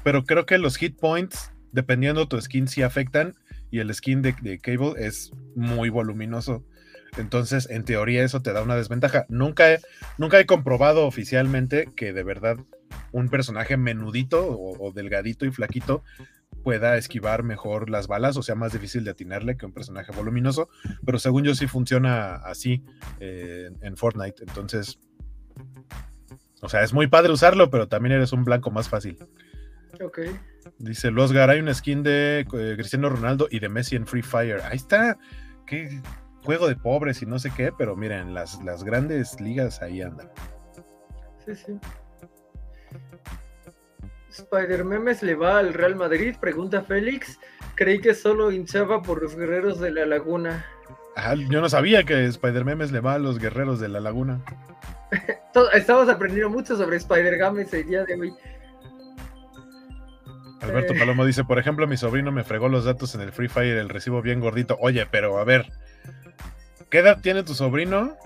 [0.02, 3.34] pero creo que los hit points, dependiendo tu skin, sí afectan.
[3.70, 6.64] Y el skin de, de Cable es muy voluminoso.
[7.16, 9.26] Entonces, en teoría, eso te da una desventaja.
[9.28, 9.80] Nunca he,
[10.18, 12.56] nunca he comprobado oficialmente que de verdad
[13.12, 16.02] un personaje menudito o, o delgadito y flaquito
[16.64, 20.68] pueda esquivar mejor las balas o sea más difícil de atinarle que un personaje voluminoso.
[21.04, 22.82] Pero según yo, sí funciona así
[23.20, 24.42] eh, en Fortnite.
[24.46, 24.98] Entonces,
[26.64, 29.18] o sea, es muy padre usarlo, pero también eres un blanco más fácil.
[30.02, 30.20] Ok.
[30.78, 34.60] Dice Losgar, hay una skin de eh, Cristiano Ronaldo y de Messi en Free Fire.
[34.62, 35.18] Ahí está.
[35.66, 36.00] Qué
[36.42, 40.30] juego de pobres y no sé qué, pero miren, las, las grandes ligas ahí andan.
[41.44, 41.78] Sí, sí.
[44.30, 47.38] Spider Memes le va al Real Madrid, pregunta Félix.
[47.76, 50.64] Creí que solo hinchaba por los guerreros de la laguna.
[51.48, 54.40] Yo no sabía que Spider Memes le va a los guerreros de la laguna.
[55.72, 58.34] Estamos aprendiendo mucho sobre Spider Games el día de hoy.
[60.60, 60.98] Alberto Eh.
[60.98, 63.88] Palomo dice, por ejemplo, mi sobrino me fregó los datos en el Free Fire, el
[63.88, 64.76] recibo bien gordito.
[64.80, 65.70] Oye, pero a ver,
[66.90, 68.16] ¿qué edad tiene tu sobrino?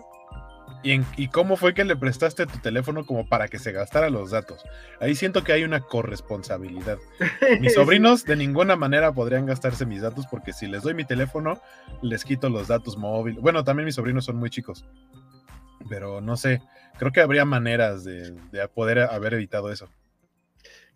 [0.83, 4.11] ¿Y, en- y cómo fue que le prestaste tu teléfono como para que se gastara
[4.11, 4.63] los datos?
[5.01, 6.99] Ahí siento que hay una corresponsabilidad.
[7.61, 11.61] Mis sobrinos de ninguna manera podrían gastarse mis datos porque si les doy mi teléfono,
[12.03, 13.41] les quito los datos móviles.
[13.43, 14.85] Bueno, también mis sobrinos son muy chicos.
[15.89, 16.63] Pero no sé,
[16.99, 19.89] creo que habría maneras de, de poder haber evitado eso.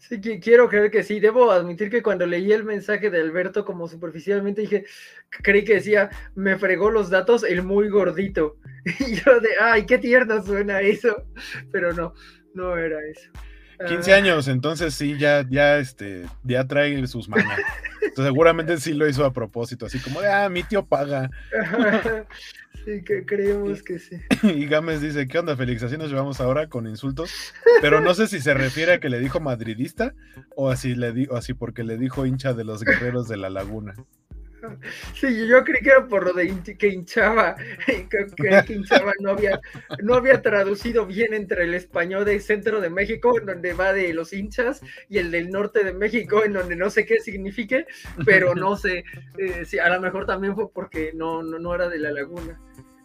[0.09, 1.20] Sí, quiero creer que sí.
[1.20, 4.84] Debo admitir que cuando leí el mensaje de Alberto como superficialmente dije,
[5.42, 8.57] creí que decía, me fregó los datos el muy gordito.
[8.98, 11.24] Y yo de, ay, qué tierno suena eso.
[11.70, 12.14] Pero no,
[12.53, 13.30] no era eso.
[13.86, 17.28] 15 Ah, años, entonces sí, ya, ya, este, ya trae sus.
[17.28, 21.30] Entonces, seguramente sí lo hizo a propósito, así como de, ah, mi tío paga.
[22.84, 24.16] sí, que creemos que sí.
[24.42, 25.82] Y Gámez dice, ¿qué onda, Félix?
[25.82, 27.30] Así nos llevamos ahora con insultos.
[27.80, 30.14] Pero no sé si se refiere a que le dijo madridista
[30.56, 33.50] o así, le di o así porque le dijo hincha de los guerreros de la
[33.50, 33.94] laguna.
[35.14, 37.56] Sí, yo creí que era por lo de que hinchaba,
[37.86, 38.06] que,
[38.36, 39.60] que- hinchaba no había,
[40.02, 44.12] no había traducido bien entre el español del centro de México, en donde va de
[44.12, 47.86] los hinchas, y el del norte de México, en donde no sé qué signifique,
[48.24, 49.04] pero no sé,
[49.38, 52.60] eh, si a lo mejor también fue porque no, no, no era de la laguna.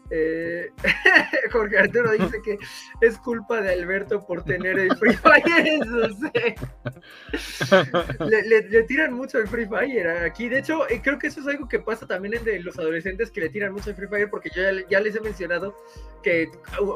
[0.10, 0.72] Eh,
[1.52, 2.58] Jorge Arturo dice que
[3.02, 5.86] es culpa de Alberto por tener el Free Fire
[8.30, 10.48] le, tiran mucho el Free Fire aquí.
[10.48, 13.42] De hecho, eh, creo que eso es algo que pasa también entre los adolescentes que
[13.42, 15.76] le tiran mucho el Free Fire, porque yo ya, les he mencionado
[16.24, 16.50] que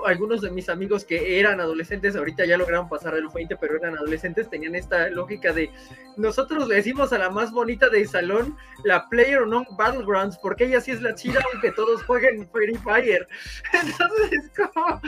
[0.05, 3.95] algunos de mis amigos que eran adolescentes ahorita ya lograron pasar el 20, pero eran
[3.95, 5.69] adolescentes, tenían esta lógica de
[6.17, 10.81] nosotros le decimos a la más bonita del salón la Player Non Battlegrounds, porque ella
[10.81, 13.00] sí es la chida, aunque todos jueguen Free Fire.
[13.73, 15.01] Entonces, como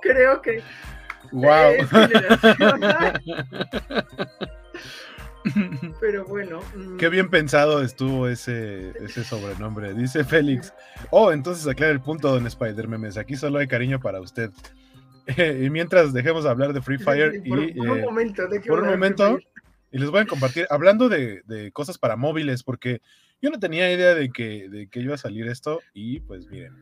[0.00, 0.62] creo que.
[1.32, 1.74] ¡Wow!
[6.00, 6.60] Pero bueno.
[6.74, 6.96] Mm.
[6.96, 9.94] Qué bien pensado estuvo ese, ese sobrenombre.
[9.94, 10.72] Dice Félix.
[11.10, 13.16] Oh, entonces aclara el punto, don Spider Memes.
[13.16, 14.50] Aquí solo hay cariño para usted.
[15.36, 17.42] y mientras dejemos hablar de Free Fire.
[17.46, 19.38] por, y, un momento, por un momento.
[19.90, 23.00] Y les voy a compartir, hablando de, de, cosas para móviles, porque
[23.40, 26.74] yo no tenía idea de que, de que iba a salir esto y pues miren.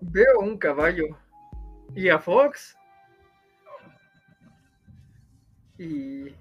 [0.00, 1.04] Veo un caballo.
[1.94, 2.76] Y a Fox.
[5.78, 6.34] Y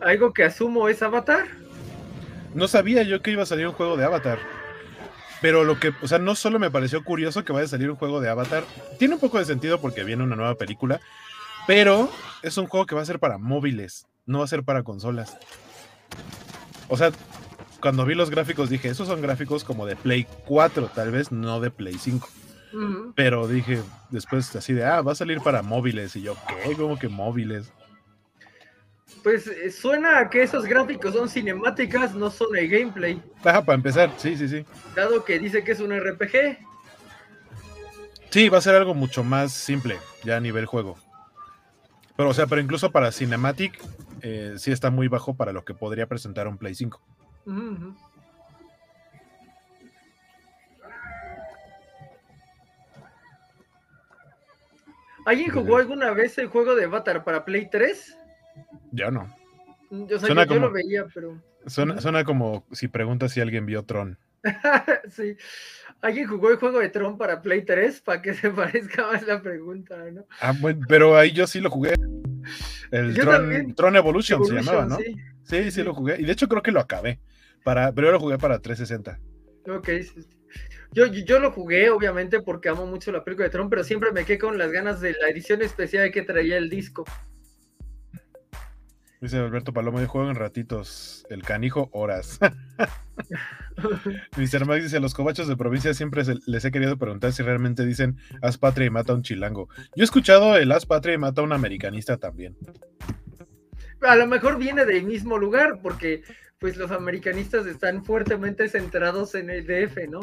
[0.00, 1.46] algo que asumo es Avatar.
[2.54, 4.38] No sabía yo que iba a salir un juego de Avatar.
[5.40, 7.96] Pero lo que, o sea, no solo me pareció curioso que vaya a salir un
[7.96, 8.64] juego de Avatar,
[8.98, 11.00] tiene un poco de sentido porque viene una nueva película,
[11.66, 12.10] pero
[12.42, 15.36] es un juego que va a ser para móviles no va a ser para consolas.
[16.88, 17.12] O sea,
[17.80, 21.60] cuando vi los gráficos dije, esos son gráficos como de Play 4, tal vez no
[21.60, 22.28] de Play 5.
[23.14, 26.16] Pero dije después así de, ah, va a salir para móviles.
[26.16, 26.74] Y yo, ¿qué?
[26.74, 27.72] ¿Cómo que móviles?
[29.22, 33.22] Pues eh, suena a que esos gráficos son cinemáticas, no son el gameplay.
[33.44, 34.64] Ajá, para empezar, sí, sí, sí.
[34.94, 36.58] Dado que dice que es un RPG.
[38.30, 40.98] Sí, va a ser algo mucho más simple, ya a nivel juego.
[42.16, 43.80] Pero, o sea, pero incluso para Cinematic
[44.26, 46.98] eh, sí está muy bajo para lo que podría presentar un Play 5.
[55.26, 58.16] ¿Alguien jugó alguna vez el juego de Avatar para Play 3?
[58.92, 59.28] Ya no.
[59.90, 61.38] Yo, suena como, lo veía, pero.
[61.66, 64.18] Suena, suena, como si preguntas si alguien vio Tron.
[65.10, 65.36] sí.
[66.04, 68.02] ¿Alguien jugó el juego de Tron para Play 3?
[68.02, 70.26] Para que se parezca más la pregunta, ¿no?
[70.38, 71.94] Ah, bueno, pero ahí yo sí lo jugué.
[72.90, 73.14] El
[73.74, 74.98] Tron, Evolution, se llamaba, ¿no?
[75.44, 75.70] Sí.
[75.70, 75.82] sí.
[75.82, 76.20] lo jugué.
[76.20, 77.20] Y de hecho creo que lo acabé.
[77.64, 79.18] Para, pero yo lo jugué para 360.
[79.74, 79.88] Ok,
[80.92, 84.26] yo, yo lo jugué, obviamente, porque amo mucho la película de Tron, pero siempre me
[84.26, 87.06] quedé con las ganas de la edición especial que traía el disco.
[89.20, 91.26] Dice Alberto Paloma, yo juego en ratitos.
[91.30, 92.38] El canijo, horas.
[94.36, 94.66] Mr.
[94.66, 98.58] Max dice: Los cobachos de provincia siempre les he querido preguntar si realmente dicen haz
[98.58, 99.68] patria y mata a un chilango.
[99.96, 102.56] Yo he escuchado el haz patria y mata a un americanista también.
[104.02, 106.22] A lo mejor viene del mismo lugar, porque
[106.58, 110.20] pues los americanistas están fuertemente centrados en el DF, ¿no?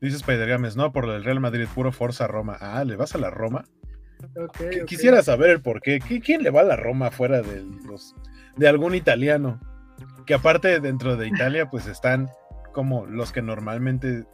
[0.00, 2.56] Dice Spider Games, no, por el Real Madrid, puro Forza Roma.
[2.60, 3.64] Ah, ¿le vas a la Roma?
[4.86, 6.00] Quisiera saber el por qué.
[6.00, 8.14] ¿Quién le va a la Roma fuera de, los,
[8.56, 9.60] de algún italiano?
[10.26, 12.28] Que aparte dentro de Italia pues están
[12.72, 14.26] como los que normalmente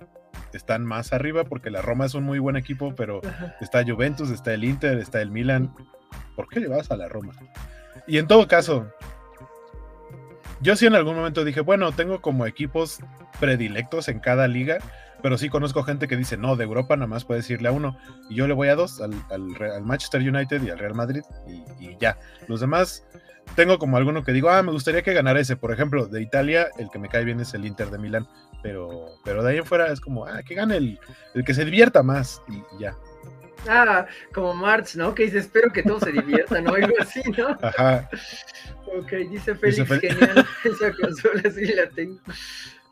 [0.53, 3.20] están más arriba porque la Roma es un muy buen equipo, pero
[3.61, 5.72] está Juventus, está el Inter, está el Milan.
[6.37, 7.32] ¿Por qué le vas a la Roma?
[8.07, 8.93] Y en todo caso,
[10.61, 13.01] yo sí en algún momento dije, bueno, tengo como equipos
[13.41, 14.78] predilectos en cada liga,
[15.25, 17.97] pero sí conozco gente que dice, no, de Europa nada más puedes irle a uno.
[18.29, 19.14] Y yo le voy a dos, al,
[19.83, 21.22] Manchester United y al Real Madrid,
[21.81, 22.18] y, ya.
[22.47, 23.07] Los demás,
[23.57, 25.57] tengo como alguno que digo, ah, me gustaría que ganara ese.
[25.57, 28.29] Por ejemplo, de Italia, el que me cae bien es el Inter de Milán.
[28.62, 31.01] Pero, pero de ahí en fuera es como, ah, que gane el,
[31.33, 32.95] el que se divierta más, y, ya.
[33.66, 34.05] Ah,
[34.35, 35.14] como March, ¿no?
[35.14, 36.75] Que dice, espero que todos se diviertan, ¿no?
[36.75, 37.57] Algo así, ¿no?
[37.62, 38.11] Ajá.
[38.99, 42.20] Ok, dice Félix, genial, esa consola sí la tengo.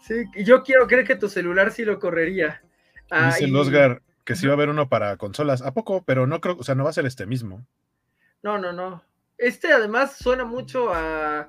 [0.03, 2.63] Sí, yo quiero creer que tu celular sí lo correría.
[3.11, 5.63] Dice el Oscar que sí va a haber uno para consolas.
[5.63, 6.03] ¿A poco?
[6.05, 7.67] Pero no creo, o sea, no va a ser este mismo.
[8.43, 9.05] No, no, no.
[9.39, 11.49] Este además suena mucho a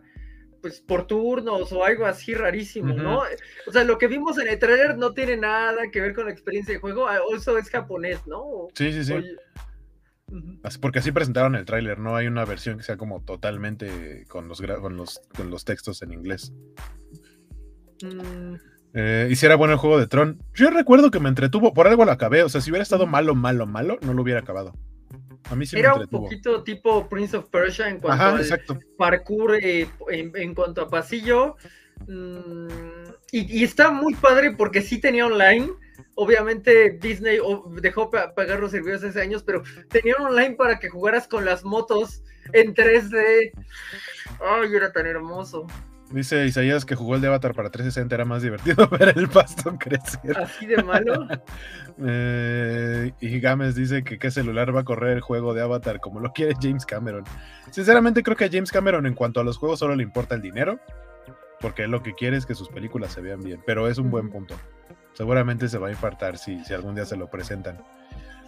[0.61, 3.23] pues por turnos o algo así rarísimo, ¿no?
[3.67, 6.31] O sea, lo que vimos en el trailer no tiene nada que ver con la
[6.31, 8.69] experiencia de juego, ah, eso es japonés, ¿no?
[8.73, 9.13] Sí, sí, sí.
[10.79, 14.61] Porque así presentaron el tráiler, no hay una versión que sea como totalmente con los,
[14.61, 16.53] con los, con los textos en inglés.
[18.03, 18.55] Mm.
[18.95, 20.43] Eh, hiciera bueno el juego de Tron.
[20.53, 22.43] Yo recuerdo que me entretuvo, por algo lo acabé.
[22.43, 24.73] O sea, si hubiera estado malo, malo, malo, no lo hubiera acabado.
[25.49, 28.37] A mí sí Era me un poquito tipo Prince of Persia en cuanto a
[28.97, 31.55] parkour, eh, en, cuanto a pasillo.
[32.07, 32.67] Mm,
[33.31, 35.69] y, está muy padre porque sí tenía online.
[36.15, 37.39] Obviamente Disney
[37.81, 42.23] dejó pagar los servicios hace años, pero tenía online para que jugaras con las motos
[42.53, 43.51] en 3D.
[44.39, 45.65] Ay, era tan hermoso.
[46.13, 49.75] Dice Isaías que jugó el de Avatar para 360, era más divertido ver el pasto
[49.79, 50.37] crecer.
[50.37, 51.27] Así de malo.
[52.05, 56.19] Eh, y Gámez dice que qué celular va a correr el juego de Avatar como
[56.19, 57.23] lo quiere James Cameron.
[57.69, 60.41] Sinceramente creo que a James Cameron en cuanto a los juegos solo le importa el
[60.41, 60.79] dinero,
[61.59, 64.31] porque lo que quiere es que sus películas se vean bien, pero es un buen
[64.31, 64.55] punto.
[65.13, 67.77] Seguramente se va a infartar si, si algún día se lo presentan.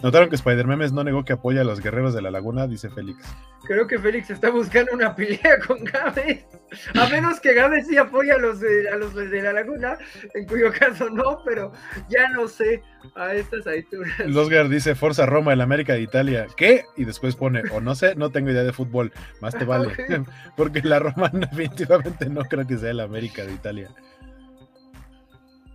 [0.04, 2.89] Notaron que Spider Memes no negó que apoya a los guerreros de la laguna, dice
[2.89, 3.24] Félix.
[3.66, 6.46] Creo que Félix está buscando una pelea con Gámez.
[6.93, 9.98] A menos que Gámez sí apoya a los, de, a los de la laguna,
[10.34, 11.72] en cuyo caso no, pero
[12.10, 12.84] ya no sé
[13.16, 14.20] a estas alturas.
[14.28, 16.48] Losgar dice Forza Roma, el América de Italia.
[16.56, 16.84] ¿Qué?
[16.98, 19.12] Y después pone, o no sé, no tengo idea de fútbol.
[19.41, 19.88] Más te vale.
[19.88, 20.24] Okay.
[20.56, 23.89] Porque la Roma definitivamente no creo que sea el América de Italia.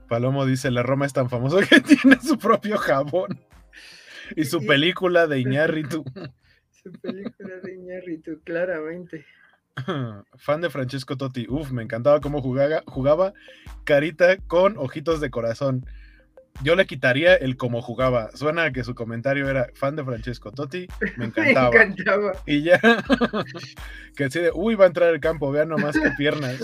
[0.09, 3.39] Palomo dice, la Roma es tan famoso que tiene su propio jabón.
[4.37, 6.05] Y su película de Iñárritu.
[6.83, 9.27] Su película de Iñárritu, claramente.
[10.39, 11.47] Fan de Francesco Totti.
[11.49, 13.35] Uf, me encantaba cómo jugaba, jugaba
[13.85, 15.85] carita con ojitos de corazón.
[16.63, 18.31] Yo le quitaría el cómo jugaba.
[18.35, 20.87] Suena a que su comentario era fan de Francesco Totti.
[21.19, 21.71] Me encantaba.
[21.71, 22.33] me encantaba.
[22.47, 22.81] Y ya.
[24.17, 26.57] que así de, uy, va a entrar el campo, vean nomás qué piernas.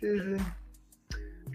[0.00, 0.36] sí, sí.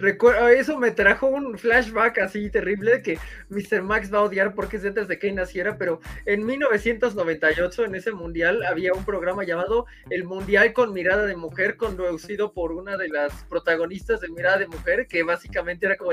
[0.02, 3.84] Recuerdo, eso me trajo un flashback así terrible de que Mr.
[3.84, 8.12] Max va a odiar porque es antes de que naciera, pero en 1998 en ese
[8.12, 13.10] mundial había un programa llamado El Mundial con Mirada de Mujer, conducido por una de
[13.10, 16.12] las protagonistas de Mirada de Mujer, que básicamente era como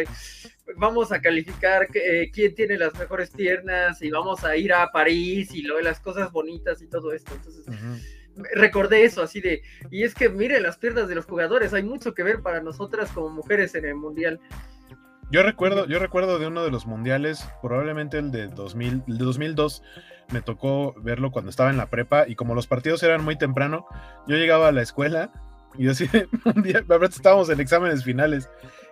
[0.76, 5.54] vamos a calificar eh, quién tiene las mejores piernas y vamos a ir a París
[5.54, 7.32] y lo de las cosas bonitas y todo esto.
[7.34, 7.64] Entonces...
[8.54, 12.14] recordé eso así de, y es que mire las piernas de los jugadores, hay mucho
[12.14, 14.40] que ver para nosotras como mujeres en el mundial.
[15.30, 19.24] Yo recuerdo, yo recuerdo de uno de los mundiales, probablemente el de 2000, el de
[19.24, 19.82] 2002,
[20.32, 23.86] me tocó verlo cuando estaba en la prepa y como los partidos eran muy temprano,
[24.26, 25.30] yo llegaba a la escuela
[25.78, 26.08] y así
[26.44, 28.48] un día, estábamos en exámenes finales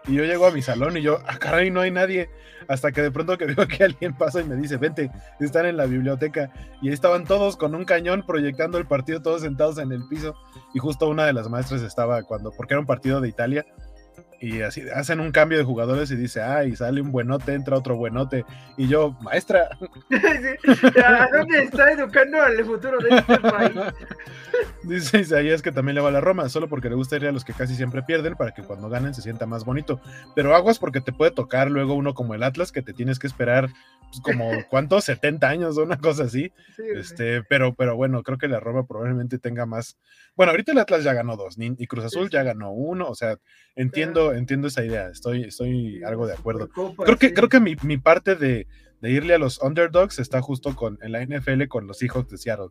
[0.08, 2.30] y yo llego a mi salón y yo, ah, caray, no hay nadie.
[2.68, 5.10] Hasta que de pronto que veo que alguien pasa y me dice, vente,
[5.40, 6.50] están en la biblioteca.
[6.80, 10.36] Y ahí estaban todos con un cañón proyectando el partido, todos sentados en el piso.
[10.74, 13.66] Y justo una de las maestras estaba cuando, porque era un partido de Italia,
[14.40, 17.96] y así hacen un cambio de jugadores y dice, ay, sale un buenote, entra otro
[17.96, 18.44] buenote.
[18.76, 19.68] Y yo, maestra.
[20.10, 23.72] ¿A dónde está educando al futuro de este país?
[24.82, 27.32] dice Isaías que también le va a la Roma, solo porque le gusta ir a
[27.32, 30.00] los que casi siempre pierden para que cuando ganen se sienta más bonito.
[30.34, 33.26] Pero aguas porque te puede tocar luego uno como el Atlas que te tienes que
[33.26, 33.68] esperar
[34.06, 35.04] pues, como, ¿cuántos?
[35.04, 36.52] 70 años o una cosa así.
[36.74, 39.96] Sí, este, pero, pero bueno, creo que la Roma probablemente tenga más.
[40.36, 43.38] Bueno, ahorita el Atlas ya ganó dos y Cruz Azul ya ganó uno, o sea,
[43.74, 46.68] entiendo, entiendo esa idea, estoy, estoy algo de acuerdo.
[46.68, 48.66] Creo que, creo que mi, mi parte de,
[49.00, 52.38] de irle a los underdogs está justo con en la NFL con los Seahawks de
[52.38, 52.68] Seattle.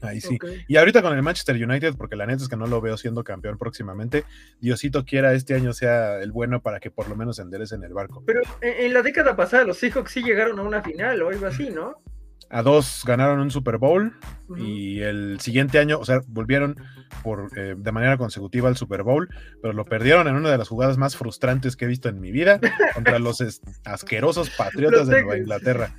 [0.00, 0.38] Ahí sí.
[0.68, 3.24] Y ahorita con el Manchester United, porque la neta es que no lo veo siendo
[3.24, 4.24] campeón próximamente.
[4.60, 8.22] Diosito quiera este año sea el bueno para que por lo menos enderecen el barco.
[8.26, 11.46] Pero en, en la década pasada los Seahawks sí llegaron a una final o algo
[11.46, 12.02] así, ¿no?
[12.50, 14.16] A dos ganaron un Super Bowl
[14.56, 16.76] y el siguiente año, o sea, volvieron
[17.22, 19.28] por, eh, de manera consecutiva al Super Bowl,
[19.60, 22.32] pero lo perdieron en una de las jugadas más frustrantes que he visto en mi
[22.32, 22.58] vida
[22.94, 23.42] contra los
[23.84, 25.36] asquerosos patriotas de Nueva.
[25.38, 25.94] Inglaterra.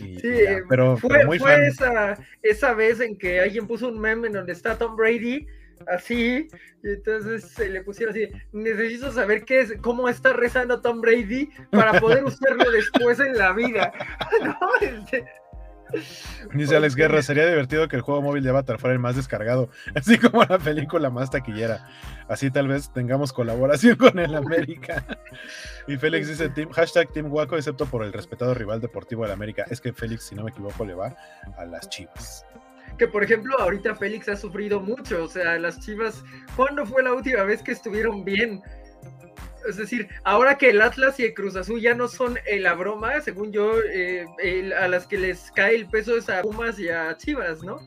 [0.00, 3.88] Y- Sí, ya, pero, fue, pero muy fue esa, esa vez en que alguien puso
[3.88, 5.44] un meme en donde está Tom Brady
[5.88, 6.48] así,
[6.84, 11.50] y entonces se le pusieron así, necesito saber qué es, cómo está rezando Tom Brady
[11.70, 13.92] para poder usarlo después en la vida.
[14.44, 15.24] No, este,
[16.54, 16.94] Dice Alex.
[16.94, 20.42] Guerra, sería divertido que el juego móvil de Avatar fuera el más descargado, así como
[20.44, 21.88] la película más taquillera.
[22.28, 25.04] Así tal vez tengamos colaboración con el América.
[25.86, 29.64] Y Félix dice, team, hashtag Team Guaco, excepto por el respetado rival deportivo del América.
[29.70, 31.14] Es que Félix, si no me equivoco, le va
[31.56, 32.44] a las chivas.
[32.98, 36.24] que por ejemplo ahorita Félix ha sufrido mucho, o sea, las Chivas,
[36.56, 38.60] ¿cuándo fue la última vez que estuvieron bien?
[39.68, 42.74] Es decir, ahora que el Atlas y el Cruz Azul ya no son eh, la
[42.74, 46.78] broma, según yo, eh, el- a las que les cae el peso es a Pumas
[46.78, 47.80] y a Chivas, ¿no?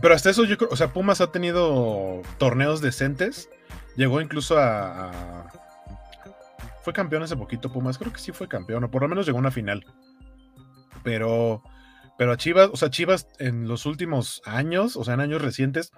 [0.00, 3.48] Pero hasta eso yo creo, o sea, Pumas ha tenido torneos decentes.
[3.96, 5.52] Llegó incluso a, a-
[6.82, 9.38] Fue campeón hace poquito Pumas, creo que sí fue campeón, o por lo menos llegó
[9.38, 9.84] a una final.
[11.02, 11.62] Pero,
[12.16, 15.92] pero a Chivas, o sea, Chivas en los últimos años, o sea, en años recientes,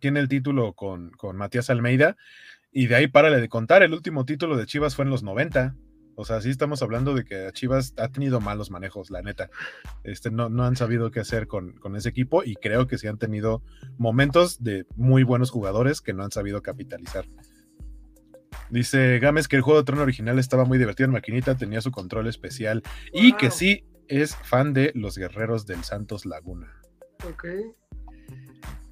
[0.00, 2.16] tiene el título con, con Matías Almeida.
[2.78, 5.74] Y de ahí párale de contar, el último título de Chivas fue en los 90.
[6.14, 9.50] O sea, sí estamos hablando de que Chivas ha tenido malos manejos, la neta.
[10.04, 13.08] Este, no, no han sabido qué hacer con, con ese equipo y creo que sí
[13.08, 13.64] han tenido
[13.96, 17.24] momentos de muy buenos jugadores que no han sabido capitalizar.
[18.70, 21.90] Dice Gámez que el juego de Trono original estaba muy divertido en maquinita, tenía su
[21.90, 26.80] control especial y que sí es fan de los guerreros del Santos Laguna.
[27.28, 27.44] Ok.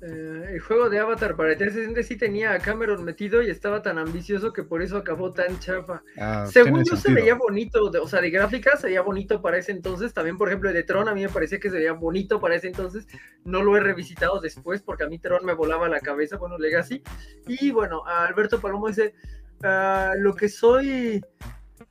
[0.03, 3.81] Eh, el juego de Avatar para el 360 sí tenía a Cameron metido y estaba
[3.81, 6.03] tan ambicioso que por eso acabó tan chafa.
[6.19, 9.57] Ah, Según yo se veía bonito, de- o sea, de gráfica se veía bonito para
[9.57, 10.13] ese entonces.
[10.13, 12.57] También, por ejemplo, el de Tron a mí me parecía que se veía bonito para
[12.57, 13.07] ese entonces.
[13.45, 17.03] No lo he revisitado después porque a mí Tron me volaba la cabeza, bueno, Legacy.
[17.47, 19.15] Y bueno, a Alberto Palomo dice,
[19.63, 21.25] "Ah, lo que soy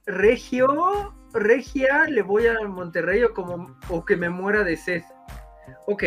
[0.05, 5.01] regio, regia, le voy a Monterrey o, como, o que me muera de sed.
[5.87, 6.03] Ok.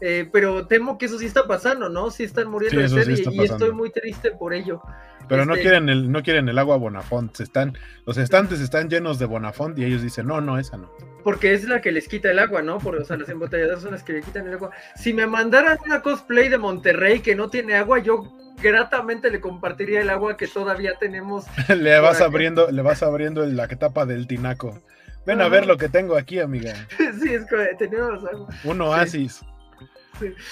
[0.00, 2.10] Eh, pero temo que eso sí está pasando, ¿no?
[2.10, 4.80] Sí están muriendo Sí, de sed y- y, estoy muy triste por ello.
[5.28, 7.34] Pero no Este- quieren el, no quieren el agua Bonafont.
[7.36, 7.76] Se están,
[8.06, 10.90] los estantes están llenos de Bonafont y ellos dicen, no, no, esa no.
[11.22, 12.78] Porque es la que les quita el agua, ¿no?
[12.78, 14.70] Por, o sea, las embotelladoras son las que le quitan el agua.
[14.96, 20.00] Si me mandaran una cosplay de Monterrey que no tiene agua, yo gratamente le compartiría
[20.00, 21.44] el agua que todavía tenemos.
[21.68, 24.82] le vas abriendo, le vas abriendo la tapa del tinaco.
[25.26, 26.74] Ven a ver lo que tengo aquí, amiga.
[26.98, 28.48] sí, es que tenemos agua.
[28.64, 29.34] Un oasis.
[29.36, 29.46] Sí.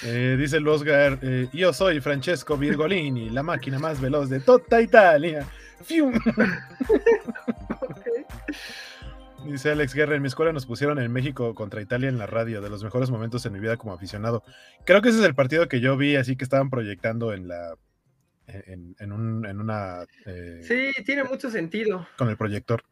[0.04, 4.80] Eh, dice el Oscar, eh, yo soy Francesco Virgolini, la máquina más veloz de toda
[4.80, 5.46] Italia.
[5.84, 6.12] ¡Fium!
[9.44, 12.60] Dice Alex Guerra, en mi escuela nos pusieron en México contra Italia en la radio,
[12.60, 14.42] de los mejores momentos en mi vida como aficionado.
[14.84, 17.74] Creo que ese es el partido que yo vi, así que estaban proyectando en la
[18.46, 22.06] en, en un- en una eh, Sí, tiene mucho sentido.
[22.16, 22.82] con el proyector.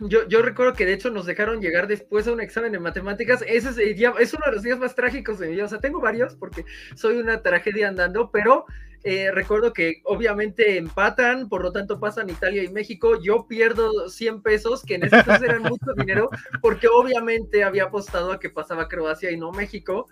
[0.00, 3.44] Yo, recuerdo que de hecho nos dejaron llegar después a un examen de matemáticas.
[3.46, 5.66] Ese es, uno de los días más trágicos de mi vida.
[5.66, 8.64] O sea, tengo varios porque soy una tragedia andando, pero
[9.04, 13.20] eh, recuerdo que obviamente empatan, por lo tanto pasan Italia y México.
[13.22, 16.30] Yo pierdo 100 pesos, que en ese entonces eran mucho dinero,
[16.62, 20.08] porque obviamente había apostado a que pasaba Croacia y no México.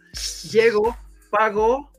[0.51, 0.97] Llego,
[1.31, 1.91] pago,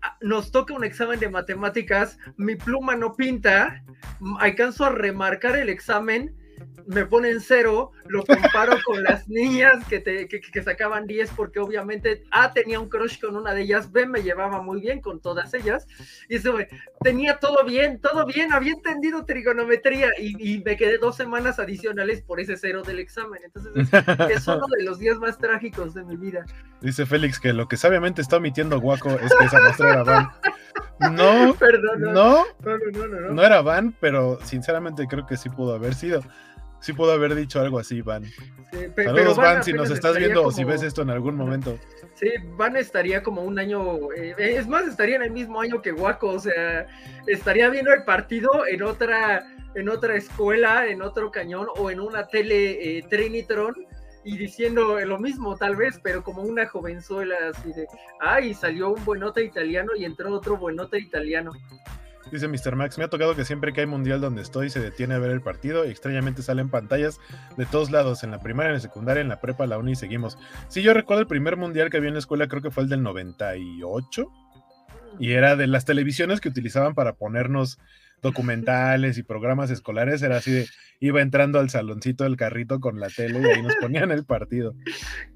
[0.00, 3.82] a- nos toca un examen de matemáticas, mi pluma no pinta,
[4.38, 6.34] alcanzo a remarcar el examen,
[6.88, 11.60] me ponen cero, lo comparo con las niñas que, te- que, que sacaban 10 porque
[11.60, 15.20] obviamente A tenía un crush con una de ellas, B me llevaba muy bien con
[15.20, 15.86] todas ellas,
[16.28, 16.66] y eso, güey,
[17.02, 22.22] tenía todo bien, todo bien, había entendido trigonometría y, y me quedé dos semanas adicionales
[22.22, 23.72] por ese cero del examen, entonces
[24.30, 26.44] es, es uno de los días más trágicos de mi vida.
[26.80, 30.28] Dice Félix que lo que sabiamente está omitiendo Guaco es que esa muestra era van.
[31.12, 33.30] No, Perdón, no, no, no, no, no, no, no.
[33.34, 36.22] no era van, pero sinceramente creo que sí pudo haber sido.
[36.80, 38.24] Sí pudo haber dicho algo así, Van.
[38.24, 41.34] Sí, pe- Saludos, Van Van, si nos estás viendo o si ves esto en algún
[41.36, 41.78] momento.
[42.14, 45.92] Sí, Van estaría como un año, eh, es más, estaría en el mismo año que
[45.92, 46.86] Waco, o sea,
[47.26, 52.26] estaría viendo el partido en otra, en otra escuela, en otro cañón o en una
[52.28, 53.74] tele eh, Trinitron
[54.24, 57.86] y diciendo lo mismo tal vez, pero como una jovenzuela así de,
[58.20, 61.52] ay, salió un buenote italiano y entró otro buenote italiano.
[62.30, 62.76] Dice Mr.
[62.76, 65.30] Max, me ha tocado que siempre que hay mundial donde estoy se detiene a ver
[65.30, 67.18] el partido y extrañamente salen pantallas
[67.56, 69.96] de todos lados, en la primaria, en la secundaria, en la prepa, la uni y
[69.96, 70.36] seguimos.
[70.68, 72.88] Sí, yo recuerdo el primer mundial que había en la escuela, creo que fue el
[72.90, 74.30] del 98,
[75.18, 77.78] y era de las televisiones que utilizaban para ponernos
[78.22, 80.66] documentales y programas escolares, era así de,
[81.00, 84.74] iba entrando al saloncito del carrito con la tele y ahí nos ponían el partido.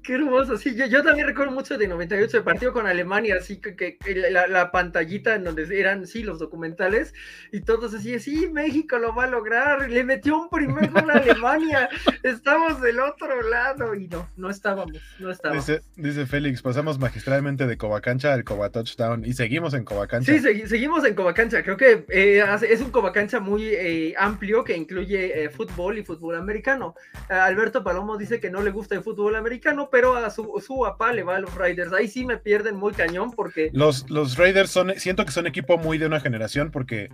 [0.03, 3.57] Qué hermoso, sí, yo, yo también recuerdo mucho de 98, el partido con Alemania, así
[3.61, 7.13] que, que- que la, la pantallita en donde eran, sí, los documentales,
[7.53, 11.13] y todos así, sí, México lo va a lograr, le metió un primer gol a
[11.19, 11.87] Alemania,
[12.23, 15.65] estamos del otro lado, y no, no estábamos, no estábamos.
[15.65, 20.33] Dice, dice Félix, pasamos magistralmente de Covacancha al Cova Touchdown y seguimos en Covacancha.
[20.33, 21.63] Sí, segui- seguimos en Covacancha.
[21.63, 26.03] Creo que eh, hace- es un Covacancha muy eh, amplio que incluye eh, fútbol y
[26.03, 26.95] fútbol americano.
[27.29, 31.13] Ah, Alberto Palomo dice que no le gusta el fútbol americano, pero a su, papá
[31.13, 31.93] le va a los Riders.
[31.93, 34.05] Ahí sí me pierden muy cañón porque Los,
[34.37, 37.09] Raiders son, siento que son equipo muy de una generación porque,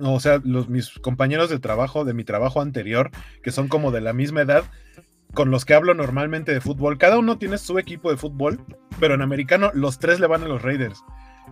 [0.00, 3.10] o sea, los, mis compañeros de trabajo, de mi trabajo anterior,
[3.42, 4.64] que son como de la misma edad,
[5.34, 8.60] con los que hablo normalmente de fútbol, cada uno tiene su equipo de fútbol,
[8.98, 11.04] pero en americano los tres le van a los Raiders.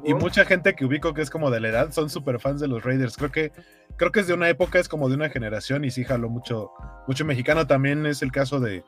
[0.05, 2.69] Y mucha gente que ubico que es como de la edad son súper fans de
[2.69, 3.17] los Raiders.
[3.17, 3.53] Creo que,
[3.97, 6.71] creo que es de una época, es como de una generación y sí jaló mucho,
[7.07, 7.67] mucho mexicano.
[7.67, 8.85] También es el caso de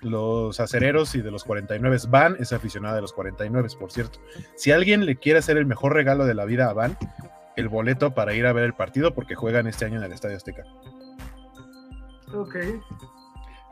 [0.00, 1.98] los acereros y de los 49.
[2.08, 4.20] Van es aficionada de los 49, por cierto.
[4.56, 6.96] Si alguien le quiere hacer el mejor regalo de la vida a Van,
[7.56, 10.36] el boleto para ir a ver el partido porque juegan este año en el Estadio
[10.36, 10.62] Azteca.
[12.32, 12.56] Ok.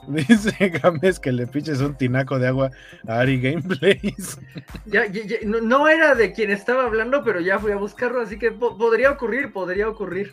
[0.09, 2.71] Dice Gámez que le piches un tinaco de agua
[3.07, 4.39] a Ari Gameplays.
[4.87, 8.21] Ya, ya- ya- no, no era de quien estaba hablando, pero ya fui a buscarlo,
[8.23, 10.31] así que po- podría ocurrir, podría ocurrir.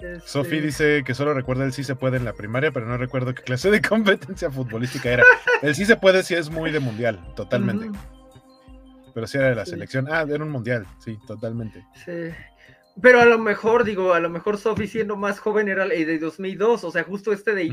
[0.00, 2.96] Este, Sofi dice que solo recuerda el sí se puede en la primaria, pero no
[2.96, 5.24] recuerdo qué clase de competencia futbolística era.
[5.60, 7.90] El sí se puede sí es muy de mundial, totalmente.
[9.12, 9.72] Pero sí era de la Sí.
[9.72, 10.06] selección.
[10.10, 11.84] Ah, era un mundial, sí, totalmente.
[12.04, 12.30] sí.
[13.00, 16.18] Pero a lo mejor, digo, a lo mejor Sofi siendo más joven era el de
[16.18, 17.72] 2002, o sea, justo este de Ujú.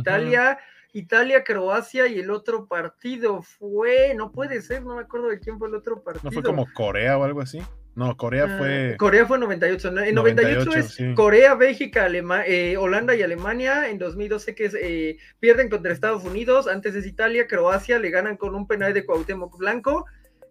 [0.96, 5.60] Italia Italia-Croacia y el otro partido fue, no puede ser, no me acuerdo de quién
[5.60, 6.24] fue el otro partido.
[6.24, 7.62] ¿No fue como Corea o algo así?
[7.96, 8.96] No, Corea Ah, fue.
[8.98, 9.88] Corea fue en 98.
[9.90, 11.14] En 98, 98, es sí.
[11.16, 13.90] Corea, Bélgica, Alema- eh, Holanda y Alemania.
[13.90, 16.68] En 2012 que es, eh, pierden contra Estados Unidos.
[16.68, 20.06] Antes es Italia, Croacia, le ganan con un penal de Cuauhtémoc Blanco,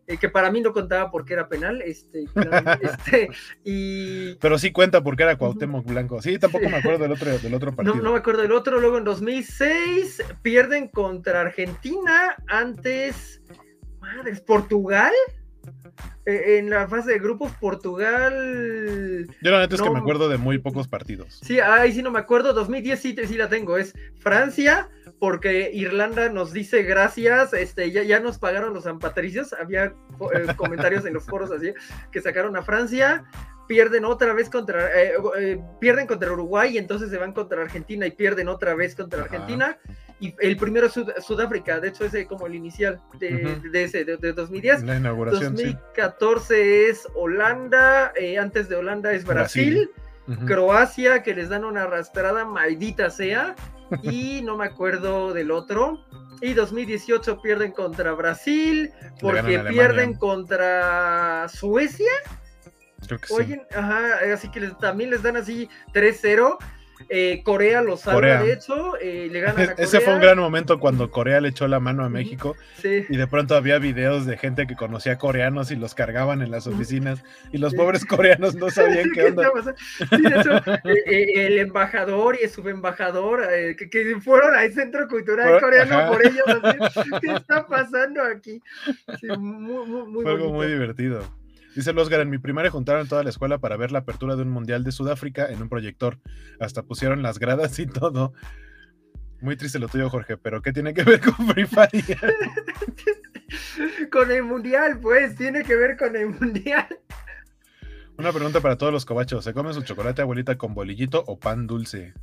[0.07, 1.81] eh, que para mí no contaba porque era penal.
[1.83, 2.25] Este,
[2.83, 3.29] este,
[3.65, 6.21] y Pero sí cuenta porque era Cuauhtémoc Blanco.
[6.21, 7.97] Sí, tampoco me acuerdo del otro, del otro no, partido.
[7.97, 8.81] no me acuerdo del otro.
[8.81, 12.37] Luego en 2006 pierden contra Argentina.
[12.47, 13.41] Antes,
[14.01, 15.13] madres, Portugal.
[16.27, 19.95] Eh, en la fase de grupos, Portugal Yo la neta es que No.
[19.95, 21.41] me acuerdo de muy pocos partidos.
[21.43, 22.53] Sí, ahí sí no me acuerdo.
[22.53, 23.77] 2010 sí, sí la tengo.
[23.77, 24.89] Es Francia,
[25.25, 27.55] porque Irlanda nos dice gracias.
[27.55, 29.55] Este, ya, ya nos pagaron los San Patricios.
[29.55, 29.93] Había eh,
[30.59, 31.73] comentarios en los foros así
[32.13, 33.25] que sacaron a Francia.
[33.67, 38.07] Pierden otra vez contra eh, eh, pierden contra Uruguay y entonces se van contra Argentina
[38.07, 39.23] y pierden otra vez contra.
[39.23, 39.79] Argentina.
[40.21, 43.71] Y el primero es Sud- Sudáfrica, de hecho, ese como el inicial de, Ujú.
[43.71, 44.83] de ese, de, de 2010.
[44.83, 45.65] La inauguración, sí.
[45.65, 49.91] 2014 es Holanda, antes de Holanda es Brasil.
[50.47, 53.55] Croacia, que les dan una arrastrada, maldita sea.
[54.03, 56.05] Y no me acuerdo del otro.
[56.41, 58.91] Y 2018 pierden contra Brasil,
[59.21, 59.41] porque
[59.73, 62.11] pierden contra Suecia.
[63.07, 63.35] Creo que sí.
[63.35, 66.59] Oye, ajá, así que les- también les dan así 3-0.
[67.09, 68.43] Eh, Corea los salva, Corea.
[68.43, 69.75] de hecho, eh, le ganan a Corea.
[69.85, 72.09] Ese fue un gran momento cuando Corea le echó la mano a.
[72.09, 73.05] México Sí.
[73.09, 76.67] y de pronto había videos de gente que conocía coreanos y los cargaban en las
[76.69, 77.23] oficinas
[77.53, 77.77] y los Sí.
[77.79, 79.51] pobres coreanos no sabían qué ¿Qué onda.
[80.11, 80.57] Sí, de hecho,
[81.07, 83.43] eh, el embajador y el subembajador
[83.77, 86.09] que, que fueron al Centro Cultural Por- Coreano ajá.
[86.11, 86.45] por ellos.
[86.81, 88.61] así, ¿Qué está pasando aquí?
[89.21, 91.23] Sí, muy, muy, muy Fue algo muy divertido.
[91.75, 94.43] Dice el Oscar, en mi primaria juntaron toda la escuela para ver la apertura de
[94.43, 96.19] un mundial de Sudáfrica en un proyector.
[96.61, 98.33] Hasta pusieron las gradas y todo.
[99.41, 101.91] Muy triste lo tuyo, Jorge, pero ¿qué tiene que ver con Free Fire?
[104.11, 106.87] Con el mundial, pues, tiene que ver con el mundial.
[108.17, 109.45] Una pregunta para todos los cobachos.
[109.45, 112.15] ¿Se come su chocolate abuelita con bolillito o pan dulce?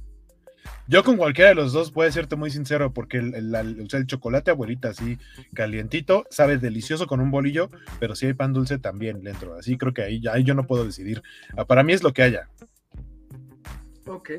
[0.88, 4.90] Yo con cualquiera de los dos, puedo serte muy sincero, porque el, el- chocolate abuelita
[4.90, 5.18] así
[5.54, 9.56] calientito sabe delicioso con un bolillo, pero si hay pan dulce también le entro.
[9.56, 11.22] Así creo que ahí, ahí yo no puedo decidir.
[11.56, 12.50] Ah, Para mí es lo que haya.
[14.06, 14.32] Ok.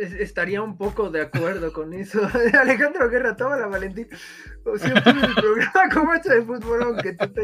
[0.00, 2.20] Es- estaría un poco de acuerdo con eso.
[2.60, 4.08] Alejandro Guerra, toma la Valentín.
[4.64, 7.42] O en el programa como hecho de fútbol, aunque tú te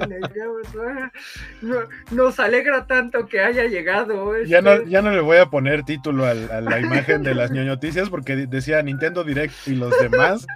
[1.62, 1.76] no,
[2.10, 4.42] nos alegra tanto que haya llegado.
[4.44, 7.34] Ya no, este, ya no le voy a poner título al- a, la imagen de
[7.34, 10.46] las ñoñoticias porque de- decía Nintendo Direct y los demás.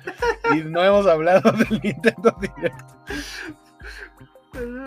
[0.54, 2.80] Y no hemos hablado del Nintendo Direct.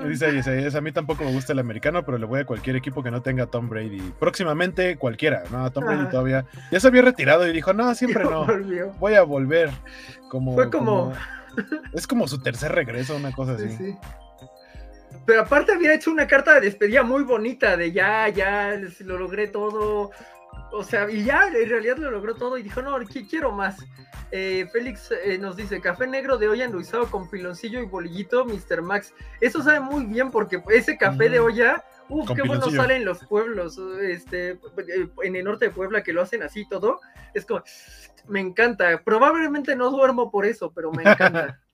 [0.08, 3.02] Dice Isaías, a mí tampoco me gusta el americano, pero le voy a cualquier equipo
[3.02, 4.02] que no tenga Tom Brady.
[4.20, 5.72] Próximamente cualquiera, ¿no?
[5.72, 8.46] Tom Brady todavía ya se había retirado y dijo, no, siempre no,
[9.00, 9.70] voy a volver.
[10.30, 11.14] Como, Fue como-
[11.94, 13.70] Es como su tercer regreso, una cosa así.
[13.70, 13.98] Sí, sí.
[15.26, 19.48] Pero aparte había hecho una carta de despedida muy bonita de ya, ya, lo logré
[19.48, 20.12] todo.
[20.72, 23.78] O sea, y ya en realidad lo logró todo y dijo, no, qui- quiero más.
[24.36, 28.82] Eh, Félix eh, nos dice, café negro de olla endulzado con piloncillo y bolillito, Mr.
[28.82, 29.14] Max.
[29.40, 31.44] Eso sabe muy bien porque ese café de Mm.
[31.44, 36.02] olla, uff, qué bueno sale en los pueblos, este, eh, en el norte de Puebla
[36.02, 37.00] que lo hacen así todo.
[37.36, 37.62] Es como,
[38.28, 39.04] me encanta.
[39.04, 41.60] Probablemente no duermo por eso, pero me encanta.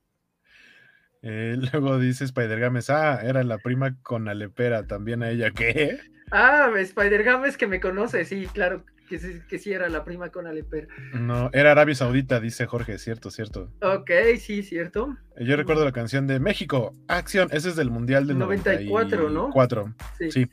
[1.22, 5.99] Eh, luego dice Spider Games, ah, era la prima con Alepera, también a ella, ¿qué?
[6.32, 10.30] Ah, Spider Games que me conoce, sí, claro, que sí, que sí era la prima
[10.30, 10.88] con Aleper.
[11.14, 13.72] No, era Arabia Saudita, dice Jorge, cierto, cierto.
[13.82, 15.18] Ok, sí, cierto.
[15.39, 19.49] Yo recuerdo la canción de México, Acción, ese es del Mundial del 94, ¿no?
[19.49, 20.47] 94, Sí, Sí.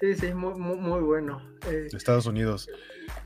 [0.00, 1.42] sí, sí, muy, muy, muy bueno.
[1.68, 2.68] Eh, Estados Unidos.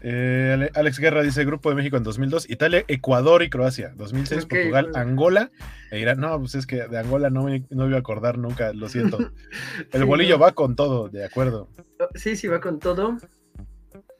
[0.03, 3.93] Eh, Ale- Alex Guerra dice Grupo de México en 2002, Italia, Ecuador y Croacia.
[3.97, 4.99] 2006, Ok, Portugal, bueno.
[4.99, 5.51] Angola
[5.91, 6.21] e Irán.
[6.21, 9.19] No, pues es que de Angola no me, no iba a acordar nunca, lo siento.
[9.93, 10.41] El Sí, bolillo no.
[10.45, 11.69] va con todo, de acuerdo.
[12.15, 13.17] sí, sí, va con todo.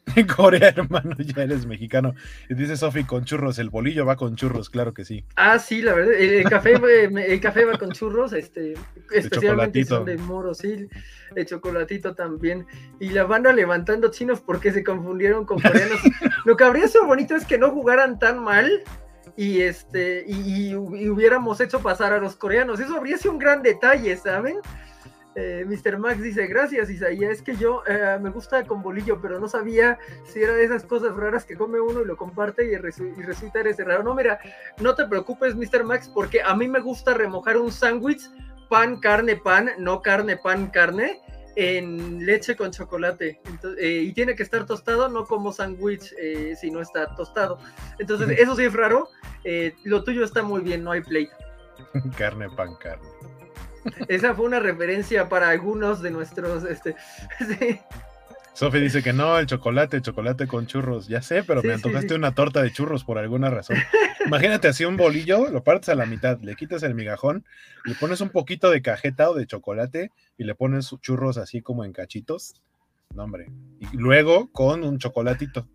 [0.17, 2.15] En Corea, hermano, ya eres mexicano.
[2.49, 5.25] Y dice Sofi, con churros, el bolillo va con churros, claro que sí.
[5.37, 8.75] Ah, sí, la verdad, el, el café, el café va con churros, este,
[9.13, 10.89] especialmente son de moro, sí,
[11.35, 12.67] el chocolatito también.
[13.01, 15.99] Y la banda levantando chinos porque se confundieron con coreanos.
[16.45, 18.83] Lo que habría sido bonito es que no jugaran tan mal
[19.37, 22.81] y este y, y hubiéramos hecho pasar a los coreanos.
[22.81, 24.57] Eso habría sido un gran detalle, ¿saben?
[25.39, 25.99] Eh, Mr.
[25.99, 29.99] Max dice, gracias Isaías, es que yo eh, me gusta con bolillo, pero no sabía
[30.25, 33.23] si era de esas cosas raras que come uno y lo comparte y, resu- y
[33.23, 34.03] resulta eres raro.
[34.03, 34.39] No, mira,
[34.81, 35.85] no te preocupes, Mr.
[35.85, 38.23] Max, porque a mí me gusta remojar un sándwich,
[38.71, 41.21] pan, carne, pan, no carne, pan, carne.
[41.55, 43.39] en leche con chocolate.
[43.45, 46.15] Entonces, eh, y tiene que estar tostado, no como sándwich
[46.59, 47.59] si no está tostado.
[47.99, 49.09] Entonces, eso sí es raro.
[49.85, 51.31] Lo tuyo está muy bien, no hay plate.
[52.19, 53.07] carne, pan, carne.
[54.09, 56.65] Esa fue una referencia para algunos de nuestros.
[56.65, 56.97] Este,
[57.59, 57.81] sí.
[58.53, 61.09] Sofi dice que no, el chocolate, chocolate con churros.
[61.09, 62.15] Ya sé, pero Sí, me antojaste sí.
[62.15, 63.77] una torta de churros por alguna razón.
[64.27, 67.45] Imagínate así un bolillo, lo partes a la mitad, le quitas el migajón,
[67.85, 71.61] le pones un poquito de cajeta o de chocolate y le pones sus churros así
[71.61, 72.55] como en cachitos.
[73.15, 73.47] No, hombre.
[73.79, 75.69] Y luego con un chocolatito.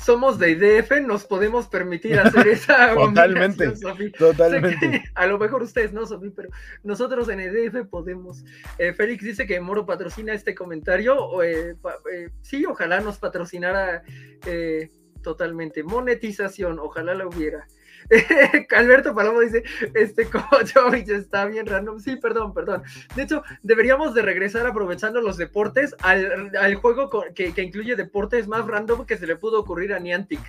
[0.00, 2.94] Somos de IDF, nos podemos permitir hacer esa.
[2.94, 3.76] Totalmente.
[3.76, 5.04] Sé Totalmente.
[5.14, 6.48] a lo mejor ustedes no, Sofi, pero
[6.82, 8.44] nosotros en EDF podemos.
[8.78, 11.42] Eh, Félix dice que Moro patrocina este comentario.
[11.42, 14.02] eh, pa- eh, sí, ojalá nos patrocinara
[14.46, 14.90] eh,
[15.22, 15.82] totalmente.
[15.82, 17.66] Monetización, ojalá la hubiera.
[18.76, 19.62] Alberto Palomo dice,
[19.94, 22.00] este Kojovic está bien random.
[22.00, 22.82] Sí, perdón, perdón.
[23.14, 28.48] De hecho, deberíamos de regresar aprovechando los deportes al, al juego que, que incluye deportes
[28.48, 30.40] más random que se le pudo ocurrir a Niantic.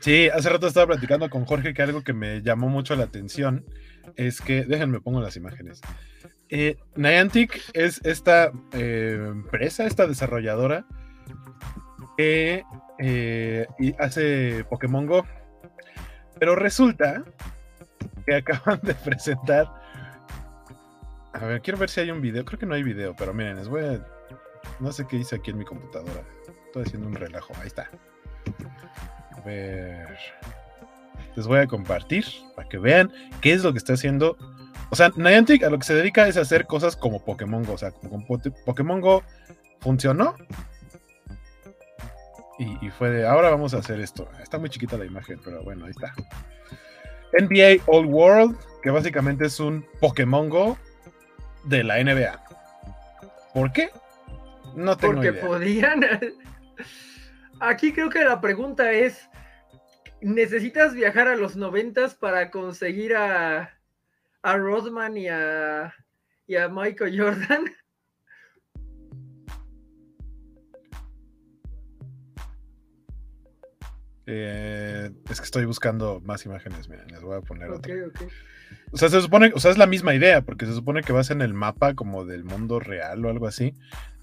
[0.00, 3.66] Sí, hace rato estaba platicando con Jorge que algo que me llamó mucho la atención
[4.16, 5.80] es que, déjenme pongo las imágenes.
[6.48, 10.86] Eh, Niantic es esta eh, empresa, esta desarrolladora
[12.16, 12.64] que
[13.02, 15.24] eh, y hace Pokémon Go,
[16.38, 17.24] pero resulta
[18.26, 19.72] que acaban de presentar.
[21.32, 22.44] A ver, quiero ver si hay un video.
[22.44, 24.06] Creo que no hay video, pero miren, les voy a.
[24.80, 26.22] No sé qué hice aquí en mi computadora.
[26.66, 27.54] Estoy haciendo un relajo.
[27.60, 27.90] Ahí está.
[29.36, 30.18] A ver.
[31.36, 34.36] Les voy a compartir para que vean qué es lo que está haciendo.
[34.90, 37.74] O sea, Niantic a lo que se dedica es a hacer cosas como Pokémon Go.
[37.74, 38.26] O sea, como
[38.66, 39.22] Pokémon Go
[39.80, 40.34] funcionó.
[42.60, 44.28] Y, y fue de, ahora vamos a hacer esto.
[44.42, 46.12] Está muy chiquita la imagen, pero bueno, ahí está.
[47.32, 50.76] NBA All World, que básicamente es un Pokémon Go
[51.64, 52.38] de la NBA.
[53.54, 53.88] ¿Por qué?
[54.74, 55.46] No tengo Porque idea.
[55.46, 56.04] podían.
[57.60, 59.30] Aquí creo que la pregunta es:
[60.20, 63.70] ¿necesitas viajar a los noventas para conseguir a,
[64.42, 65.94] a Rodman y a,
[66.46, 67.64] y a Michael Jordan?
[74.32, 78.26] Eh, es que estoy buscando más imágenes, miren, les voy a poner Ok, otra.
[78.92, 81.30] O sea, se supone, o sea, es la misma idea, porque se supone que vas
[81.32, 83.74] en el mapa como del mundo real o algo así,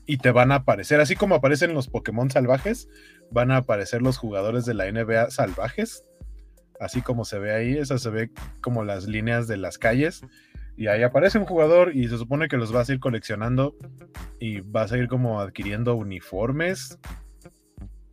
[0.05, 2.87] y te van a aparecer, así como aparecen los Pokémon salvajes,
[3.31, 6.05] van a aparecer los jugadores de la NBA salvajes,
[6.79, 8.31] así como se ve ahí, esa se ve
[8.61, 10.21] como las líneas de las calles,
[10.77, 13.75] y ahí aparece un jugador y se supone que los vas a ir coleccionando
[14.39, 16.97] y vas a ir como adquiriendo uniformes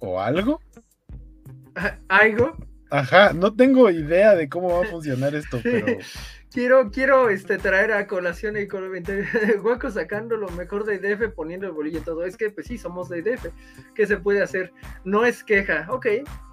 [0.01, 0.61] o algo.
[2.09, 2.57] Algo.
[2.91, 5.87] Ajá, no tengo idea de cómo va a funcionar esto, pero
[6.53, 11.35] Quiero, quiero este, traer a colación el comentario de Guaco sacando lo mejor de IDF,
[11.35, 12.25] poniendo el bolillo y todo.
[12.25, 13.47] Es que, pues sí, somos de IDF.
[13.97, 14.72] ¿Qué se puede hacer?
[15.05, 15.89] No es queja.
[15.91, 16.07] Ok,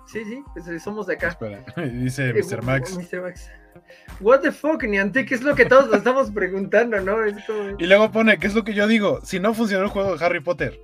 [0.07, 1.27] sí, sí, pues eh, somos de acá.
[1.27, 1.63] espera,
[1.93, 2.63] dice Eh, Mr.
[2.63, 2.97] Max.
[2.97, 3.21] Mr.
[3.21, 3.47] Max.
[4.19, 7.23] What the fuck, Niantic, es lo que todos nos estamos preguntando, ¿no?
[7.23, 9.19] Es como- Y luego pone, ¿qué es lo que yo digo?
[9.23, 10.79] Si no funcionó el juego de Harry Potter.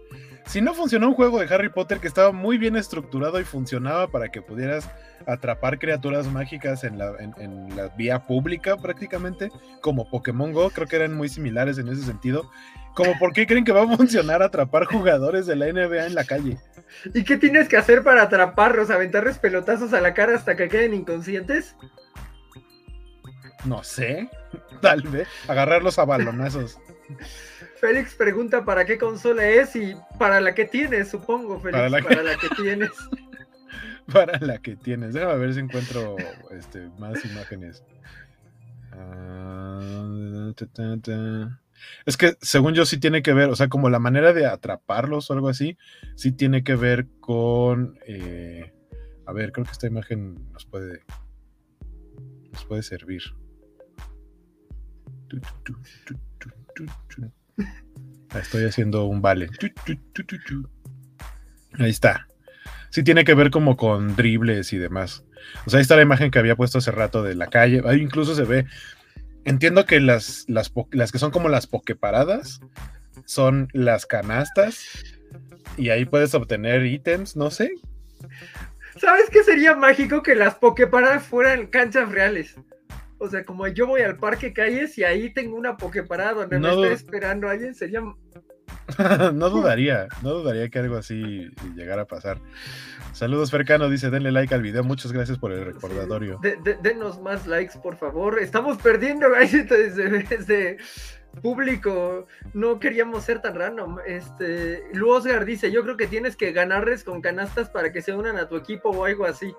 [0.47, 4.07] Si no funcionó un juego de Harry Potter que estaba muy bien estructurado y funcionaba
[4.07, 4.89] para que pudieras
[5.25, 10.87] atrapar criaturas mágicas en la, en, en la vía pública prácticamente, como Pokémon Go, creo
[10.87, 12.49] que eran muy similares en ese sentido.
[12.95, 16.23] Como, ¿por qué creen que va a funcionar atrapar jugadores de la NBA en la
[16.23, 16.57] calle?
[17.13, 18.89] ¿Y qué tienes que hacer para atraparlos?
[18.89, 21.75] ¿Aventarles pelotazos a la cara hasta que queden inconscientes?
[23.65, 24.29] No sé,
[24.81, 25.27] tal vez.
[25.47, 26.79] Agarrarlos a balonazos.
[27.80, 32.23] Félix pregunta para qué consola es y para la que tienes, supongo, Félix, Para para
[32.23, 32.91] la que- tienes.
[34.11, 35.13] para la que tienes.
[35.13, 36.15] Déjame ver si encuentro
[36.51, 37.84] este, más imágenes.
[38.91, 41.61] Ah, ta, ta, ta.
[42.05, 45.30] Es que según yo sí tiene que ver, o sea, como la manera de atraparlos
[45.30, 45.77] o algo así,
[46.15, 47.99] sí tiene que ver con...
[48.07, 48.73] eh,
[49.27, 51.01] a ver, creo que esta imagen nos puede,
[52.51, 53.22] nos puede servir.
[55.27, 55.73] Tu, tu,
[56.73, 56.85] tu,
[58.29, 59.49] Ah, Estoy haciendo un vale.
[61.79, 62.27] Ahí está
[62.89, 65.23] sí tiene que ver como con dribles y demás.
[65.65, 67.81] O sea, ahí está la imagen que había puesto hace rato de la calle.
[67.85, 68.65] Ahí incluso se ve.
[69.45, 72.59] Entiendo que las, las, las que son como las pokeparadas
[73.25, 74.84] son las canastas.
[75.77, 77.71] Y ahí puedes obtener ítems, no sé.
[78.99, 82.55] ¿Sabes qué sería mágico que las pokeparadas fueran canchas reales?
[83.19, 86.77] O sea, como yo voy al parque calles y ahí tengo una pokeparada donde No
[86.77, 88.02] me está esperando alguien, sería
[89.34, 92.39] no dudaría, no dudaría que algo así llegara a pasar.
[93.14, 96.39] Saludos, Fercano, dice, denle like al video, muchas gracias por el recordatorio.
[96.81, 98.39] denos más likes, por favor.
[98.39, 100.77] Estamos perdiendo, desde, desde
[101.41, 102.27] público.
[102.53, 103.98] No queríamos ser tan random.
[104.06, 108.14] Este, Lu Oscar dice, yo creo que tienes que ganarles con canastas para que se
[108.14, 109.53] unan a tu equipo o algo así.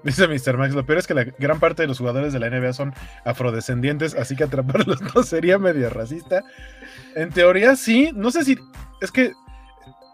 [0.04, 0.56] Dice Mr.
[0.56, 2.94] Max, lo peor es que la gran parte de los jugadores de la NBA son
[3.24, 6.44] afrodescendientes, así que atraparlos no sería medio racista.
[7.14, 8.58] En teoría sí, no sé si
[9.00, 9.32] es que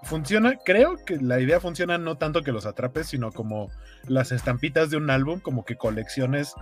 [0.05, 3.71] funciona, creo que la idea funciona no tanto que los atrapes, sino como
[4.07, 6.55] las estampitas de un álbum, como que colecciones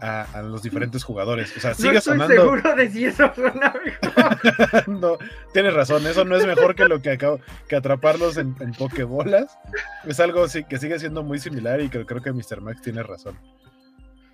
[0.00, 1.56] a, los diferentes jugadores.
[1.56, 2.34] O sea, sigue no estoy sonando.
[2.34, 4.88] seguro de si eso suena mejor.
[4.88, 5.18] no,
[5.52, 9.58] tienes razón, eso no es mejor que lo que acabo, que atraparlos en, en pokebolas.
[10.06, 12.60] Es algo sí, que sigue siendo muy similar y creo, creo que Mr.
[12.60, 13.38] Max tiene razón.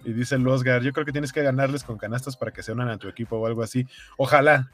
[0.05, 2.89] Y dice Losgar, yo creo que tienes que ganarles con canastas para que se unan
[2.89, 3.89] a tu equipo o algo así.
[4.17, 4.71] Ojalá,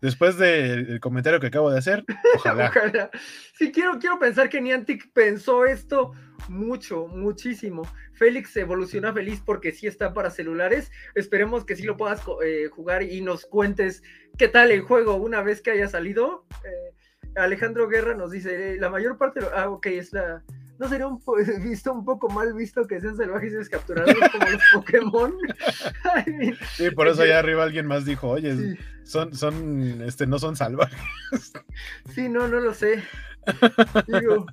[0.00, 2.04] Después del comentario que acabo de hacer,
[2.36, 3.10] ojalá.
[3.54, 6.12] Sí, quiero, quiero pensar que Niantic pensó esto
[6.48, 7.82] mucho, muchísimo.
[8.14, 10.90] Félix evoluciona feliz porque sí está para celulares.
[11.14, 14.02] Esperemos que sí lo puedas eh, jugar y nos cuentes
[14.38, 16.46] qué tal el juego una vez que haya salido.
[16.64, 16.94] Eh,
[17.36, 20.42] Alejandro Guerra nos dice, la mayor parte, ah, ok, es la,
[20.80, 21.20] ¿No sería un
[21.62, 25.34] visto un poco mal visto que sean salvajes y descapturados como los Pokémon?
[26.74, 30.98] sí, por eso allá arriba alguien más dijo, oye, son, son, este, no son salvajes.
[32.14, 33.04] Sí, no, no lo sé.
[34.06, 34.46] Digo,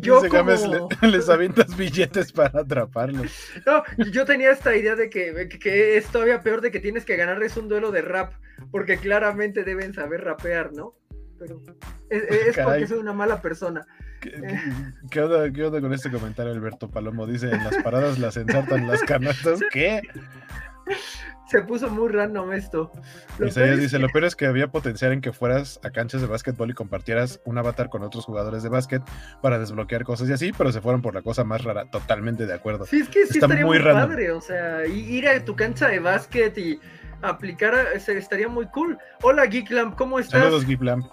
[0.00, 0.88] yo como...
[1.02, 3.30] les avientas billetes para atraparlos.
[3.66, 7.16] No, yo tenía esta idea de que, que, es todavía peor de que tienes que
[7.16, 8.32] ganarles un duelo de rap,
[8.70, 10.94] porque claramente deben saber rapear, ¿no?
[11.38, 11.60] Pero
[12.10, 13.86] es, porque soy una mala persona.
[15.10, 17.26] ¿Qué, onda, con este comentario, Alberto Palomo?
[17.26, 19.60] Dice, en las paradas las ensartan las canastas.
[19.72, 20.00] ¿Qué?
[21.48, 22.90] Se puso muy random esto.
[23.38, 26.74] dice, lo peor es que había potencial en que fueras a canchas de básquetbol y
[26.74, 29.02] compartieras un avatar con otros jugadores de básquet
[29.42, 31.88] para desbloquear cosas y así, pero se fueron por la cosa más rara.
[31.88, 32.84] Totalmente de acuerdo.
[32.86, 36.56] Sí, es que sí estaría muy, padre, o sea, ir a tu cancha de básquet
[36.58, 36.80] y
[37.22, 38.98] aplicar, estaría muy cool.
[39.22, 40.42] Hola Geeklamp, ¿cómo estás?
[40.42, 41.06] Saludos Geeklamp.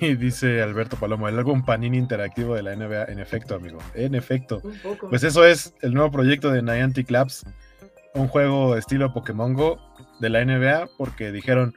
[0.00, 3.04] Y dice Alberto Palomo, el álbum Panini interactivo de la NBA.
[3.04, 3.78] En efecto, amigo.
[3.94, 4.62] En efecto.
[5.08, 7.44] Pues eso es el nuevo proyecto de Niantic Labs.
[8.14, 9.78] Un juego estilo Pokémon Go
[10.20, 10.88] de la NBA.
[10.96, 11.74] Porque dijeron,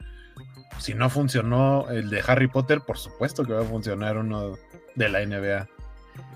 [0.78, 4.56] si no funcionó el de Harry Potter, por supuesto que va a funcionar uno
[4.94, 5.68] de la NBA.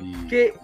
[0.01, 0.29] Y...
[0.29, 0.55] Que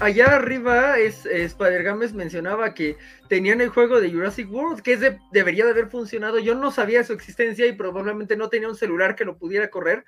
[0.00, 2.96] allá arriba es, Spider Games mencionaba que
[3.28, 6.38] tenían el juego de Jurassic World, que debería de haber funcionado.
[6.38, 10.04] Yo no sabía su existencia y probablemente no tenía un celular que lo pudiera correr,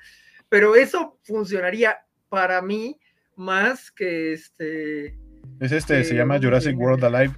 [0.48, 1.98] pero eso funcionaría
[2.28, 2.98] para mí
[3.36, 5.16] más que este.
[5.60, 7.34] Es este, se llama Jurassic World Alive.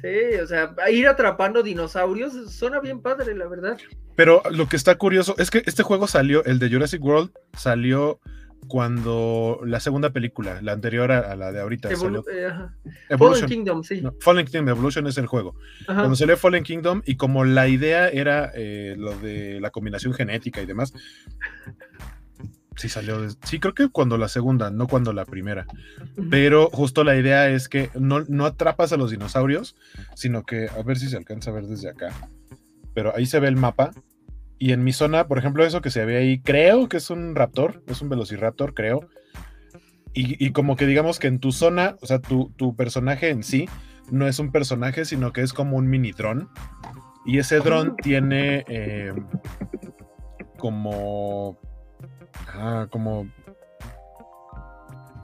[0.00, 3.78] Sí, o sea, ir atrapando dinosaurios suena bien padre, la verdad.
[4.16, 8.18] Pero lo que está curioso es que este juego salió, el de Jurassic World, salió
[8.68, 11.96] cuando la segunda película, la anterior a, la de ahorita, eh,
[13.18, 14.02] Fallen Kingdom, sí.
[14.20, 15.54] Fallen Kingdom, Evolution es el juego.
[15.86, 20.62] Cuando salió Fallen Kingdom y como la idea era eh, lo de la combinación genética
[20.62, 20.92] y demás,
[22.76, 25.66] sí salió, sí creo que cuando la segunda, no cuando la primera,
[26.30, 29.76] pero justo la idea es que no, no atrapas a los dinosaurios,
[30.14, 32.12] sino que, a ver si se alcanza a ver desde acá,
[32.94, 33.92] pero ahí se ve el mapa
[34.62, 37.34] y en mi zona, por ejemplo, eso que se ve ahí, creo que es un
[37.34, 39.08] raptor, es un velociraptor, creo.
[40.14, 43.68] Y, como que digamos que en tu zona, o sea, tu, personaje en sí
[44.12, 46.48] no es un personaje, sino que es como un mini dron.
[47.26, 49.12] Y ese dron tiene eh,
[50.58, 51.58] como.
[52.54, 53.26] Ah, como.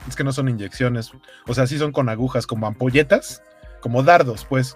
[0.05, 1.13] Es que no son inyecciones.
[1.47, 3.41] O sea, sí son con agujas, como ampolletas,
[3.79, 4.75] como dardos, pues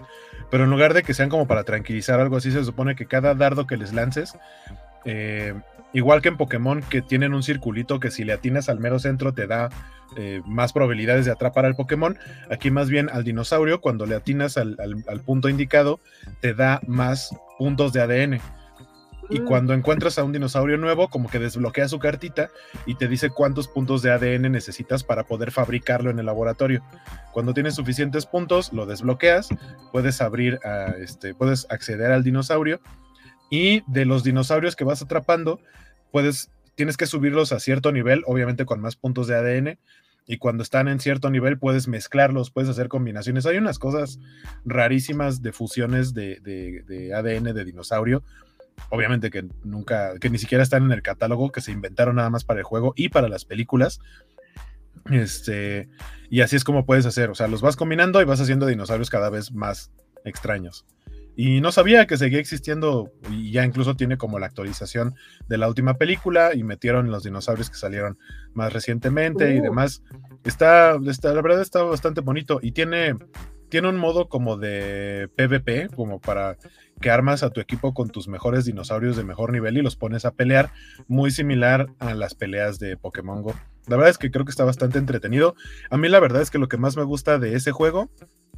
[0.50, 3.34] pero en lugar de que sean como para tranquilizar algo así, se supone que cada
[3.34, 4.36] dardo que les lances,
[5.04, 5.54] eh,
[5.92, 9.32] igual que en Pokémon, que tienen un circulito que si le atinas al mero centro
[9.32, 9.70] te da
[10.16, 12.18] eh, más probabilidades de atrapar al Pokémon,
[12.50, 16.00] aquí más bien al dinosaurio, cuando le atinas al punto indicado,
[16.40, 18.40] te da más puntos de ADN.
[19.30, 19.44] Y mm.
[19.46, 22.50] cuando encuentras a un dinosaurio nuevo, como que desbloquea su cartita
[22.86, 26.82] y te dice cuántos puntos de ADN necesitas para poder fabricarlo en el laboratorio.
[27.32, 29.48] Cuando tienes suficientes puntos, lo desbloqueas,
[29.92, 32.80] puedes abrir, a este, puedes acceder al dinosaurio
[33.50, 35.60] y de los dinosaurios que vas atrapando,
[36.10, 39.78] puedes, tienes que subirlos a cierto nivel, obviamente con más puntos de ADN.
[40.26, 43.44] Y cuando están en cierto nivel puedes mezclarlos, puedes hacer combinaciones.
[43.44, 44.18] Hay unas cosas
[44.64, 48.22] rarísimas de fusiones de, de ADN de dinosaurio
[48.90, 52.44] obviamente que nunca, que ni siquiera están en el catálogo, que se inventaron nada más
[52.44, 54.00] para el juego y para las películas.
[55.10, 55.88] Este,
[56.30, 59.10] y así es como puedes hacer, o sea, los vas combinando y vas haciendo dinosaurios
[59.10, 59.92] cada vez más
[60.24, 60.86] extraños.
[61.36, 65.16] Y no sabía que seguía existiendo y ya incluso tiene como la actualización
[65.48, 68.18] de la última película y metieron los dinosaurios que salieron
[68.52, 69.64] más recientemente y Uh.
[69.64, 70.02] demás.
[70.44, 73.16] Está, está, la verdad está bastante bonito y tiene,
[73.74, 76.56] tiene un modo como de PvP, como para
[77.00, 80.24] que armas a tu equipo con tus mejores dinosaurios de mejor nivel y los pones
[80.24, 80.70] a pelear,
[81.08, 83.52] muy similar a las peleas de Pokémon Go.
[83.88, 85.56] La verdad es que creo que está bastante entretenido.
[85.90, 88.10] A mí la verdad es que lo que más me gusta de ese juego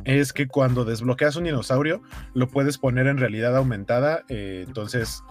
[0.05, 2.03] es que cuando desbloqueas un dinosaurio
[2.35, 4.23] lo puedes poner en realidad aumentada.
[4.29, 5.23] eh, entonces,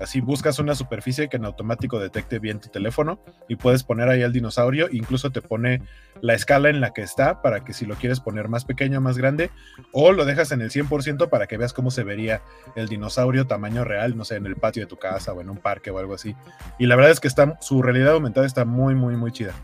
[0.00, 4.22] así buscas una superficie que en automático detecte bien tu teléfono y puedes poner ahí
[4.22, 4.88] al dinosaurio.
[4.90, 5.82] Incluso te pone
[6.20, 9.18] la escala en la que está para que si lo quieres poner más pequeño, más
[9.18, 9.50] grande,
[9.92, 12.42] o lo dejas en el 100% para que veas cómo se vería
[12.76, 15.58] el dinosaurio tamaño real, no sé, en el patio de tu casa o en un
[15.58, 16.34] parque o algo así.
[16.78, 19.54] Y la verdad es que está, su realidad aumentada está muy, muy, muy chida.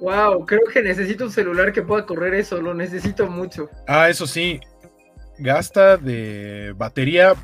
[0.00, 3.70] Wow, creo que necesito un celular que pueda correr eso, lo necesito mucho.
[3.88, 4.60] Ah, eso sí,
[5.38, 7.34] gasta de batería,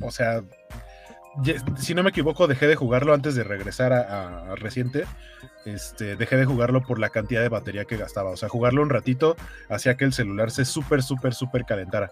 [0.00, 0.42] o sea,
[1.76, 5.04] si no me equivoco, dejé de jugarlo antes de regresar a, a reciente.
[5.64, 8.30] Este, dejé de jugarlo por la cantidad de batería que gastaba.
[8.30, 9.36] O sea, jugarlo un ratito
[9.68, 12.10] hacía que el celular se súper, súper, súper calentara.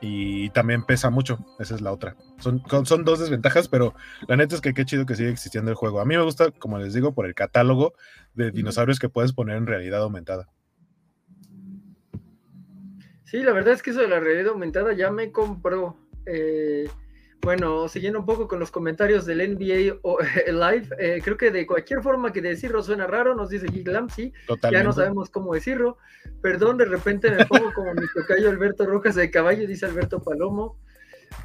[0.00, 2.16] Y también pesa mucho, esa es la otra.
[2.38, 3.94] Son, son dos desventajas, pero
[4.26, 6.00] la neta es que qué chido que sigue existiendo el juego.
[6.00, 7.92] A mí me gusta, como les digo, por el catálogo
[8.34, 10.48] de dinosaurios que puedes poner en realidad aumentada.
[13.24, 15.96] Sí, la verdad es que eso de la realidad aumentada ya me compró.
[16.24, 16.88] Eh,
[17.42, 21.66] bueno, siguiendo un poco con los comentarios del NBA o- Live, eh, creo que de
[21.66, 24.32] cualquier forma que decirlo suena raro, nos dice Giglam, sí,
[24.70, 25.96] ya no sabemos cómo decirlo.
[26.42, 30.76] Perdón, de repente me pongo como mi tocayo Alberto Rojas de caballo, dice Alberto Palomo.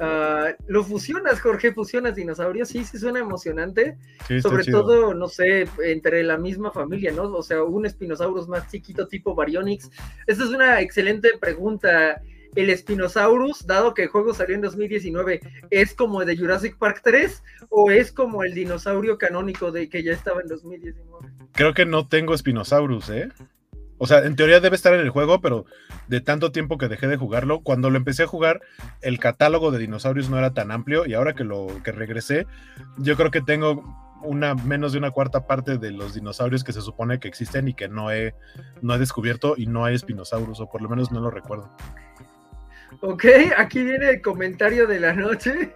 [0.00, 3.96] Ah, lo fusionas, Jorge, fusionas dinosaurios, sí, sí suena emocionante.
[4.26, 4.82] Sí, Sobre chido.
[4.82, 7.22] todo, no sé, entre la misma familia, ¿no?
[7.32, 9.88] O sea, un Spinosaurus más chiquito tipo Baryonyx.
[10.26, 12.20] Esta es una excelente pregunta.
[12.56, 17.02] ¿El Spinosaurus, dado que el juego salió en 2019, es como el de Jurassic Park
[17.04, 21.28] 3 o es como el dinosaurio canónico de que ya estaba en 2019?
[21.52, 23.28] Creo que no tengo Spinosaurus, ¿eh?
[23.98, 25.64] O sea, en teoría debe estar en el juego, pero
[26.08, 28.60] de tanto tiempo que dejé de jugarlo, cuando lo empecé a jugar,
[29.00, 32.46] el catálogo de dinosaurios no era tan amplio y ahora que lo que regresé,
[32.98, 33.82] yo creo que tengo
[34.22, 37.74] una menos de una cuarta parte de los dinosaurios que se supone que existen y
[37.74, 38.34] que no he,
[38.82, 41.70] no he descubierto y no hay Spinosaurus, o por lo menos no lo recuerdo.
[43.00, 43.24] Ok,
[43.56, 45.74] aquí viene el comentario de la noche.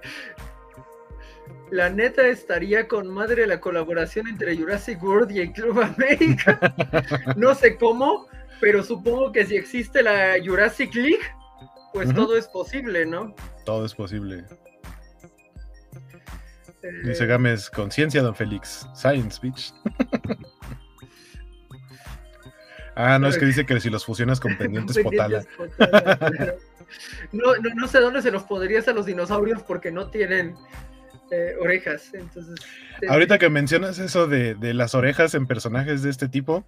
[1.71, 6.59] La neta estaría con madre la colaboración entre Jurassic World y el Club América.
[7.37, 8.27] No sé cómo,
[8.61, 11.23] pero supongo que si existe la Jurassic League,
[11.93, 13.35] pues todo es posible, ¿no?
[13.65, 14.45] Todo es posible.
[16.83, 18.89] Eh, Dice Gámez, conciencia, don Félix.
[18.95, 19.73] Science, bitch.
[22.97, 25.43] ah, no, es que dice que si los fusionas con pendientes potala.
[25.43, 26.70] pendientes potala, claro.
[27.33, 30.55] No, no, no sé dónde se los podrías a los dinosaurios porque no tienen
[31.31, 32.13] eh, orejas.
[32.13, 32.59] Entonces,
[33.03, 36.67] eh, Ahorita que mencionas eso de, de las orejas en personajes de este tipo,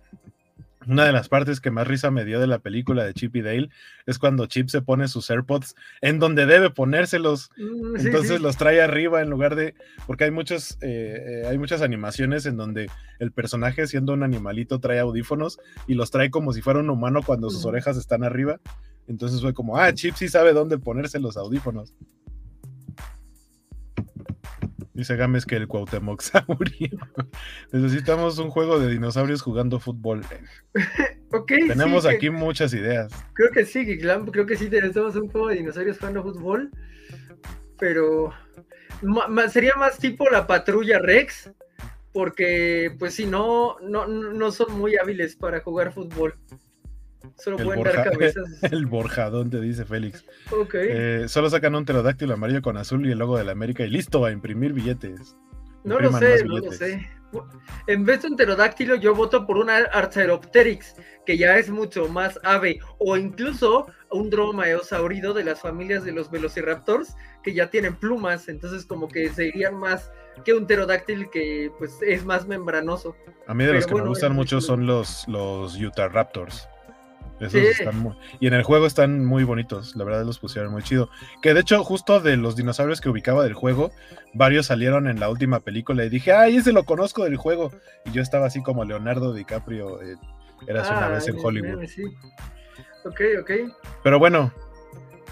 [0.87, 3.43] una de las partes que más risa me dio de la película de Chip y
[3.43, 3.69] Dale
[4.07, 7.51] es cuando Chip se pone sus AirPods en donde debe ponérselos.
[7.57, 8.43] mm, sí, Entonces sí.
[8.43, 9.75] los trae arriba en lugar de.
[10.07, 14.81] Porque hay muchos, eh, eh, hay muchas animaciones en donde el personaje, siendo un animalito,
[14.81, 18.61] trae audífonos y los trae como si fuera un humano cuando sus orejas están arriba.
[19.09, 21.95] Entonces fue como, ah, Chip sí sabe dónde ponerse los audífonos.
[24.95, 26.91] Dice Gámez que el Cuauhtémocsaurio.
[27.73, 30.23] Necesitamos un juego de dinosaurios jugando fútbol.
[31.35, 33.11] Ok, sí, Tenemos que- aquí muchas ideas.
[33.33, 36.71] Creo que sí, Giglam, creo que sí necesitamos un juego de dinosaurios jugando fútbol,
[37.79, 38.35] pero
[39.49, 41.51] sería más tipo la patrulla Rex,
[42.13, 46.35] porque pues si no, no, no son muy hábiles para jugar fútbol.
[47.37, 48.63] Solo El, pueden Borja- dar cabezas.
[48.73, 50.25] el Borjadón, te dice Félix.
[50.51, 50.75] Ok.
[50.75, 53.91] Eh, solo sacan un pterodáctilo amarillo con azul y el logo de la América y
[53.91, 55.37] listo, a imprimir billetes.
[55.85, 57.11] No lo sé, no lo sé.
[57.87, 62.39] En vez de un pterodáctilo, yo voto por una Archaeopteryx, que ya es mucho más
[62.45, 68.49] ave, o incluso un dromaeosaurido de las familias de los velociraptors, que ya tienen plumas,
[68.49, 70.11] entonces como que se irían más
[70.45, 73.17] que un pterodáctil que pues es más membranoso.
[73.47, 76.69] A mí de los que bueno, me gustan mucho son los, los Utah Raptors.
[77.41, 77.59] Esos Sí.
[77.67, 81.11] están muy- y en el juego están muy bonitos, la verdad los pusieron muy chido.
[81.43, 83.91] Que de hecho, justo de los dinosaurios que ubicaba del juego,
[84.33, 87.73] varios salieron en la última película y dije, ay, ese lo conozco del juego.
[88.05, 90.17] Y yo estaba así como Leonardo DiCaprio, eh,
[90.69, 91.71] eras una Ah, vez en Hollywood.
[91.71, 92.05] meme, sí.
[93.05, 93.51] Ok, ok.
[94.05, 94.53] Pero bueno,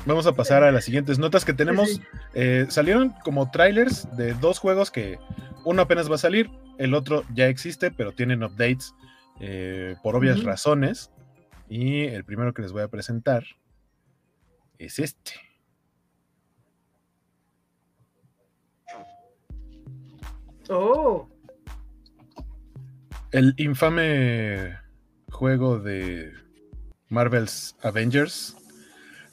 [0.04, 1.90] vamos a pasar a las siguientes notas que tenemos.
[1.90, 2.02] sí.
[2.34, 5.18] Eh, salieron como trailers de dos juegos que
[5.64, 8.94] uno apenas va a salir, el otro ya existe, pero tienen updates
[9.40, 11.10] eh, por obvias razones.
[11.70, 13.44] Y el primero que les voy a presentar
[14.76, 15.34] es este.
[20.68, 21.28] Oh.
[23.30, 24.76] El infame
[25.30, 26.32] juego de
[27.08, 28.56] Marvel's Avengers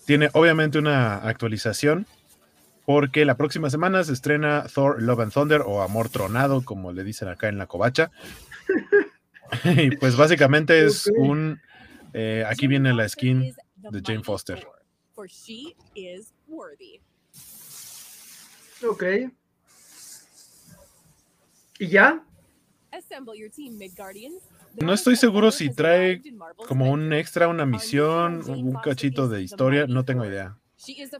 [0.06, 2.06] tiene obviamente una actualización
[2.86, 7.04] porque la próxima semana se estrena Thor Love and Thunder o Amor Tronado, como le
[7.04, 8.12] dicen acá en la covacha.
[9.64, 11.60] y pues básicamente es un
[12.14, 14.66] eh, aquí viene la skin de Jane Foster.
[18.88, 19.04] ok.
[21.80, 22.24] ¿Y ya?
[24.82, 26.22] No estoy seguro si trae
[26.68, 30.58] como un extra, una misión, un cachito de historia, no tengo idea.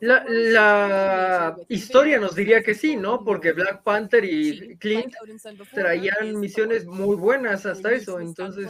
[0.02, 3.24] La, la historia nos diría que sí, ¿no?
[3.24, 5.14] Porque Black Panther y Clint
[5.74, 8.68] traían misiones muy buenas hasta eso, entonces...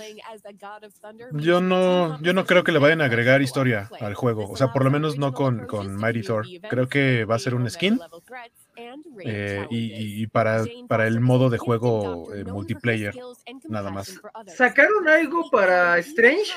[1.34, 4.72] Yo no, yo no creo que le vayan a agregar historia al juego, o sea,
[4.72, 6.46] por lo menos no con, con Mighty Thor.
[6.70, 8.00] Creo que va a ser un skin
[9.26, 13.14] eh, y, para, para el modo de juego eh, multiplayer,
[13.68, 14.20] nada más.
[14.56, 16.52] ¿Sacaron algo para Strange?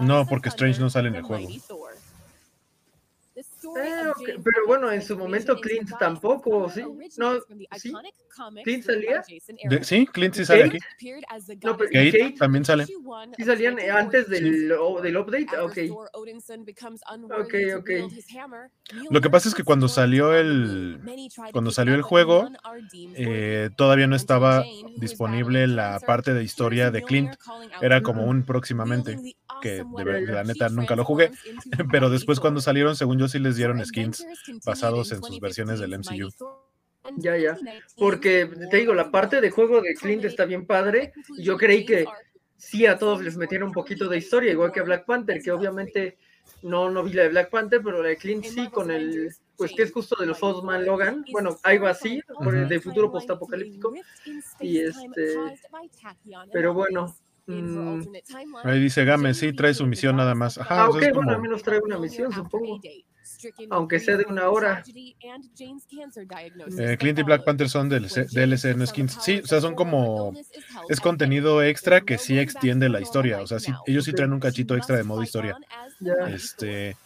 [0.00, 1.48] No, porque Strange no sale en el juego.
[4.44, 6.82] Pero bueno, en su momento Clint tampoco, ¿sí?
[7.16, 7.34] No,
[7.76, 7.92] ¿sí?
[8.64, 9.22] ¿Clint salía?
[9.68, 10.78] De- sí, Clint sí sale aquí.
[11.64, 12.86] No, pero- Kate Kate también sale.
[12.86, 14.68] ¿Sí salían antes del,
[15.02, 15.46] del update?
[15.60, 15.78] Ok.
[17.40, 17.90] Ok, ok.
[19.10, 21.00] Lo que pasa es que cuando salió el
[21.52, 22.48] cuando salió el juego,
[23.14, 24.64] eh, todavía no estaba
[24.96, 27.34] disponible la parte de historia de Clint.
[27.80, 29.18] Era como un próximamente,
[29.62, 31.30] que de la neta nunca lo jugué,
[31.90, 34.26] pero después cuando salieron, según yo sí les dieron skins
[34.64, 36.30] basados en sus versiones del MCU.
[37.18, 37.56] Ya, ya.
[37.96, 41.12] Porque te digo, la parte de juego de Clint está bien padre.
[41.36, 42.04] y Yo creí que
[42.56, 45.52] sí a todos les metieron un poquito de historia, igual que a Black Panther, que
[45.52, 46.16] obviamente
[46.62, 49.72] no, no vi la de Black Panther, pero la de Clint sí con el, pues
[49.72, 51.24] que es justo de los Osman Logan.
[51.30, 53.94] Bueno, algo así, por el de futuro postapocalíptico.
[54.60, 55.34] Y este,
[56.52, 57.14] pero bueno.
[57.46, 58.02] mm,
[58.64, 60.58] Ahí dice Game, sí, trae su misión nada más.
[60.58, 62.80] Ajá, Ah, o sea, ok, es bueno, al menos trae una misión, supongo.
[63.70, 64.82] Aunque sea de una hora.
[66.78, 69.18] Eh, Clint y Black Panther son DLC, DLC, no skins.
[69.20, 70.32] Sí, o sea, son como.
[70.88, 73.40] Es contenido extra que sí extiende la historia.
[73.40, 75.56] O sea, sí, ellos sí traen un cachito extra de modo historia.
[76.28, 76.96] Este.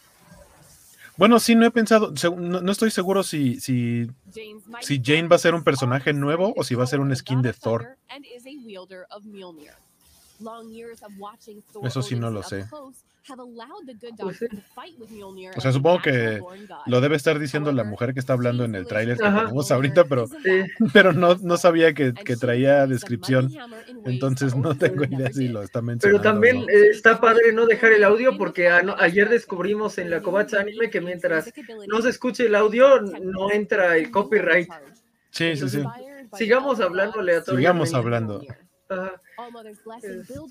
[1.17, 2.13] Bueno, sí, no he pensado.
[2.37, 4.09] No, no estoy seguro si, si,
[4.81, 7.41] si Jane va a ser un personaje nuevo o si va a ser un skin
[7.41, 7.97] de Thor.
[11.83, 12.65] Eso sí no lo sé.
[15.55, 16.41] O sea, supongo que
[16.87, 20.05] Lo debe estar diciendo la mujer que está hablando en el tráiler que tenemos ahorita,
[20.05, 20.25] pero,
[20.93, 23.51] pero no, no sabía que, que traía descripción.
[24.05, 26.21] Entonces no tengo idea si lo está mencionando.
[26.21, 26.69] Pero también o no.
[26.69, 30.99] eh, está padre no dejar el audio porque ayer descubrimos en la Covacha Anime que
[30.99, 31.53] mientras
[31.87, 34.69] no se escuche el audio no entra el copyright.
[35.29, 35.83] Sí, sí, sí.
[36.33, 37.61] Sigamos hablando aleatoriamente.
[37.61, 38.41] Sigamos hablando.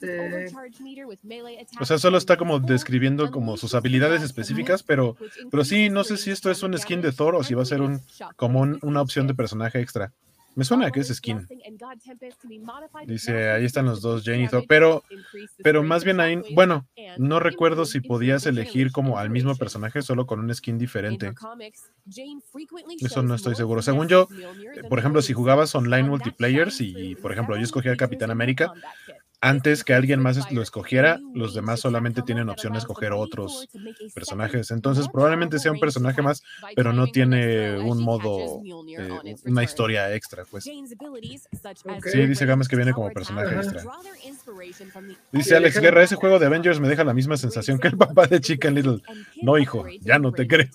[0.01, 0.17] Este,
[1.83, 5.17] O sea, solo está como describiendo como sus habilidades específicas, pero,
[5.51, 7.67] pero sí, no sé si esto es un skin de Thor o si va a
[7.67, 8.01] ser un,
[8.37, 10.12] como un- una opción de personaje extra.
[10.55, 11.47] Me suena que es skin.
[13.07, 15.05] Dice, ahí están los dos, Jane y Thor, pero,
[15.63, 16.87] pero más bien ahí, bueno,
[17.19, 21.33] no recuerdo si podías elegir como al mismo personaje solo con un skin diferente.
[23.01, 23.83] Eso no estoy seguro.
[23.83, 24.29] Según yo,
[24.89, 28.73] Por ejemplo, si jugabas online multiplayer, si por ejemplo yo escogía al Capitán América,
[29.43, 33.69] antes que alguien más lo escogiera, los demás solamente tienen opción de escoger otros
[34.15, 34.71] personajes.
[34.71, 36.43] Entonces probablemente sea un personaje más,
[36.77, 38.61] pero no tiene un modo,
[38.99, 40.65] eh, una historia extra, pues.
[40.65, 43.83] Sí, dice Games que viene como personaje extra.
[45.33, 48.27] Dice Alex Guerra, ese juego de Avengers me deja la misma sensación que el papá
[48.27, 49.01] de Chicken Little.
[49.43, 50.69] No, hijo, ya no te creo.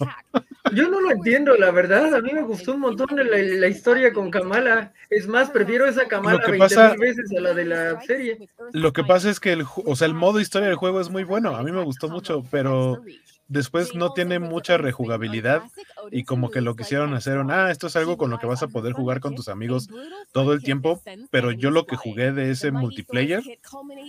[0.74, 2.16] Yo no lo entiendo, la verdad.
[2.16, 4.92] A mí me gustó un montón la, la historia con Kamala.
[5.10, 8.02] Es más, prefiero esa Kamala Lo que 20 pasa- mil veces a la de la
[8.02, 8.40] serie.
[8.72, 11.24] Lo que pasa es que el, o sea, el modo historia del juego es muy
[11.24, 11.56] bueno.
[11.56, 13.02] A mí me gustó mucho, pero
[13.48, 15.64] después no tiene mucha rejugabilidad
[16.12, 18.68] y como que lo quisieron hacer ah, esto es algo con lo que vas a
[18.68, 19.88] poder jugar con tus amigos
[20.32, 21.02] todo el tiempo,
[21.32, 23.44] pero yo lo que jugué de ese multiplayer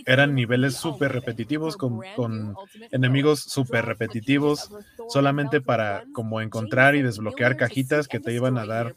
[0.05, 2.55] eran niveles súper repetitivos con, con
[2.91, 4.71] enemigos súper repetitivos
[5.09, 8.95] solamente para como encontrar y desbloquear cajitas que te iban a dar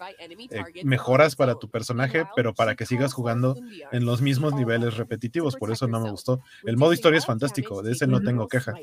[0.51, 3.57] eh, mejoras para tu personaje, pero para que sigas jugando
[3.93, 6.41] en los mismos niveles repetitivos, por eso no me gustó.
[6.65, 8.75] El modo historia es fantástico, de ese no tengo queja.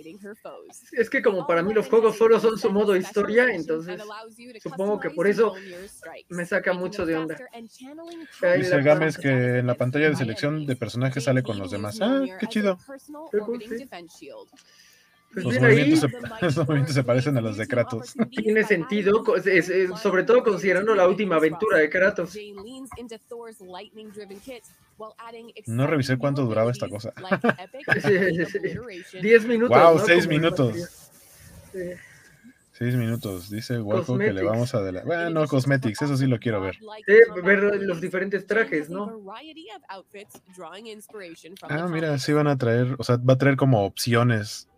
[0.92, 4.02] Es que como para mí los juegos solo son su modo historia, entonces
[4.62, 5.54] supongo que por eso
[6.30, 7.38] me saca mucho de onda.
[8.58, 12.00] Dice Gámez que en la pantalla de selección de personajes sale con los demás.
[12.02, 12.78] Ah, qué chido.
[13.32, 13.88] Qué cool, sí.
[15.34, 16.08] Pues los, movimientos se,
[16.42, 18.16] los, movimientos se, parecen a los de Kratos.
[18.32, 22.36] Tiene sentido, es, es, sobre todo considerando la última aventura de Kratos.
[25.66, 27.14] No revisé cuánto duraba esta cosa.
[29.22, 29.78] 10 minutos.
[29.78, 30.06] Wow, ¿no?
[30.06, 31.07] 6 minutos.
[31.78, 31.92] Sí.
[32.78, 35.08] Seis minutos, dice Walco que le vamos a adelantar.
[35.08, 36.76] Bueno, cosmetics, eso sí lo quiero ver.
[36.76, 39.20] Sí, ver los diferentes trajes, ¿no?
[41.64, 44.70] Ah, mira, sí van a traer, o sea, va a traer como opciones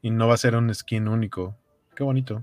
[0.00, 1.54] y no va a ser un skin único.
[1.94, 2.42] Qué bonito.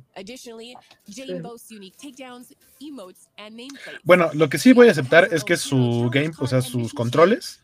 [4.04, 7.62] Bueno, lo que sí voy a aceptar es que su game, o sea, sus controles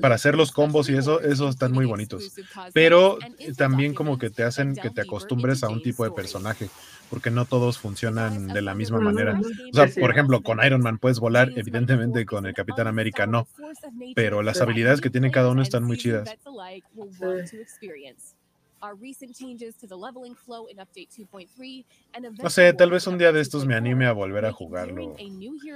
[0.00, 2.32] para hacer los combos y eso, esos están muy bonitos.
[2.72, 3.18] Pero
[3.56, 6.70] también como que te hacen que te acostumbres a un tipo de personaje,
[7.10, 9.38] porque no todos funcionan de la misma manera.
[9.38, 13.46] O sea, por ejemplo, con Iron Man puedes volar, evidentemente con el Capitán América no,
[14.14, 16.30] pero las habilidades que tiene cada uno están muy chidas.
[22.42, 25.16] No sé, tal vez un día de estos me anime a volver a jugarlo.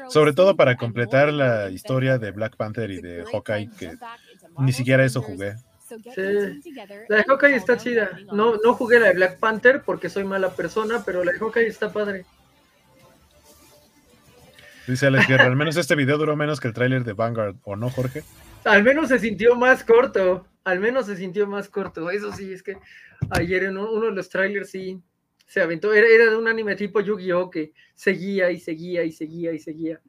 [0.08, 3.96] Sobre todo para completar la historia de Black Panther y de Hawkeye, que
[4.58, 5.56] ni siquiera eso jugué.
[6.14, 6.72] Sí.
[7.08, 8.18] La de Hawkeye está chida.
[8.32, 11.66] No, no jugué la de Black Panther porque soy mala persona, pero la de Hawkeye
[11.66, 12.24] está padre.
[14.86, 17.76] Dice Alex Guerra, al menos este video duró menos que el tráiler de Vanguard, ¿o
[17.76, 18.24] no, Jorge?
[18.64, 22.10] Al menos se sintió más corto al menos se sintió más corto.
[22.10, 22.76] Eso sí, es que
[23.30, 25.02] ayer en uno de los trailers sí
[25.46, 25.92] se aventó.
[25.92, 27.50] Era, era de un anime tipo Yu-Gi-Oh!
[27.50, 30.00] que seguía y seguía y seguía y seguía.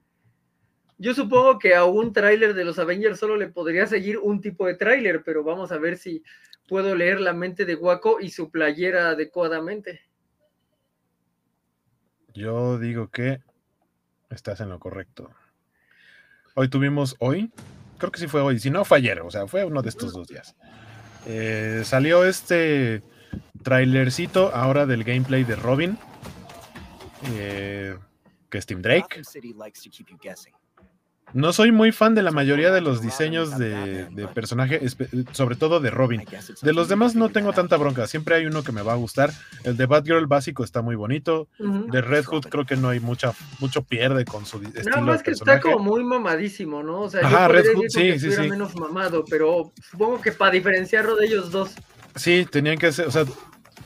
[0.97, 4.67] Yo supongo que a un tráiler de los Avengers solo le podría seguir un tipo
[4.67, 6.23] de tráiler, pero vamos a ver si
[6.67, 10.01] puedo leer la mente de Waco y su playera adecuadamente.
[12.33, 13.41] Yo digo que
[14.29, 15.29] estás en lo correcto.
[16.55, 17.51] Hoy tuvimos, hoy,
[18.03, 20.11] creo que sí fue hoy, si no fue ayer, o sea, fue uno de estos
[20.11, 20.55] dos días.
[21.25, 23.01] Eh, salió este
[23.63, 25.97] trailercito ahora del gameplay de Robin,
[27.31, 27.97] eh,
[28.49, 29.21] que es Tim Drake.
[31.33, 34.81] No soy muy fan de la mayoría de los diseños de, de personaje,
[35.31, 36.23] sobre todo de Robin.
[36.61, 39.31] De los demás no tengo tanta bronca, siempre hay uno que me va a gustar.
[39.63, 41.47] El de Batgirl básico está muy bonito.
[41.57, 45.23] De Red Hood creo que no hay mucha, mucho pierde con su estilo Nada más
[45.23, 47.01] que está como muy mamadísimo, ¿no?
[47.01, 48.41] O sea, Ajá, Red Hood, sí, sí, sí.
[48.49, 51.71] menos mamado, pero supongo que para diferenciarlo de ellos dos.
[52.15, 53.25] Sí, tenían que ser, o sea,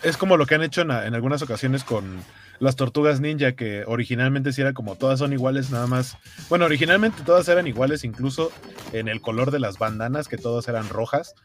[0.04, 2.24] es como lo que han hecho en, en algunas ocasiones con
[2.60, 6.18] las tortugas ninja, que originalmente sí era como todas son iguales, nada más.
[6.50, 8.52] Bueno, originalmente todas eran iguales, incluso
[8.94, 11.36] en el color de las bandanas, que todas eran rojas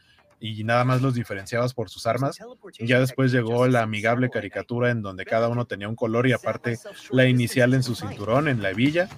[0.43, 2.37] y nada más los diferenciabas por sus armas.
[2.79, 6.33] Y ya después llegó la amigable caricatura en donde cada uno tenía un color y
[6.33, 6.79] aparte
[7.13, 9.09] la inicial en su cinturón, en la hebilla.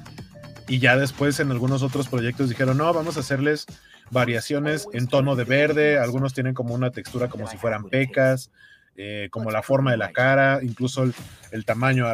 [0.68, 3.64] Y ya después en algunos otros proyectos dijeron, no, vamos a hacerles
[4.10, 8.50] variaciones en tono de verde, algunos tienen como una textura como si fueran pecas,
[8.96, 11.04] eh, como la forma de la cara, incluso
[11.50, 12.06] el, tamaño.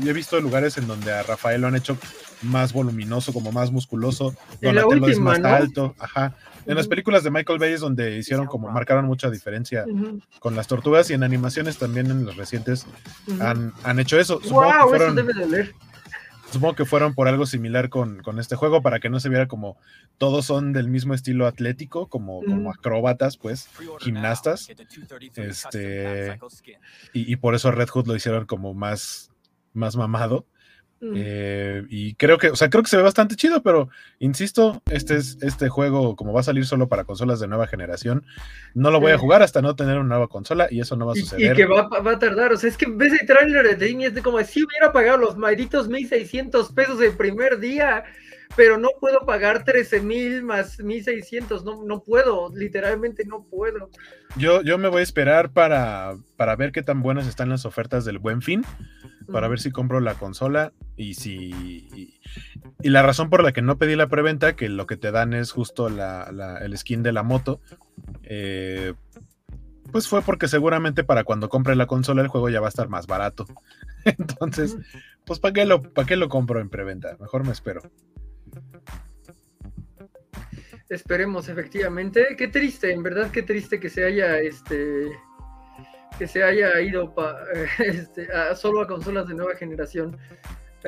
[0.00, 1.96] Yo he visto lugares en donde a Rafael lo han hecho
[2.42, 6.34] más voluminoso, como más musculoso, Donatello es más alto, ajá.
[6.66, 9.86] En las películas de Michael Bay es donde hicieron como marcaron mucha diferencia
[10.38, 12.86] con las tortugas y en animaciones también en los recientes
[13.40, 14.38] han, han, hecho eso.
[14.50, 15.74] wow, eso debe de
[16.50, 19.76] Supongo que fueron por algo similar con, este juego para que no se viera como
[20.16, 23.68] todos son del mismo estilo atlético, como, como acróbatas, pues,
[24.00, 24.68] gimnastas.
[25.34, 26.38] Este,
[27.12, 29.30] y, y, por eso Red Hood lo hicieron como más,
[29.74, 30.46] más mamado.
[31.00, 33.88] Eh, y creo que, o sea, creo que se ve bastante chido, pero
[34.18, 38.24] insisto, este es este juego, como va a salir solo para consolas de nueva generación,
[38.74, 41.12] no lo voy a jugar hasta no tener una nueva consola y eso no va
[41.12, 41.52] a suceder.
[41.52, 44.14] Y, que va, a tardar, o sea, es que ves el trailer de Disney es
[44.14, 48.04] de como si hubiera pagado los malditos 1600 pesos el primer día,
[48.56, 53.90] pero no puedo pagar 13 mil más 1600, no, no puedo, literalmente no puedo.
[54.36, 58.04] Yo, yo me voy a esperar para, para ver qué tan buenas están las ofertas
[58.04, 58.64] del buen fin
[59.30, 62.18] para ver si compro la consola y si...
[62.82, 65.34] Y, la razón por la que no pedí la preventa, que lo que te dan
[65.34, 67.60] es justo la, el skin de la moto,
[68.22, 68.94] eh,
[69.90, 72.88] pues fue porque seguramente para cuando compre la consola el juego ya va a estar
[72.88, 73.46] más barato.
[74.04, 74.76] Entonces,
[75.24, 77.16] pues ¿para qué, lo, ¿para qué lo compro en preventa?
[77.20, 77.82] Mejor me espero.
[80.88, 82.34] Esperemos, efectivamente.
[82.36, 85.10] Qué triste, en verdad, qué triste que se haya este
[86.18, 87.14] que se haya ido
[87.78, 90.16] este, solo a consolas de nueva generación.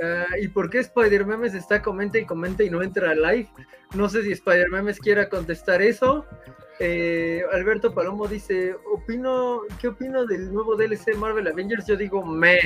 [0.02, 3.48] Ah, ¿Y por qué Spider Memes está comenta y comenta y no entra a live?
[3.94, 6.24] No sé si Spider Memes quiera contestar eso.
[6.78, 11.86] Eh, Alberto Palomo dice, opino, ¿qué opino del nuevo DLC Marvel Avengers?
[11.86, 12.59] Yo digo me.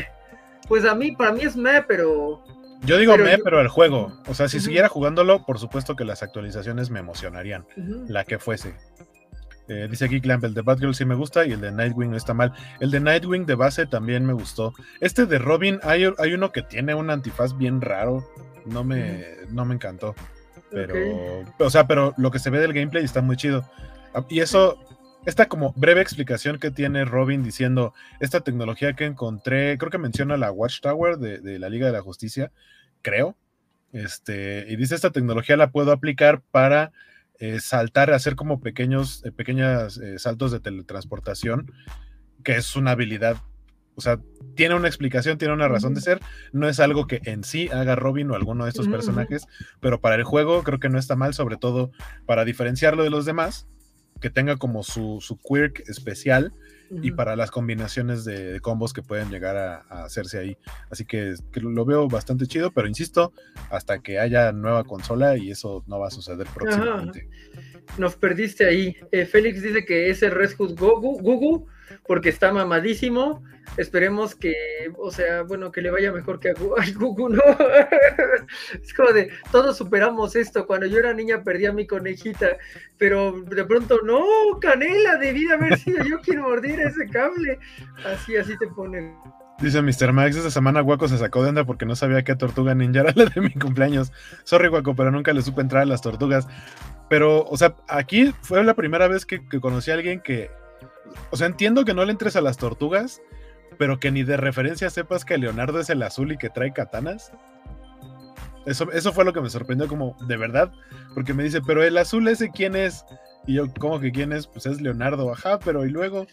[0.68, 2.42] Pues a mí, para mí es me, pero...
[2.84, 4.12] Yo digo me, pero el juego.
[4.26, 7.66] O sea, si siguiera jugándolo, por supuesto que las actualizaciones me emocionarían.
[8.08, 8.74] La que fuese.
[9.68, 12.16] Eh, dice aquí Clamp, el de Batgirl sí me gusta y el de Nightwing no
[12.16, 12.52] está mal.
[12.80, 14.74] El de Nightwing de base también me gustó.
[15.00, 18.28] Este de Robin, hay, hay uno que tiene un antifaz bien raro.
[18.66, 20.14] No me, no me encantó.
[20.70, 20.94] Pero,
[21.58, 23.64] o sea, pero lo que se ve del gameplay está muy chido.
[24.12, 24.78] Ah, y eso,
[25.26, 30.36] esta como breve explicación que tiene Robin diciendo, esta tecnología que encontré, creo que menciona
[30.36, 32.52] la Watchtower de, de la Liga de la Justicia,
[33.02, 33.36] creo.
[33.92, 36.92] Este, y dice, esta tecnología la puedo aplicar para
[37.38, 41.72] eh, saltar, hacer como pequeños, eh, pequeños eh, saltos de teletransportación,
[42.42, 43.36] que es una habilidad,
[43.96, 44.20] o sea,
[44.54, 46.20] tiene una explicación, tiene una razón de ser,
[46.52, 49.46] no es algo que en sí haga Robin o alguno de estos personajes,
[49.80, 51.90] pero para el juego creo que no está mal, sobre todo
[52.24, 53.66] para diferenciarlo de los demás,
[54.24, 56.54] que tenga como su, su quirk especial
[57.02, 60.56] y para las combinaciones de, combos que pueden llegar a, hacerse ahí.
[60.90, 63.34] Así que, lo veo bastante chido, pero insisto,
[63.68, 67.28] hasta que haya nueva consola y eso no va a suceder próximamente.
[67.98, 68.96] Nos perdiste ahí.
[69.12, 71.66] Eh, Félix dice que ese Red Hood Gugu
[72.06, 73.42] porque está mamadísimo.
[73.76, 74.52] Esperemos que,
[74.98, 76.54] o sea, bueno, que le vaya mejor que a
[76.98, 77.42] Gugu, ¿no?
[78.82, 80.66] es como de, todos superamos esto.
[80.66, 82.56] Cuando yo era niña perdí a mi conejita,
[82.98, 84.22] pero de pronto, no,
[84.60, 87.58] Canela, debí de haber sido yo quien mordiera ese cable.
[88.04, 89.14] Así, así te ponen.
[89.60, 90.12] Dice Mr.
[90.12, 93.12] Max, esta semana Guaco se sacó de onda porque no sabía qué tortuga ninja era
[93.14, 94.12] la de mi cumpleaños.
[94.42, 96.48] Sorry, Guaco, pero nunca le supe entrar a las tortugas.
[97.08, 100.50] Pero, o sea, aquí fue la primera vez que conocí a alguien que
[101.30, 103.22] o sea, entiendo que no le entres a las tortugas,
[103.78, 107.32] pero que ni de referencia sepas que Leonardo es el azul y que trae katanas.
[108.66, 110.72] Eso, eso fue lo que me sorprendió, como, de verdad,
[111.14, 113.04] porque me dice, pero el azul ese, ¿quién es?
[113.46, 114.46] Y yo, ¿cómo que quién es?
[114.46, 116.26] Pues es Leonardo, ajá, pero y luego,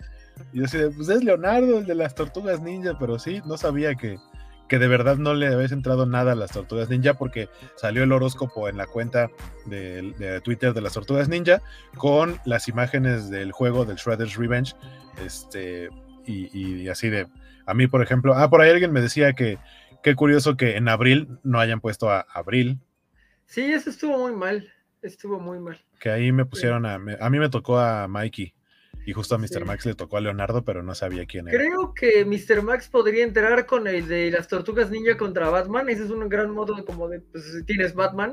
[0.53, 3.95] y yo así, pues es Leonardo, el de las tortugas ninja, pero sí, no sabía
[3.95, 4.17] que,
[4.71, 8.11] que de verdad no le habéis entrado nada a las tortugas ninja porque salió el
[8.13, 9.29] horóscopo en la cuenta
[9.65, 11.61] de, Twitter de las tortugas ninja
[11.97, 14.73] con las imágenes del juego del Shredder's Revenge.
[15.25, 15.89] Este,
[16.25, 17.27] y, así de.
[17.65, 19.57] A mí, por ejemplo, ah, por ahí alguien me decía que
[20.03, 22.79] qué curioso que en abril no hayan puesto a abril.
[23.47, 24.71] Sí, eso estuvo muy mal.
[25.01, 25.81] Estuvo muy mal.
[25.99, 26.93] Que ahí me pusieron a.
[26.93, 28.53] a mí me tocó a Mikey.
[29.05, 29.65] Y justo a Mr.
[29.65, 31.57] Max le tocó a Leonardo, pero no sabía quién era.
[31.57, 32.61] Creo que Mr.
[32.61, 35.89] Max podría entrar con el de las tortugas ninja contra Batman.
[35.89, 38.31] Ese es un gran modo de como de, pues tienes Batman,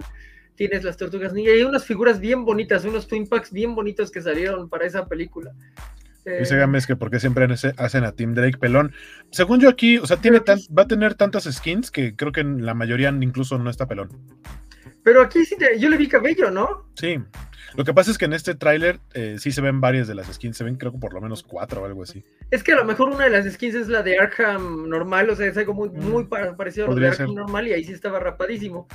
[0.57, 1.53] tienes las tortugas ninja.
[1.53, 5.07] Y hay unas figuras bien bonitas, unos Twin Packs bien bonitos que salieron para esa
[5.07, 5.55] película.
[6.39, 7.47] Dice eh, Gámez que porque siempre
[7.77, 8.93] hacen a Team Drake pelón.
[9.31, 12.41] Según yo aquí, o sea, tiene pues va a tener tantas skins que creo que
[12.41, 14.11] en la mayoría incluso no está pelón.
[15.03, 16.91] Pero aquí sí, yo le vi cabello, ¿no?
[16.95, 17.19] Sí.
[17.75, 20.27] Lo que pasa es que en este tráiler eh, sí se ven varias de las
[20.27, 22.25] skins, se ven creo que por lo menos cuatro o algo así.
[22.51, 25.37] Es que a lo mejor una de las skins es la de Arkham normal, o
[25.37, 27.93] sea, es algo muy, muy mm, parecido a lo de Arkham normal y ahí sí
[27.93, 28.89] estaba rapadísimo.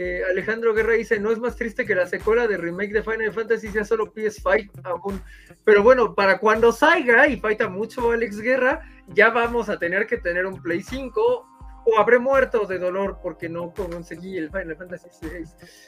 [0.00, 3.32] Eh, Alejandro Guerra dice, no es más triste que la secuela de remake de Final
[3.32, 5.20] Fantasy sea solo PS5 aún.
[5.64, 10.18] Pero bueno, para cuando salga, y falta mucho Alex Guerra, ya vamos a tener que
[10.18, 11.47] tener un Play 5
[11.88, 15.44] o habré muerto de dolor porque no conseguí el Final Fantasy VI.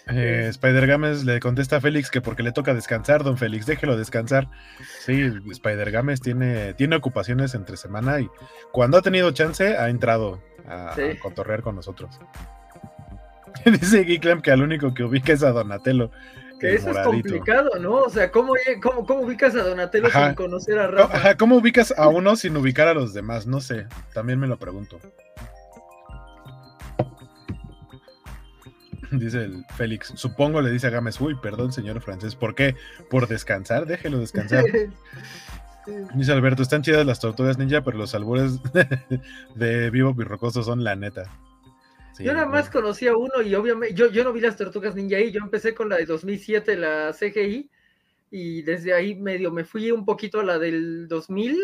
[0.08, 3.96] Eh, Spider Games le contesta a Félix que porque le toca descansar, don Félix, déjelo
[3.96, 4.48] descansar.
[5.00, 8.28] Sí, Spider Games tiene, tiene ocupaciones entre semana y
[8.72, 12.18] cuando ha tenido chance ha entrado a, contorrear con nosotros.
[13.64, 16.10] Dice Geeklam que al único que ubica es a Donatello.
[16.58, 17.94] Que eso es complicado, ¿no?
[17.94, 18.52] O sea, ¿cómo,
[18.82, 21.16] cómo, ubicas a Donatello sin conocer a Rafa?
[21.16, 23.46] Ajá, ¿cómo ubicas a uno sin ubicar a los demás?
[23.46, 25.00] No sé, también me lo pregunto.
[29.18, 30.12] dice el Félix.
[30.16, 32.76] Supongo le dice a Gámez, uy, perdón, señor francés, ¿por qué?
[33.08, 34.64] Por descansar, déjelo descansar.
[36.14, 38.60] Dice Alberto, están chidas las tortugas ninja, pero los albures
[39.54, 41.24] de, Vivo Pirrocoso son la neta.
[42.18, 45.16] yo nada más conocí a uno y obviamente yo, yo no vi las tortugas ninja
[45.16, 47.70] ahí, yo empecé con la de 2007, la CGI,
[48.30, 51.58] y desde ahí medio me fui un poquito a la del 2000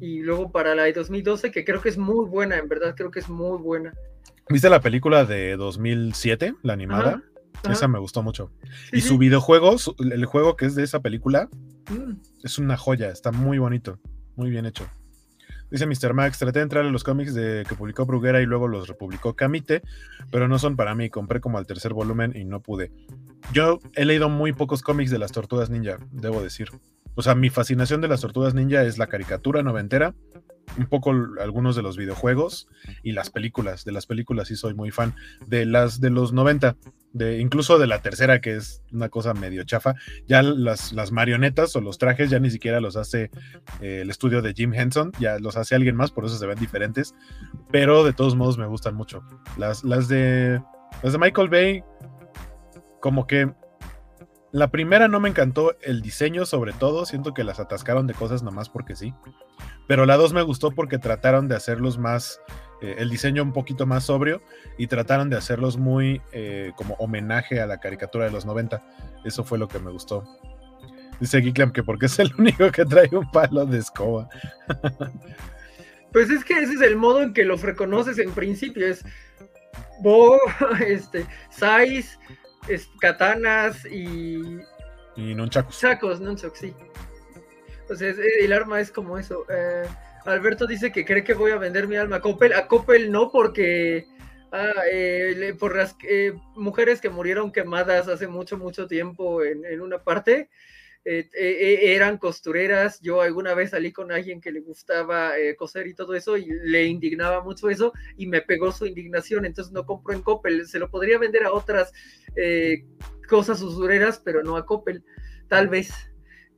[0.00, 3.10] y luego para la de 2012, que creo que es muy buena, en verdad creo
[3.10, 3.92] que es muy buena.
[4.48, 7.22] ¿Viste la película de 2007, la animada?
[7.70, 8.50] Esa me gustó mucho.
[8.92, 11.48] y su videojuego, el juego que es de esa película,
[11.90, 12.12] mm.
[12.44, 13.98] es una joya, está muy bonito,
[14.36, 14.86] muy bien hecho.
[15.70, 16.14] Dice Mr.
[16.14, 19.34] Max, traté de entrar a los cómics de que publicó Bruguera y luego los republicó
[19.34, 19.82] Camite,
[20.30, 21.10] pero no son para mí.
[21.10, 22.92] Compré como al tercer volumen y no pude.
[23.52, 26.68] Yo he leído muy pocos cómics de las Tortugas Ninja, debo decir.
[27.16, 30.14] O sea, mi fascinación de las Tortugas Ninja es la caricatura noventera
[30.78, 32.68] un poco algunos de los videojuegos
[33.02, 33.84] y las películas.
[33.84, 35.14] De las películas sí soy muy fan.
[35.46, 36.76] De las de los 90,
[37.12, 39.94] de, incluso de la tercera, que es una cosa medio chafa.
[40.26, 43.30] Ya las, las marionetas o los trajes ya ni siquiera los hace
[43.80, 46.58] eh, el estudio de Jim Henson, ya los hace alguien más, por eso se ven
[46.58, 47.14] diferentes.
[47.70, 49.22] Pero de todos modos me gustan mucho.
[49.56, 50.62] Las, las de.
[51.02, 51.84] Las de Michael Bay,
[53.00, 53.52] como que
[54.52, 57.04] la primera no me encantó el diseño, sobre todo.
[57.04, 59.14] Siento que las atascaron de cosas nomás porque sí.
[59.86, 62.40] Pero la dos me gustó porque trataron de hacerlos más.
[62.82, 64.42] Eh, el diseño un poquito más sobrio
[64.76, 68.82] y trataron de hacerlos muy eh, como homenaje a la caricatura de los 90.
[69.24, 70.24] Eso fue lo que me gustó.
[71.18, 74.28] Dice Geeklam que porque es el único que trae un palo de escoba.
[76.12, 78.86] Pues es que ese es el modo en que los reconoces en principio.
[78.86, 79.04] Es
[80.00, 80.38] Bo,
[80.86, 81.26] este,
[82.66, 84.58] Sais, katanas y.
[85.16, 85.78] Y nunchakus.
[85.78, 86.74] Chacos, nunchakus, sí.
[87.88, 89.46] O sea, el arma es como eso.
[89.48, 89.86] Eh,
[90.24, 92.52] Alberto dice que cree que voy a vender mi alma a Coppel.
[92.52, 94.06] A Coppel no, porque.
[94.52, 99.80] Ah, eh, por las eh, mujeres que murieron quemadas hace mucho, mucho tiempo en, en
[99.80, 100.48] una parte.
[101.08, 103.00] Eh, eh, eran costureras.
[103.00, 106.46] Yo alguna vez salí con alguien que le gustaba eh, coser y todo eso y
[106.64, 109.44] le indignaba mucho eso y me pegó su indignación.
[109.44, 110.66] Entonces no compro en Coppel.
[110.66, 111.92] Se lo podría vender a otras
[113.28, 115.04] cosas usureras, pero no a Coppel.
[115.46, 115.92] Tal vez.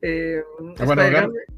[0.03, 1.03] Ah, bueno,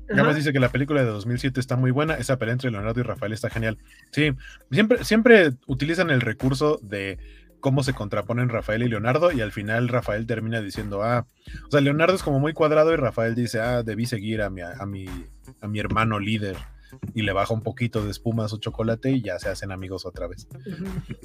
[0.09, 2.15] Gamas dice que la película de 2007 está muy buena.
[2.15, 3.79] Esa pelea entre Leonardo y Rafael está genial.
[4.11, 4.33] Sí,
[4.73, 7.19] siempre, siempre utilizan el recurso de
[7.61, 11.27] cómo se contraponen Rafael y Leonardo y al final Rafael termina diciendo, ah,
[11.67, 14.63] o sea, Leonardo es como muy cuadrado y Rafael dice, ah, debí seguir a mi,
[14.63, 15.07] a mi,
[15.61, 16.57] a mi hermano líder
[17.15, 20.07] y le baja un poquito de espuma a su chocolate y ya se hacen amigos
[20.07, 20.49] otra vez.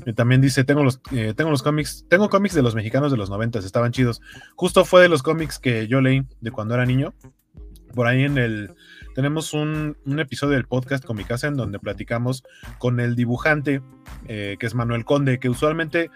[0.05, 3.17] Y también dice, tengo los, eh, tengo los cómics, tengo cómics de los mexicanos de
[3.17, 4.21] los noventas, estaban chidos.
[4.55, 7.13] Justo fue de los cómics que yo leí de cuando era niño.
[7.93, 8.75] Por ahí en el,
[9.15, 12.43] tenemos un, episodio del podcast con mi en donde platicamos
[12.77, 13.81] con el dibujante,
[14.27, 16.11] eh, que es Manuel Conde, que usualmente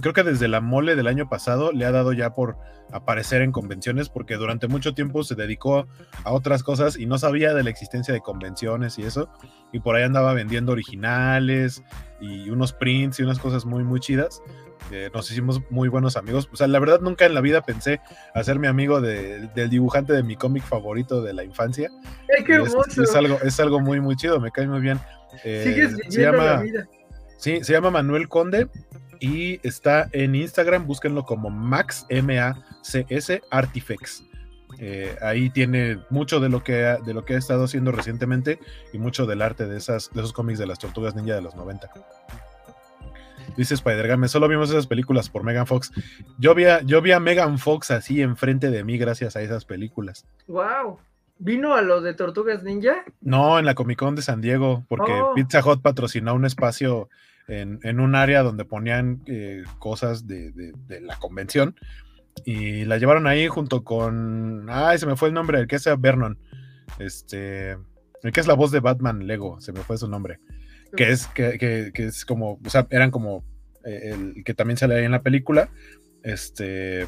[0.00, 2.56] creo que desde la mole del año pasado le ha dado ya por
[2.92, 5.86] aparecer en convenciones porque durante mucho tiempo se dedicó
[6.24, 9.28] a otras cosas y no sabía de la existencia de convenciones y eso
[9.72, 11.82] y por ahí andaba vendiendo originales
[12.20, 14.42] y unos prints y unas cosas muy muy chidas
[15.12, 16.48] nos hicimos muy buenos amigos.
[16.52, 18.00] O sea, la verdad nunca en la vida pensé
[18.34, 21.90] hacerme amigo del dibujante de mi cómic favorito de la infancia.
[22.28, 25.00] Es, algo, es algo muy, muy chido, me cae muy bien.
[25.42, 26.62] Eh, se llama,
[27.36, 28.68] Sí, se llama Manuel Conde
[29.24, 34.22] y está en Instagram, búsquenlo como Max, M-A-C-S, Artifex.
[34.78, 38.58] Eh, ahí tiene mucho de lo, que ha, de lo que ha estado haciendo recientemente
[38.92, 41.54] y mucho del arte de, esas, de esos cómics de las tortugas ninja de los
[41.54, 41.90] 90.
[43.56, 45.90] Dice Spider-Game, solo vimos esas películas por Megan Fox.
[46.38, 49.64] Yo vi, a, yo vi a Megan Fox así enfrente de mí gracias a esas
[49.64, 50.26] películas.
[50.48, 50.98] ¡Wow!
[51.38, 53.04] ¿Vino a lo de Tortugas Ninja?
[53.22, 55.32] No, en la Comic Con de San Diego, porque oh.
[55.34, 57.08] Pizza Hut patrocinó un espacio
[57.48, 60.72] en, un área donde ponían eh, cosas de,
[61.02, 61.76] la convención
[62.44, 64.66] y la llevaron ahí junto con.
[64.68, 66.38] Ay, se me fue el nombre, el que es Vernon.
[66.98, 67.76] Este.
[68.22, 70.40] El que es la voz de Batman Lego, se me fue su nombre
[70.94, 73.44] que es, que, es como, o sea, eran como
[73.84, 75.68] eh, el que también sale ahí en la película.
[76.22, 77.06] Este,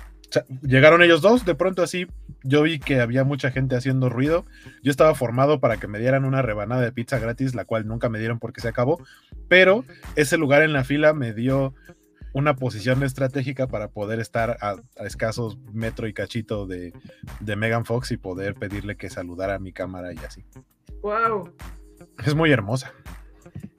[0.62, 2.06] llegaron ellos dos, de pronto así,
[2.46, 4.46] yo vi que había mucha gente haciendo ruido.
[4.82, 8.08] Yo estaba formado para que me dieran una rebanada de pizza gratis, la cual nunca
[8.08, 9.00] me dieron porque se acabó,
[9.48, 11.74] pero ese lugar en la fila me dio
[12.32, 16.92] una posición estratégica para poder estar a, escasos metro y cachito de,
[17.40, 20.44] de, Megan Fox y poder pedirle que saludara a mi cámara y así.
[21.02, 21.54] ¡Wow!
[22.24, 22.92] Es muy hermosa.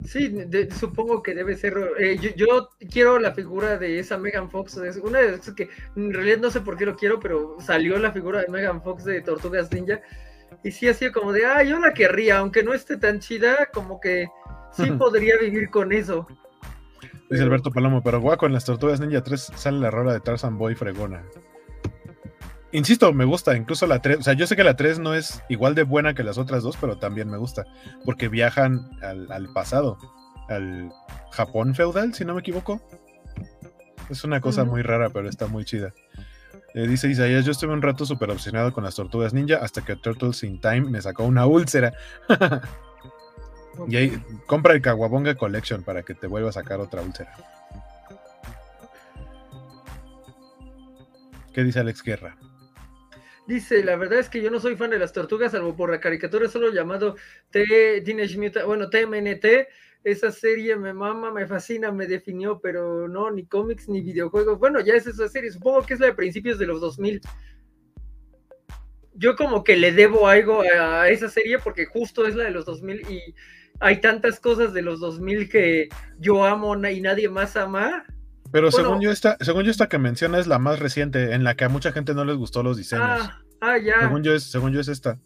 [0.04, 0.32] Sí,
[0.78, 1.74] supongo que debe ser.
[1.98, 4.76] Eh, yo, quiero la figura de esa Megan Fox.
[4.76, 7.98] Es una de esas que en realidad no sé por qué lo quiero, pero salió
[7.98, 10.00] la figura de Megan Fox de Tortugas Ninja.
[10.62, 14.00] Y sí, así como de, ah, yo la querría, aunque no esté tan chida, como
[14.00, 14.28] que
[14.72, 16.26] sí podría vivir con eso.
[17.28, 20.56] Dice Alberto Palomo, pero guaco, en las Tortugas Ninja 3 sale la rola de Tarzan
[20.56, 21.22] Boy fregona.
[22.72, 25.42] Insisto, me gusta, incluso la 3, o sea, yo sé que la 3 no es
[25.48, 27.64] igual de buena que las otras dos, pero también me gusta,
[28.04, 29.96] porque viajan al, pasado,
[30.48, 30.92] al
[31.32, 32.80] Japón feudal, si no me equivoco.
[34.10, 35.92] Es una cosa muy rara, pero está muy chida.
[36.74, 39.96] Eh, dice Isaías, yo estuve un rato súper obsesionado con las tortugas ninja hasta que
[39.96, 41.94] Turtles in Time me sacó una úlcera.
[43.86, 47.32] Y ahí, compra el Kawabonga Collection para que te vuelva a sacar otra úlcera.
[51.52, 52.36] ¿Qué dice Alex Guerra?
[53.48, 56.00] Dice, la verdad es que yo no soy fan de las tortugas, salvo por la
[56.00, 57.16] caricatura solo llamado
[57.48, 59.46] T Teenage Mutant, bueno, TMNT.
[60.04, 64.58] Esa serie me mama, me fascina, me definió, pero no, ni cómics ni videojuegos.
[64.58, 67.22] Bueno, ya es esa serie, supongo que es la de principios de los 2000.
[69.14, 72.66] Yo como que le debo algo a esa serie porque justo es la de los
[72.66, 73.34] 2000 y
[73.80, 75.88] hay tantas cosas de los 2000 que
[76.18, 78.04] yo amo y nadie más ama
[78.50, 81.54] pero según yo esta, según yo esta que menciona es la más reciente, en la
[81.54, 83.06] que a mucha gente no les gustó los diseños.
[83.08, 84.00] Ah, ah ya.
[84.00, 85.18] Según yo es, según yo es esta.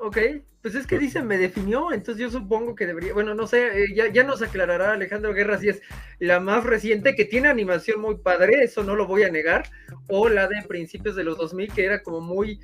[0.00, 0.18] ok,
[0.62, 3.86] pues es que dice me definió, entonces yo supongo que debería, bueno, no sé, eh,
[3.94, 5.82] ya, ya nos aclarará Alejandro Guerra si es
[6.18, 9.70] la más reciente, que tiene animación muy padre, eso no lo voy a negar,
[10.08, 12.58] o la de principios de los 2000, que era como muy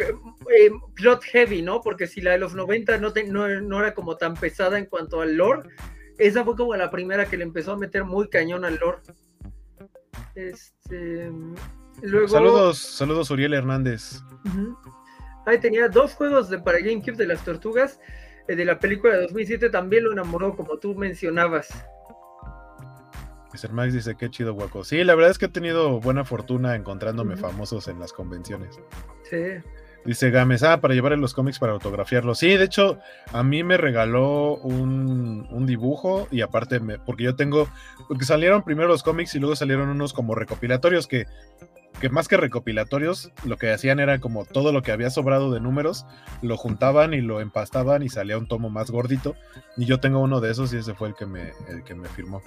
[0.00, 1.80] eh, plot heavy, ¿no?
[1.80, 5.20] Porque si la de los 90 no, no, no, era como tan pesada en cuanto
[5.20, 5.68] al lore,
[6.18, 8.98] esa fue como la primera que le empezó a meter muy cañón al lore.
[10.34, 11.30] Este,
[12.02, 14.22] luego, saludos, saludos Uriel Hernández.
[15.46, 18.00] Ahí tenía dos juegos de para GameCube de las tortugas.
[18.48, 21.68] Eh, de la película de 2007 también lo enamoró, como tú mencionabas.
[23.52, 23.72] Mr.
[23.72, 24.84] Max dice que chido guaco.
[24.84, 28.80] Sí, la verdad es que he tenido buena fortuna encontrándome famosos en las convenciones.
[29.30, 29.62] Sí.
[30.04, 32.38] Dice Gámez, ah, para llevarle los cómics para autografiarlos.
[32.38, 32.98] Sí, de hecho,
[33.32, 37.68] a mí me regaló un, un dibujo y aparte, me, porque yo tengo,
[38.06, 41.26] porque salieron primero los cómics y luego salieron unos como recopilatorios que
[42.00, 45.60] que más que recopilatorios, lo que hacían era como todo lo que había sobrado de
[45.60, 46.06] números,
[46.42, 49.36] lo juntaban y lo empastaban y salía un tomo más gordito.
[49.76, 52.08] Y yo tengo uno de esos y ese fue el que me, el que me
[52.08, 52.42] firmó.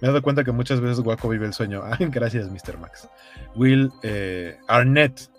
[0.00, 1.82] Me he dado cuenta que muchas veces Guaco vive el sueño.
[1.88, 2.78] Ah, gracias, Mr.
[2.78, 3.08] Max.
[3.54, 5.30] Will eh, Arnett.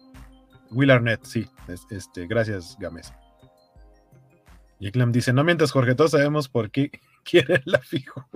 [0.72, 1.48] Will Arnett, sí.
[1.90, 3.12] Este, gracias, Gámez.
[4.80, 6.92] Y Clem dice: No mientras Jorge, todos sabemos por qué
[7.24, 8.28] quiere la figura.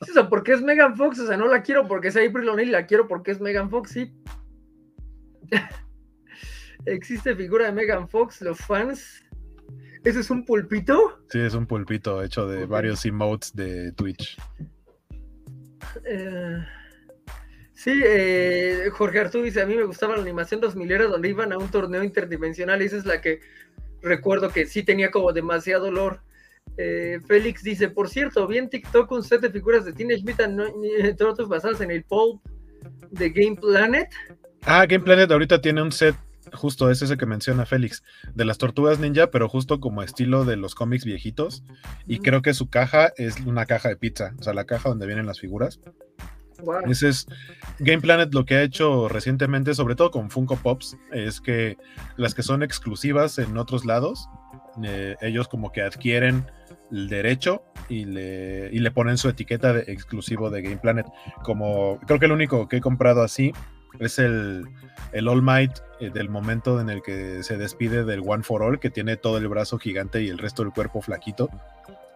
[0.00, 2.72] O sea, porque es Megan Fox, o sea, no la quiero porque es April O'Neil,
[2.72, 4.14] la quiero porque es Megan Fox, sí.
[6.86, 9.24] Existe figura de Megan Fox, los fans.
[10.04, 11.20] ¿Ese es un pulpito?
[11.28, 14.38] Sí, es un pulpito hecho de varios emotes de Twitch.
[16.04, 16.64] Eh,
[17.78, 21.58] sí, eh, Jorge dice, a mí me gustaba la animación 2000 era donde iban a
[21.58, 23.40] un torneo interdimensional esa es la que
[24.02, 26.20] recuerdo que sí tenía como demasiado dolor.
[26.76, 30.60] Eh, Félix dice, por cierto, vi en TikTok un set de figuras de Teenage Mutant
[30.98, 32.42] entre otros basadas en el Pulp
[33.12, 34.08] de Game Planet.
[34.62, 36.16] Ah, Game Planet ahorita tiene un set,
[36.52, 38.02] justo es ese que menciona Félix,
[38.34, 41.62] de las tortugas ninja, pero justo como estilo de los cómics viejitos.
[42.08, 45.06] Y creo que su caja es una caja de pizza, o sea, la caja donde
[45.06, 45.80] vienen las figuras.
[46.88, 47.26] Ese es
[47.78, 51.76] Game Planet lo que ha hecho recientemente, sobre todo con Funko Pops, es que
[52.16, 54.28] las que son exclusivas en otros lados,
[54.82, 56.46] eh, ellos como que adquieren
[56.90, 61.06] el derecho y le, y le ponen su etiqueta de exclusivo de Game Planet.
[61.44, 63.52] Como creo que el único que he comprado así
[63.98, 64.64] es el,
[65.12, 68.80] el All Might eh, del momento en el que se despide del One for All,
[68.80, 71.48] que tiene todo el brazo gigante y el resto del cuerpo flaquito.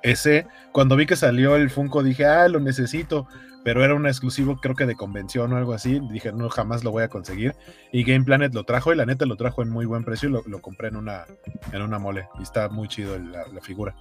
[0.02, 3.28] Ese, cuando vi que salió el Funko, dije, ah, lo necesito,
[3.65, 6.01] pero era un exclusivo, creo que de convención o algo así.
[6.11, 7.55] Dije, no, jamás lo voy a conseguir.
[7.93, 10.51] Y Game Planet lo trajo y la neta lo trajo en muy buen precio y
[10.51, 11.27] lo, compré en una,
[11.73, 12.29] en una mole.
[12.39, 13.95] Y está muy chido la, la, figura.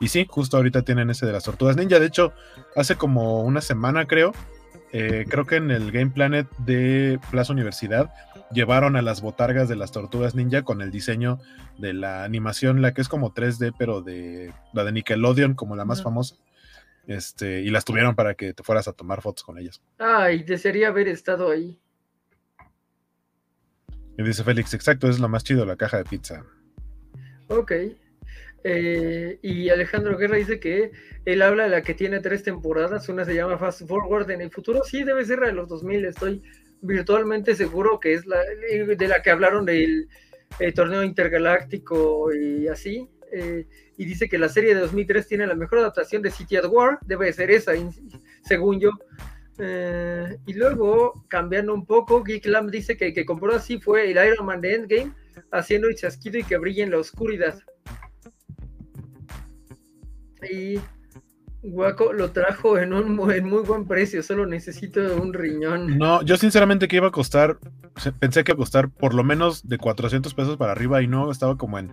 [0.00, 1.98] Y sí, justo ahorita tienen ese de las tortugas ninja.
[1.98, 2.32] De hecho,
[2.74, 4.32] hace como una semana, creo,
[4.92, 8.12] eh, creo que en el Game Planet de Plaza Universidad
[8.52, 11.38] llevaron a las botargas de las tortugas ninja con el diseño
[11.78, 15.86] de la animación, la que es como 3D, pero de la de Nickelodeon, como la
[15.86, 16.36] más famosa.
[17.06, 19.80] Este, y las tuvieron para que te fueras a tomar fotos con ellas.
[19.98, 21.78] Ay, desearía haber estado ahí.
[24.16, 26.44] Y dice Félix, exacto, es lo más chido, la caja de pizza.
[27.48, 27.72] Ok.
[28.64, 30.92] Eh, y Alejandro Guerra dice que
[31.24, 34.50] él habla de la que tiene tres temporadas, una se llama Fast Forward en el
[34.50, 36.42] futuro, sí debe ser la de los 2000, estoy
[36.80, 40.08] virtualmente seguro que es la de la que hablaron del
[40.58, 43.08] eh, torneo intergaláctico y así.
[43.32, 46.66] Eh, y dice que la serie de 2003 tiene la mejor adaptación de City at
[46.66, 47.72] War, debe ser esa,
[48.44, 48.90] según yo.
[49.58, 54.10] Eh, y luego, cambiando un poco, Geek Lamb dice que el que compró así fue
[54.10, 55.12] el Iron Man de Endgame,
[55.50, 57.58] haciendo el chasquido y que brille en la oscuridad.
[60.50, 60.78] Y
[61.62, 65.96] Guaco lo trajo en un muy buen precio, solo necesito un riñón.
[65.96, 67.58] No, yo sinceramente que iba a costar,
[68.18, 71.30] pensé que iba a costar por lo menos de 400 pesos para arriba y no,
[71.30, 71.92] estaba como en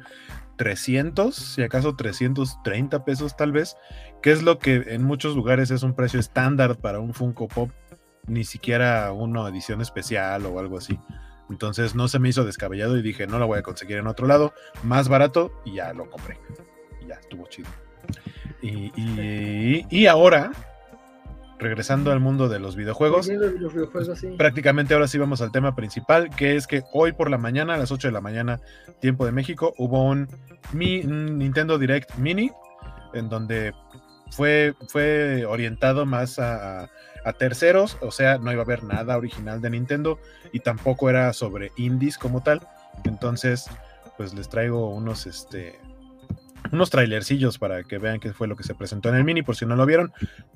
[0.57, 3.77] 300, si acaso 330 pesos tal vez,
[4.23, 7.69] que es lo que en muchos lugares es un precio estándar para un Funko Pop,
[8.25, 10.99] ni siquiera una edición especial o algo así.
[11.49, 14.25] Entonces no se me hizo descabellado y dije, no la voy a conseguir en otro
[14.25, 16.39] lado, más barato y ya lo compré.
[17.07, 17.69] Ya estuvo chido.
[18.61, 20.51] Y, ahora,
[21.57, 23.29] regresando al mundo de los videojuegos,
[24.37, 27.77] prácticamente ahora sí vamos al tema principal, que es que hoy por la mañana, a
[27.77, 28.59] las 8 de la mañana,
[28.99, 30.27] tiempo de México, hubo un,
[30.73, 32.51] Nintendo Direct Mini,
[33.13, 33.73] en donde
[34.31, 36.89] fue, fue orientado más a,
[37.25, 40.19] a, terceros, o sea, no iba a haber nada original de Nintendo
[40.51, 42.61] y tampoco era sobre indies como tal.
[43.05, 43.69] Entonces,
[44.17, 45.79] pues les traigo unos, este,
[46.71, 49.55] unos trailercillos para que vean qué fue lo que se presentó en el mini, por
[49.55, 50.11] si no lo vieron,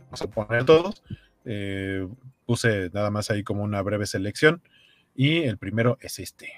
[0.06, 1.04] vamos a poner todos.
[1.46, 2.08] Eh,
[2.46, 4.62] puse nada más ahí como una breve selección
[5.16, 6.52] y el primero es este.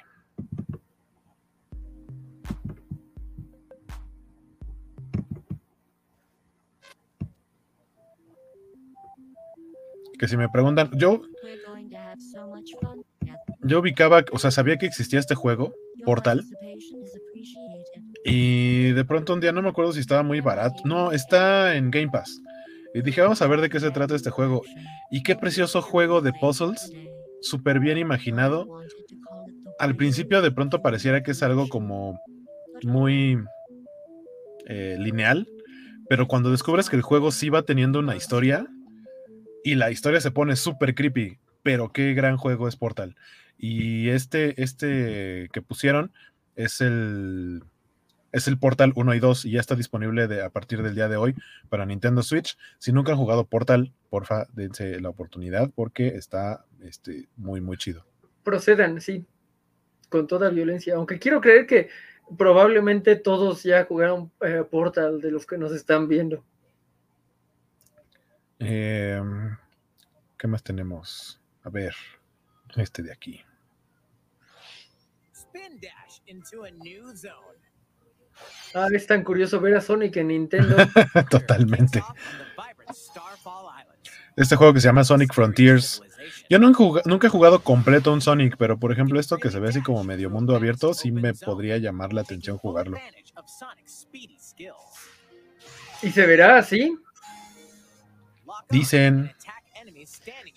[10.17, 11.23] Que si me preguntan, yo,
[13.61, 15.73] yo ubicaba, o sea, sabía que existía este juego,
[16.05, 16.45] Portal,
[18.27, 21.91] y de pronto un día no me acuerdo si estaba muy barato, no, está en
[21.91, 22.41] Game Pass.
[22.95, 24.64] Y dije, vamos a ver de qué se trata este juego.
[25.11, 26.91] Y qué precioso juego de puzzles,
[27.41, 28.81] súper bien imaginado.
[29.77, 32.19] Al principio de pronto pareciera que es algo como
[32.81, 33.38] muy
[34.65, 35.47] eh, lineal,
[36.10, 38.65] pero cuando descubres que el juego sí va teniendo una historia
[39.64, 43.15] y la historia se pone súper creepy, pero qué gran juego es Portal.
[43.56, 46.11] Y este, este que pusieron
[46.56, 47.61] es el
[48.35, 51.07] es el Portal 1 y 2 y ya está disponible de, a partir del día
[51.07, 51.35] de hoy
[51.69, 52.57] para Nintendo Switch.
[52.79, 58.05] Si nunca han jugado Portal, porfa, dense la oportunidad porque está este, muy, muy chido.
[58.43, 59.25] Procedan, sí,
[60.09, 60.95] con toda violencia.
[60.95, 61.87] Aunque quiero creer que
[62.37, 66.43] probablemente todos ya jugaron eh, Portal de los que nos están viendo.
[68.59, 69.55] Em,
[70.37, 71.39] ¿Qué más tenemos?
[71.63, 71.95] A ver,
[72.75, 73.41] este de aquí.
[75.31, 77.65] Spin dash into a new zone.
[78.73, 80.75] Ah, es tan curioso ver a Sonic en Nintendo.
[81.29, 82.03] Totalmente.
[84.35, 86.01] Este juego que se llama Sonic Frontiers.
[86.49, 86.71] Yo no
[87.05, 90.03] nunca he jugado completo un Sonic, pero por ejemplo esto que se ve así como
[90.03, 92.97] medio mundo abierto, sí me podría llamar la atención jugarlo.
[96.01, 96.97] ¿Y se verá así?
[98.69, 99.31] Dicen.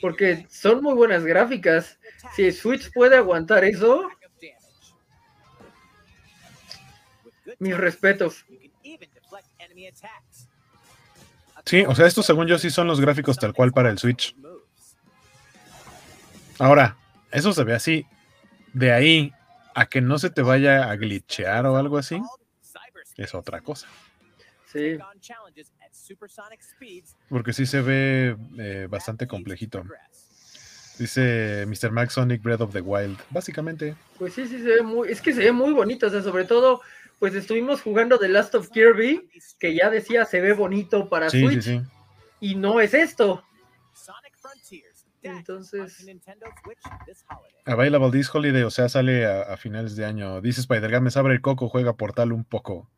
[0.00, 1.98] Porque son muy buenas gráficas.
[2.34, 4.08] Si Switch puede aguantar eso,
[7.58, 8.44] Mis respetos.
[11.64, 14.34] Sí, o sea, estos según yo sí son los gráficos tal cual para el Switch.
[16.58, 16.96] Ahora,
[17.30, 18.06] eso se ve así.
[18.72, 19.32] De ahí
[19.74, 22.20] a que no se te vaya a glitchear o algo así,
[23.16, 23.86] es otra cosa.
[24.72, 24.98] Sí.
[27.28, 29.84] Porque sí se ve eh, bastante complejito.
[30.98, 31.90] Dice Mr.
[31.92, 33.18] Max Sonic Breath of the Wild.
[33.30, 33.94] Básicamente.
[34.18, 35.08] Pues sí, sí se ve muy.
[35.10, 36.08] Es que se ve muy bonito.
[36.08, 36.80] O sea, sobre todo
[37.18, 39.28] pues estuvimos jugando The Last of Kirby,
[39.58, 41.82] que ya decía se ve bonito para Switch,
[42.40, 43.44] y no es esto.
[45.22, 46.06] Entonces.
[47.64, 50.40] Available this holiday, o sea, sale a, finales de año.
[50.40, 52.88] Dice Spider-Games, abre el coco, juega Portal un poco.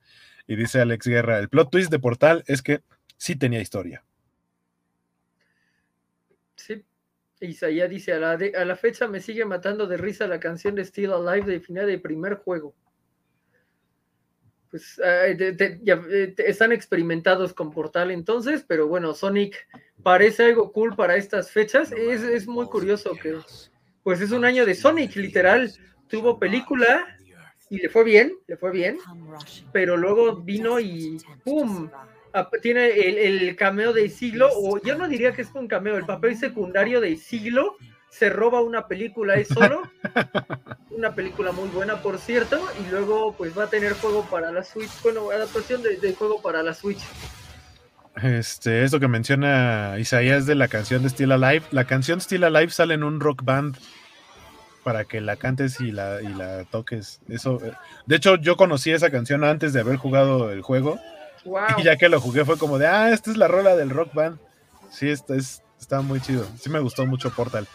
[0.47, 2.83] Y dice Alex Guerra, el plot twist de Portal es que
[3.17, 4.05] sí tenía historia.
[6.57, 6.85] Sí.
[7.41, 10.85] Isaías dice, a la, a la fecha me sigue matando de risa la canción de
[10.85, 12.75] Still Alive de final del primer juego
[14.71, 15.01] pues
[15.83, 19.67] ya, eh, están experimentados con Portal entonces, pero bueno, Sonic
[20.03, 21.91] parece algo cool para estas fechas.
[21.93, 23.37] Es, es, muy curioso que,
[24.05, 25.73] pues es un año de Sonic, literal.
[26.09, 27.07] Tuvo película
[27.69, 28.99] y le fue bien, le fue bien,
[29.73, 31.91] pero luego vino y ¡pum!
[32.63, 36.07] Tiene el, el cameo de siglo, o yo no diría que es un cameo, el
[36.07, 37.77] papel secundario de siglo
[38.11, 39.83] se roba una película es solo,
[40.91, 44.65] una película muy buena por cierto, y luego pues va a tener juego para la
[44.65, 47.01] Switch, bueno, adaptación de, juego para la Switch.
[48.23, 52.71] Este, esto que menciona Isaías de la canción de Still Alive, la canción Still Alive
[52.71, 53.77] sale en un rock band
[54.83, 57.21] para que la cantes y la, y la toques.
[57.29, 57.73] Eso, eh,
[58.07, 60.99] de hecho, yo conocí esa canción antes de haber jugado el juego.
[61.79, 64.13] Y ya que lo jugué fue como de, ah, esta es la rola del rock
[64.13, 64.39] band.
[64.91, 66.47] Sí, está, es, está muy chido.
[66.61, 67.67] Sí me gustó mucho Portal.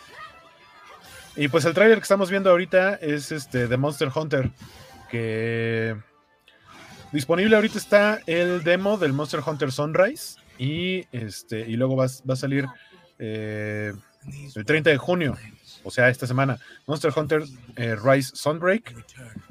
[1.37, 4.51] Y pues el trailer que estamos viendo ahorita es este de Monster Hunter.
[5.09, 5.95] Que
[7.11, 10.37] disponible ahorita está el demo del Monster Hunter Sunrise.
[10.57, 11.61] Y este.
[11.61, 12.67] Y luego va, a salir
[13.19, 13.93] eh,
[14.55, 15.37] el 30 de junio.
[15.83, 16.57] O sea, esta semana.
[16.87, 17.43] Monster Hunter
[17.75, 18.95] eh, Rise Sunbreak.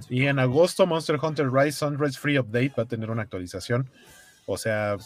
[0.09, 3.91] Y en agosto, Monster Hunter Rise Sunrise Free Update va a tener una actualización.
[4.47, 4.97] O sea,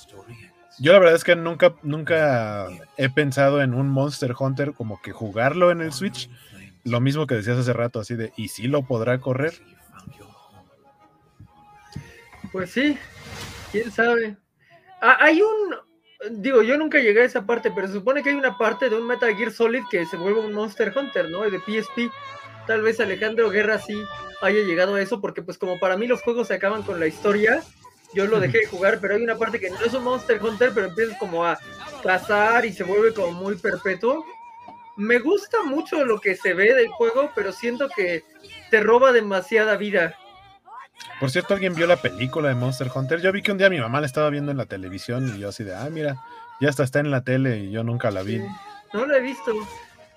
[0.78, 5.10] yo la verdad es que nunca, nunca he pensado en un Monster Hunter como que
[5.10, 6.30] jugarlo en el Switch
[6.89, 9.55] lo mismo que decías hace rato, así de, ¿y si lo podrá correr?
[12.52, 12.97] Pues sí,
[13.73, 14.36] quién sabe.
[15.01, 18.36] Ah, hay un, digo, yo nunca llegué a esa parte, pero se supone que hay
[18.36, 21.43] una parte de un Metal Gear Solid que se vuelve un Monster Hunter, ¿no?
[21.43, 22.10] De PSP.
[22.66, 24.02] Tal vez Alejandro Guerra sí
[24.40, 27.06] haya llegado a eso, porque pues como para mí los juegos se acaban con la
[27.06, 27.62] historia,
[28.15, 30.73] yo lo dejé de jugar, pero hay una parte que no es un Monster Hunter,
[30.74, 31.59] pero empiezas como a
[32.02, 34.24] cazar y se vuelve como muy perpetuo
[34.98, 38.24] me gusta mucho lo que se ve del juego, pero siento que
[38.70, 40.16] te roba demasiada vida.
[41.20, 43.20] Por cierto, ¿alguien vio la película de Monster Hunter?
[43.20, 45.50] Yo vi que un día mi mamá la estaba viendo en la televisión y yo
[45.50, 46.16] así de, ah, mira,
[46.60, 48.42] ya hasta está en la tele y yo nunca la vi.
[48.92, 49.52] No la he visto.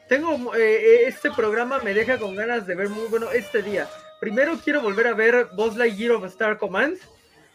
[0.10, 3.88] Tengo, eh, eh, este programa me deja con ganas de ver muy bueno este día.
[4.20, 6.98] Primero quiero volver a ver Boss Lightyear of Star Command,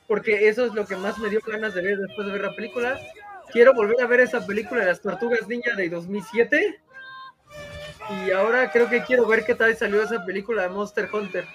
[0.07, 2.55] porque eso es lo que más me dio ganas de ver después de ver la
[2.55, 3.01] película.
[3.53, 6.86] quiero volver a ver esa película de las tortugas ninja de 2007.
[8.11, 11.47] Y ahora creo que quiero ver qué tal salió esa película de Monster Hunter.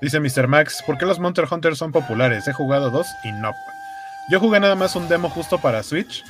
[0.00, 0.46] Dice Mr.
[0.46, 2.46] Max, ¿por qué los Monster Hunters son populares?
[2.46, 3.52] He jugado dos y no.
[4.30, 6.22] Yo jugué nada más un demo justo para Switch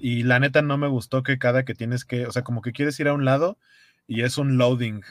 [0.00, 2.72] y la neta no me gustó que cada que tienes que, o sea, como que
[2.72, 3.58] quieres ir a un lado
[4.06, 5.02] y es un loading.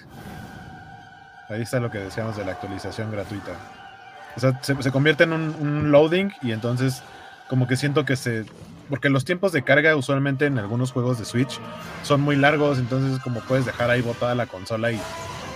[1.49, 3.51] Ahí está lo que decíamos de la actualización gratuita.
[4.35, 7.03] O sea, se, convierte en un, loading y entonces
[7.47, 8.45] como que siento que se...
[8.89, 11.59] Porque los tiempos de carga usualmente en algunos juegos de Switch
[12.03, 14.99] son muy largos, entonces como puedes dejar ahí botada la consola y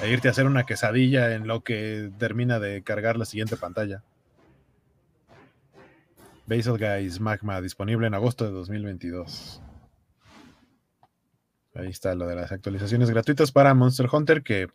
[0.02, 4.04] e irte a hacer una quesadilla en lo que termina de cargar la siguiente pantalla.
[6.46, 9.62] Basil Guys Magma, disponible en agosto de 2022.
[11.76, 14.68] Ahí está lo de las actualizaciones gratuitas para Monster Hunter, que,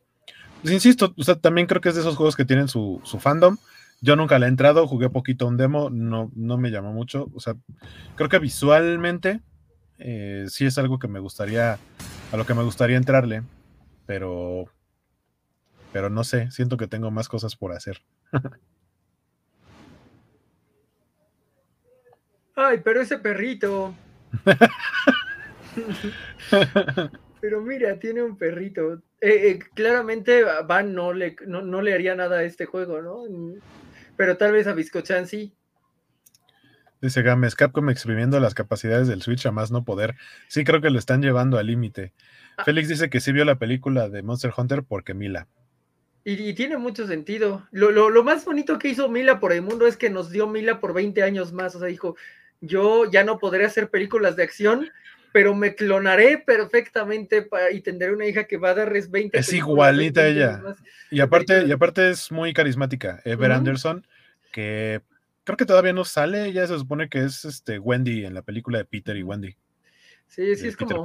[0.61, 3.57] pues insisto, también creo que es de esos juegos que tienen su, fandom.
[4.03, 7.31] Yo nunca le he entrado, jugué poquito un demo, no, no me llamó mucho.
[7.35, 7.55] O sea,
[8.17, 9.41] creo que visualmente
[9.99, 11.79] eh, sí es algo que me gustaría,
[12.33, 13.45] a lo que me gustaría entrarle,
[14.05, 14.65] pero,
[15.93, 18.03] pero no sé, siento que tengo más cosas por hacer.
[22.57, 23.95] Ay, pero ese perrito.
[27.41, 28.95] pero mira, tiene un perrito.
[29.21, 33.23] Eh, eh, claramente Van no le, no, le haría nada a este juego, ¿no?
[34.23, 35.53] Pero tal vez a Biscochan sí.
[37.01, 40.15] Dice Games, Capcom exprimiendo las capacidades del Switch a más no poder.
[40.47, 42.13] Sí, creo que lo están llevando al límite.
[42.57, 42.63] Ah.
[42.63, 45.49] Félix dice que sí vio la película de Monster Hunter porque Mila.
[46.23, 47.67] Y, tiene mucho sentido.
[47.73, 50.47] Lo, lo, lo, más bonito que hizo Mila por el mundo es que nos dio
[50.47, 51.75] Mila por 20 años más.
[51.75, 52.15] O sea, dijo,
[52.61, 54.89] yo ya no podré hacer películas de acción,
[55.33, 59.39] pero me clonaré perfectamente para, y tendré una hija que va a darles 20.
[59.39, 60.63] Es igualita ella.
[61.11, 63.21] Y aparte, y aparte es muy carismática.
[63.25, 64.07] Ever Anderson,
[64.53, 65.03] que
[65.45, 68.79] creo que todavía no sale, ya se supone que es este Wendy en la película
[68.79, 69.57] de Peter y Wendy.
[70.29, 71.03] Sí, sí, es como.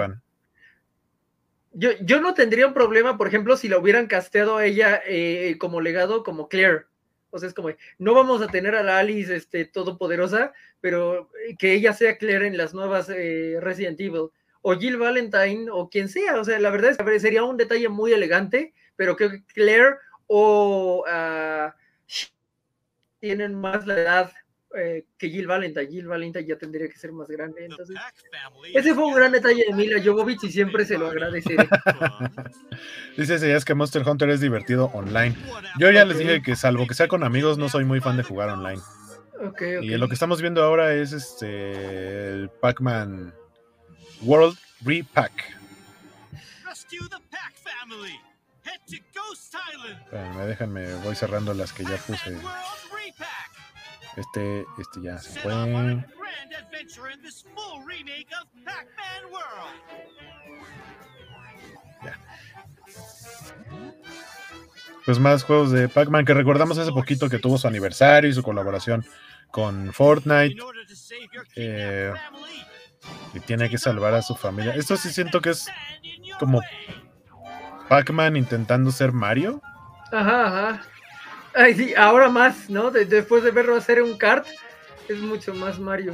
[1.73, 5.57] Yo, yo no tendría un problema, por ejemplo, si la hubieran casteado a ella eh,
[5.59, 6.85] como legado, como Claire.
[7.29, 7.69] O sea, es como,
[7.99, 12.47] no vamos a tener a la Alice este, todopoderosa, pero eh, que ella sea Claire
[12.47, 14.29] en las nuevas eh, Resident Evil.
[14.61, 16.39] O Jill Valentine, o quien sea.
[16.39, 21.03] O sea, la verdad es que sería un detalle muy elegante, pero que Claire o
[21.05, 21.71] uh,
[23.19, 24.31] tienen más la edad
[24.75, 25.87] eh, que Jill Valentine.
[25.87, 27.65] Jill Valentine ya tendría que ser más grande.
[27.65, 27.97] Entonces,
[28.73, 31.67] ese fue un gran detalle de Mila Jovovich y siempre se lo agradeceré.
[33.17, 35.35] Dice es que Monster Hunter es divertido online.
[35.79, 38.23] Yo ya les dije que salvo que sea con amigos, no soy muy fan de
[38.23, 38.81] jugar online.
[39.81, 43.33] Y lo que estamos viendo ahora es este el Pac-Man
[44.21, 45.31] World Repack.
[50.05, 52.37] Espérame, déjenme, voy cerrando las que ya puse.
[54.15, 55.53] Este, este ya se fue.
[62.03, 62.19] Ya.
[65.05, 68.43] Pues más juegos de Pac-Man que recordamos hace poquito que tuvo su aniversario y su
[68.43, 69.05] colaboración
[69.51, 70.57] con Fortnite.
[71.55, 72.11] Eh,
[73.33, 74.73] y tiene que salvar a su familia.
[74.73, 75.67] Esto sí siento que es
[76.39, 76.61] como
[77.87, 79.61] Pac-Man intentando ser Mario.
[80.11, 80.81] Ajá, ajá.
[81.59, 82.91] Ay, sí, ahora más, ¿no?
[82.91, 84.45] después de verlo hacer un kart,
[85.09, 86.13] es mucho más Mario.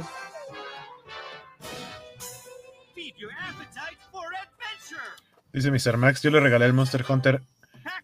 [5.52, 5.98] Dice Mr.
[5.98, 7.42] Max, yo le regalé el Monster Hunter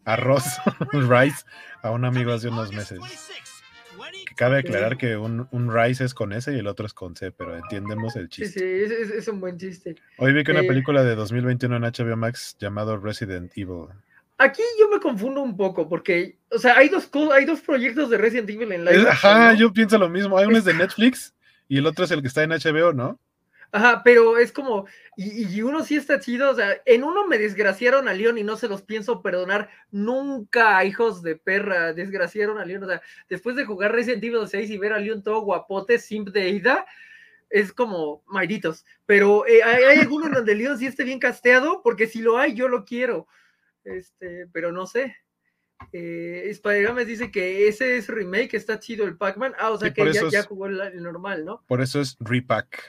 [0.05, 0.45] arroz
[0.93, 1.45] rice
[1.81, 2.99] a un amigo hace unos meses.
[4.29, 7.17] Que cabe aclarar que un, un, rice es con S y el otro es con
[7.17, 8.61] C, pero entendemos el chiste.
[8.61, 9.97] Sí, sí, es, es un buen chiste.
[10.19, 13.89] Hoy vi que una eh, película de 2021 en HBO Max llamado Resident Evil.
[14.41, 18.17] Aquí yo me confundo un poco porque, o sea, hay dos, hay dos proyectos de
[18.17, 20.39] Resident Evil en la Ajá, yo pienso lo mismo.
[20.39, 21.35] Hay uno es de Netflix
[21.69, 23.21] y el otro es el que está en HBO, ¿no?
[23.71, 28.09] Ajá, pero es como, y, uno sí está chido, o sea, en uno me desgraciaron
[28.09, 32.85] a León y no se los pienso perdonar nunca, hijos de perra, desgraciaron a León,
[32.85, 36.31] o sea, después de jugar Resident Evil 6 y ver a León todo guapote, simp
[36.31, 36.87] de ida,
[37.51, 42.07] es como malditos, pero eh, hay, hay algunos donde León sí esté bien casteado, porque
[42.07, 43.29] si lo hay, yo lo quiero.
[43.85, 45.16] Este, pero no sé.
[45.93, 49.55] Eh, Spider-Man dice que ese es remake, está chido el Pac-Man.
[49.59, 51.62] Ah, o sea que ya, jugó el, normal, ¿no?
[51.66, 52.82] Por eso es repack.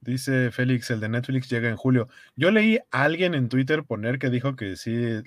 [0.00, 2.08] Dice Félix, el de Netflix llega en julio.
[2.36, 5.22] Yo leí a alguien en Twitter poner que dijo que sí.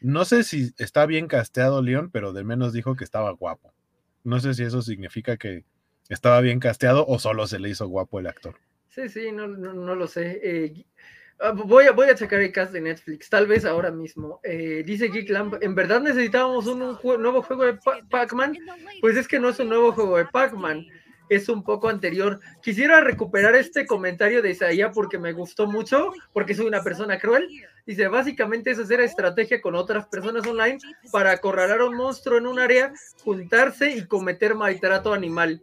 [0.00, 3.72] No sé si está bien casteado León, pero de menos dijo que estaba guapo.
[4.24, 5.64] No sé si eso significa que
[6.10, 8.56] estaba bien casteado o solo se le hizo guapo el actor.
[8.88, 10.40] Sí, sí, no, no, lo sé.
[10.42, 10.84] Eh,
[11.64, 14.40] voy a, voy a checar el cast de Netflix, tal vez ahora mismo.
[14.42, 17.78] Eh, dice Geek Lamp, ¿en verdad necesitábamos un, nuevo juego de
[18.10, 18.56] Pac-Man?
[19.00, 20.86] Pues es que no es un nuevo juego de Pac-Man.
[21.28, 22.40] es un poco anterior.
[22.62, 27.48] Quisiera recuperar este comentario de Isaías porque me gustó mucho, porque soy una persona cruel.
[27.86, 30.78] Dice, básicamente es hacer estrategia con otras personas online
[31.10, 32.92] para acorralar a un monstruo en un área,
[33.24, 35.60] juntarse y cometer maltrato animal.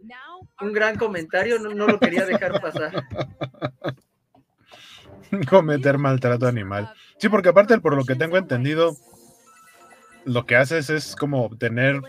[0.60, 3.04] Un gran comentario, no, no lo quería dejar pasar.
[5.48, 6.92] cometer maltrato animal.
[7.18, 8.96] Sí, porque aparte, por lo que tengo entendido,
[10.24, 12.00] lo que haces es como obtener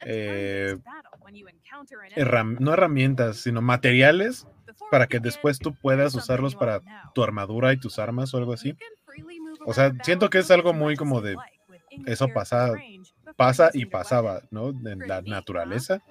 [0.00, 0.76] eh,
[2.58, 4.46] no herramientas, sino materiales
[4.90, 6.80] para que después tú puedas usarlos para
[7.14, 8.76] tu armadura y tus armas o algo así.
[9.64, 11.36] O sea, siento que es algo muy como de
[12.06, 12.72] eso pasa,
[13.36, 14.68] pasa y pasaba, ¿no?
[14.68, 16.02] En la naturaleza.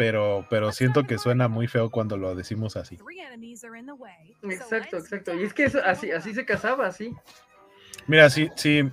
[0.00, 2.96] Pero, pero siento que suena muy feo cuando lo decimos así.
[4.40, 5.34] Exacto, exacto.
[5.34, 7.14] Y es que así, así se casaba, así.
[8.06, 8.90] Mira, si, si,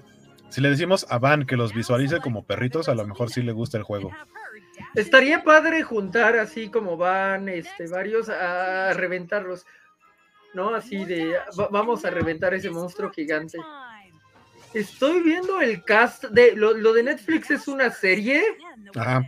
[0.50, 3.54] si le decimos a Van que los visualice como perritos, a lo mejor sí le
[3.54, 4.12] gusta el juego.
[4.96, 9.66] Estaría padre juntar así como van este, varios a reventarlos,
[10.54, 10.76] ¿no?
[10.76, 11.38] Así de,
[11.72, 13.60] vamos a reventar ese monstruo gigante.
[14.74, 18.44] Estoy viendo el cast de, lo, de Netflix es una serie.
[18.94, 19.22] Ajá.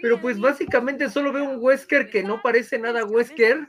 [0.00, 3.66] Pero pues básicamente solo veo un Wesker que no parece nada Wesker.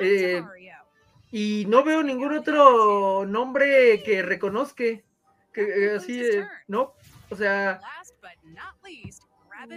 [0.00, 0.40] Eh,
[1.32, 4.84] y no veo ningún otro nombre que reconozca.
[5.52, 6.22] Que, eh, así,
[6.68, 6.94] ¿no?
[7.30, 7.80] O sea,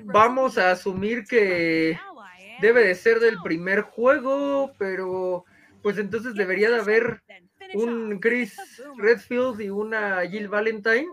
[0.04, 1.98] vamos a asumir que
[2.62, 5.46] debe de ser del primer juego, pero
[5.82, 7.24] pues entonces debería de haber
[7.74, 8.56] un Chris
[8.98, 11.08] Redfield y una Jill Valentine.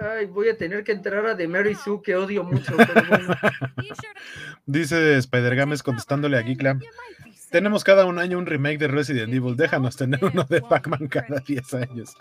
[0.00, 2.74] Ay, voy a tener que entrar a The Mary Sue, que odio mucho.
[4.66, 6.78] Dice Spider Games contestándole a Geekla.
[7.50, 9.56] Tenemos cada un año un remake de Resident Evil.
[9.56, 12.16] Déjanos tener uno de Pac-Man cada 10 años.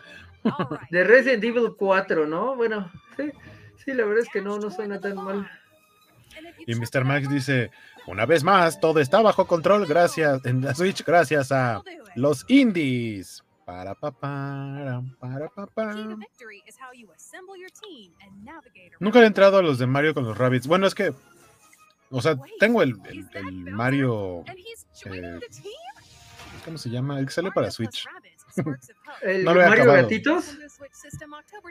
[0.91, 2.55] De Resident Evil 4, ¿no?
[2.55, 3.31] Bueno, sí.
[3.83, 5.47] Sí, la verdad es que no, no suena tan mal.
[6.65, 7.05] Y Mr.
[7.05, 7.69] Max dice,
[8.07, 11.83] una vez más, todo está bajo control gracias en la Switch, gracias a
[12.15, 13.44] los indies.
[13.65, 15.95] Para papá, para papá.
[18.99, 20.67] Nunca he entrado a los de Mario con los Rabbits.
[20.67, 21.13] Bueno, es que,
[22.11, 22.95] o sea, tengo el,
[23.71, 24.43] Mario.
[25.05, 25.39] Eh,
[26.63, 27.19] ¿Cómo se llama?
[27.19, 28.07] El que sale para Switch.
[29.21, 30.57] ¿El Mario Gatitos?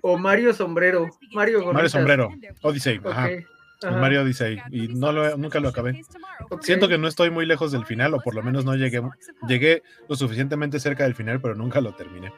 [0.02, 1.08] ¿O Mario Sombrero?
[1.32, 2.30] Mario, Mario Sombrero.
[2.62, 3.00] Odyssey.
[3.04, 3.28] Ajá.
[3.90, 4.58] Mario Odyssey.
[4.70, 6.02] Y no lo, nunca lo acabé.
[6.60, 9.02] Siento que no estoy muy lejos del final, o por lo menos no llegué.
[9.48, 12.32] Llegué lo suficientemente cerca del final, pero nunca lo terminé.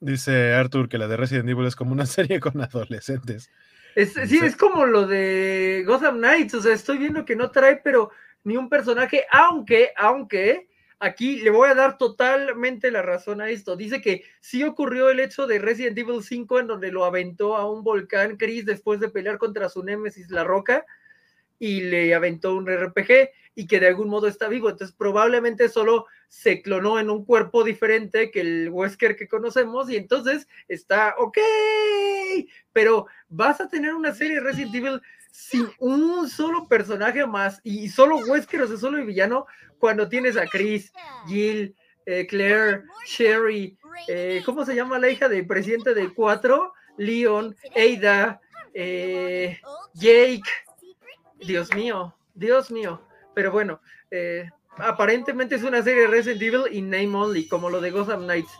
[0.00, 3.50] Dice Arthur que la de Resident Evil es como una serie con adolescentes.
[3.94, 6.54] sí, es como lo de Gotham Knights.
[6.54, 8.10] O sea, estoy viendo que no trae, pero
[8.44, 10.68] ni un personaje, aunque, aunque,
[10.98, 13.76] aquí le voy a dar totalmente la razón a esto.
[13.76, 17.70] Dice que sí ocurrió el hecho de Resident Evil 5 en donde lo aventó a
[17.70, 20.84] un volcán Chris después de pelear contra su némesis La Roca
[21.58, 24.68] y le aventó un RPG y que de algún modo está vivo.
[24.68, 29.96] Entonces probablemente solo se clonó en un cuerpo diferente que el Wesker que conocemos y
[29.96, 31.38] entonces está ok.
[32.72, 35.00] Pero vas a tener una serie Resident Evil
[35.30, 39.46] sin un solo personaje más y solo Wesker, o sea, solo el villano,
[39.78, 40.92] cuando tienes a Chris,
[41.26, 41.74] Jill,
[42.06, 43.76] eh, Claire, Sherry,
[44.08, 46.72] eh, ¿cómo se llama la hija del presidente del 4?
[46.98, 48.40] Leon, Ada,
[48.74, 49.58] eh,
[49.94, 50.48] Jake.
[51.38, 53.02] Dios mío, Dios mío.
[53.34, 53.80] Pero bueno,
[54.78, 58.52] aparentemente es una serie de Resident Evil y Name Only, como lo de Gotham Knights.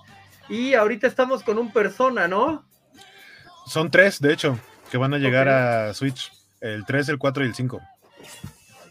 [0.48, 2.66] Y ahorita estamos con un persona, ¿no?
[3.66, 4.58] Son tres, de hecho,
[4.90, 6.30] que van a llegar a Switch
[6.60, 7.80] el 3, el 4 y el 5.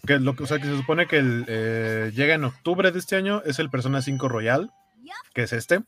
[0.05, 3.15] Que lo, o sea, que se supone que el, eh, llega en octubre de este
[3.15, 4.71] año, es el Persona 5 Royal,
[5.33, 5.83] que es este.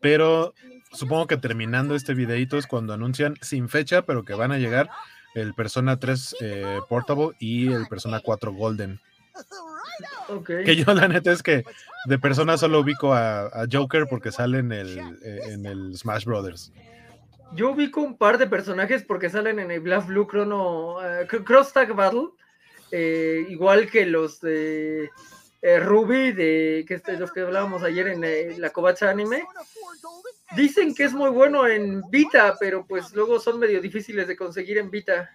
[0.00, 0.54] Pero
[0.92, 4.90] supongo que terminando este videito es cuando anuncian sin fecha, pero que van a llegar
[5.34, 9.00] el Persona 3 eh, Portable y el Persona 4 Golden.
[10.46, 11.64] Que yo la neta es que
[12.06, 16.72] de Persona solo ubico a, Joker porque sale en el, eh, en el Smash Brothers.
[17.52, 21.72] Yo ubico un par de personajes porque salen en el Black Blue Chrono uh, Cross
[21.72, 22.28] Tag Battle,
[22.92, 25.10] eh, igual que los de
[25.62, 29.44] eh, Ruby, de que este, los que hablábamos ayer en eh, la Kobacha Anime.
[30.56, 34.78] Dicen que es muy bueno en Vita, pero pues luego son medio difíciles de conseguir
[34.78, 35.30] en Vita.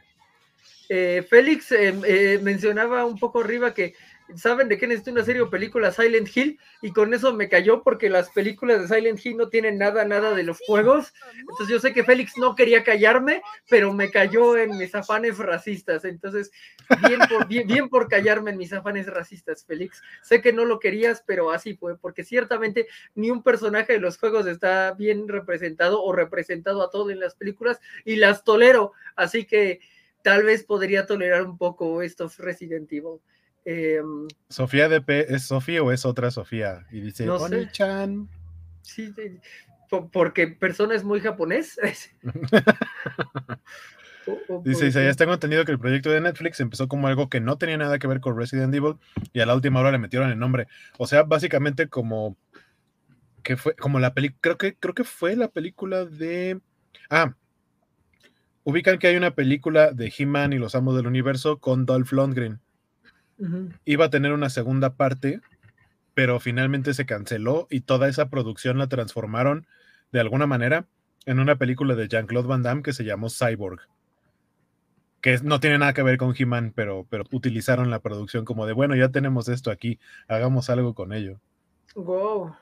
[0.90, 3.96] Eh, Félix eh, mencionaba un poco arriba que
[4.36, 7.84] saben de qué necesito una serie o película Silent Hill y con eso me cayó
[7.84, 11.14] porque las películas de Silent Hill no tienen nada, nada de los juegos.
[11.40, 16.06] Entonces yo sé que Félix no quería callarme, pero me cayó en mis afanes racistas.
[16.06, 16.52] Entonces,
[17.08, 20.02] bien por, bien, bien por callarme en mis afanes racistas, Félix.
[20.24, 24.18] Sé que no lo querías, pero así fue, porque ciertamente ni un personaje de los
[24.18, 28.94] juegos está bien representado o representado a todo en las películas y las tolero.
[29.16, 29.80] Así que
[30.24, 33.20] tal vez podría tolerar un poco estos Resident Evil.
[33.66, 34.00] Eh,
[34.50, 36.86] Sofía de P, ¿es Sofía o es otra Sofía?
[36.92, 37.56] Y dice, No sé.
[37.56, 38.30] Oni-chan.
[38.84, 39.40] sí, sí,
[39.90, 41.78] po- porque persona es muy japonés.
[44.28, 47.40] O- o Dice Isaías, tengo entendido que el proyecto de Netflix empezó como algo que
[47.42, 48.96] no tenía nada que ver con Resident Evil
[49.34, 50.68] y a la última hora le metieron el nombre.
[50.98, 52.36] O sea, básicamente como
[53.44, 56.60] que fue como la película, creo que creo que fue la película de
[57.10, 57.36] Ah,
[58.64, 62.60] ubican que hay una película de He-Man y los Amos del Universo con Dolph Lundgren.
[63.84, 65.42] Iba a tener una segunda parte,
[66.14, 69.68] pero finalmente se canceló y toda esa producción la transformaron
[70.12, 70.88] de alguna manera
[71.26, 73.82] en una película de Jean-Claude Van Damme que se llamó Cyborg.
[75.22, 78.74] Que no tiene nada que ver con He-Man, pero, pero utilizaron la producción como de,
[78.74, 81.40] bueno, ya tenemos esto aquí, hagamos algo con ello.
[81.96, 82.56] Wow.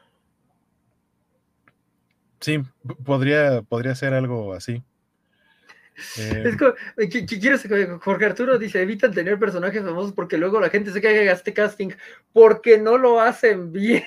[2.39, 2.63] Sí,
[3.05, 4.83] podría, podría ser algo así.
[6.17, 6.55] Eh, Es
[7.71, 11.29] eh, Jorge Arturo dice, evitan tener personajes famosos porque luego la gente se cae en
[11.29, 11.89] este casting
[12.31, 14.03] porque no lo hacen bien.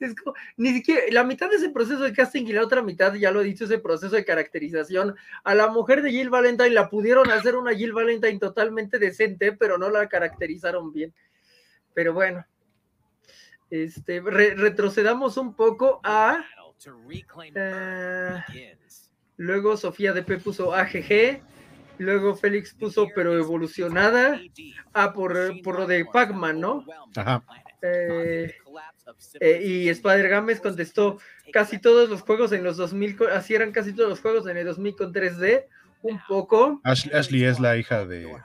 [0.00, 3.12] Es como, ni siquiera, la mitad de ese proceso de casting y la otra mitad,
[3.14, 5.14] ya lo he dicho, ese proceso de caracterización.
[5.44, 9.76] A la mujer de Jill Valentine la pudieron hacer una Jill Valentine totalmente decente, pero
[9.78, 11.12] no la caracterizaron bien.
[11.94, 12.46] Pero bueno,
[13.70, 16.44] este, re- retrocedamos un poco a...
[17.56, 18.44] eh,
[19.36, 21.40] Luego Sofía DP puso AGG.
[21.98, 24.38] Luego Félix puso pero evolucionada.
[24.92, 26.84] Ah, por, por lo de Pac-Man, ¿no?
[27.16, 27.42] Ajá.
[27.82, 28.54] Eh,
[29.40, 31.18] eh, y Spider Games contestó
[31.52, 34.56] casi todos los juegos en los 2000, co- así eran casi todos los juegos en
[34.56, 35.64] el 2000 con 3D.
[36.02, 36.80] Un poco.
[36.84, 38.36] Ashley, Ashley es la hija de,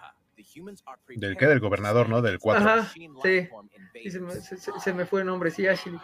[1.16, 2.22] del que del gobernador, ¿no?
[2.22, 2.64] Del 4.
[2.70, 2.92] Ajá,
[3.24, 3.50] sí.
[4.10, 5.96] Se, me, se- se me fue el nombre, sí, Ashley.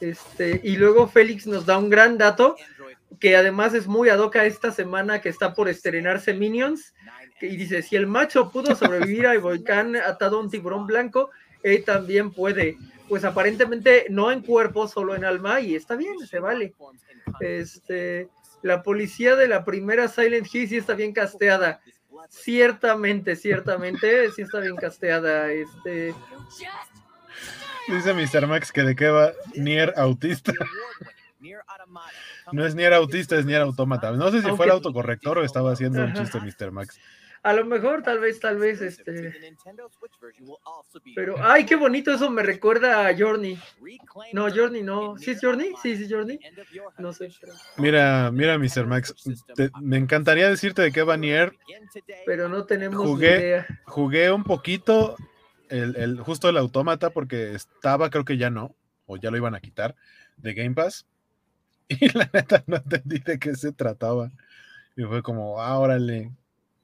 [0.00, 2.56] Este, y luego Félix nos da un gran dato
[3.20, 6.94] que además es muy ad hoc a esta semana que está por estrenarse Minions.
[7.40, 11.30] y dice: Si el macho pudo sobrevivir al volcán atado a un tiburón blanco,
[11.62, 12.76] él también puede.
[13.08, 16.74] Pues aparentemente no en cuerpo, solo en alma, y está bien, se vale.
[17.40, 18.28] Este,
[18.62, 21.80] la policía de la primera Silent Hill sí está bien casteada.
[22.28, 25.52] Ciertamente, ciertamente, sí está bien casteada.
[25.52, 26.14] Este,
[27.88, 28.48] Dice Mr.
[28.48, 30.52] Max que de qué va Nier autista.
[32.52, 34.10] No es Nier autista, es Nier autómata.
[34.12, 36.70] No sé si Aunque- fue el autocorrector o estaba haciendo un chiste Mr.
[36.72, 36.98] Max.
[37.42, 39.32] a lo mejor, tal vez, tal vez, este.
[41.14, 43.56] Pero, ay, qué bonito eso me recuerda a Journey.
[44.32, 45.16] No, Journey no.
[45.18, 45.72] ¿Sí es Journey?
[45.82, 46.38] Sí, sí, Journey.
[46.98, 47.30] No sé.
[47.40, 48.86] pero- Mira, mira, Mr.
[48.86, 49.14] Max.
[49.54, 51.52] te- me encantaría decirte de qué va Nier.
[52.24, 53.38] Pero no tenemos ni Jugué.
[53.38, 53.66] idea.
[53.84, 55.16] Jugué un poquito
[55.68, 58.74] el, el- justo el autómata porque estaba, creo que ya no,
[59.06, 59.94] o ya lo iban a quitar
[60.36, 61.06] de Game Pass.
[61.88, 64.30] Y la neta no entendí de qué se trataba.
[64.96, 66.32] Y fue como, ah, órale,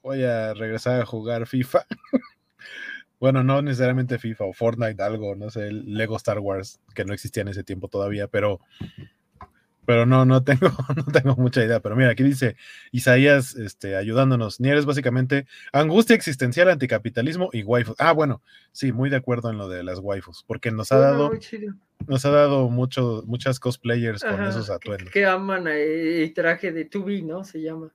[0.02, 1.86] voy a regresar a jugar FIFA.
[3.20, 7.42] bueno, no necesariamente FIFA o Fortnite, algo, no sé, Lego Star Wars, que no existía
[7.42, 8.60] en ese tiempo todavía, pero,
[9.86, 11.80] pero no, no tengo, no tengo mucha idea.
[11.80, 12.56] Pero mira, aquí dice
[12.90, 14.60] Isaías este, ayudándonos.
[14.60, 17.96] Nier es básicamente angustia existencial, anticapitalismo y waifus.
[17.98, 18.42] Ah, bueno,
[18.72, 21.30] sí, muy de acuerdo en lo de las waifus, porque nos ha dado.
[22.08, 25.10] Nos ha dado mucho, muchas cosplayers con esos atuendos.
[25.10, 27.44] Que aman el traje de 2B, ¿no?
[27.44, 27.92] Se llama.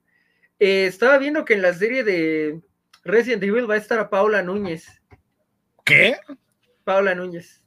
[0.60, 2.62] Eh, estaba viendo que en la serie de
[3.04, 4.88] Resident Evil va a estar a Paula Núñez.
[5.86, 6.18] ¿Qué?
[6.84, 7.64] Paula Núñez.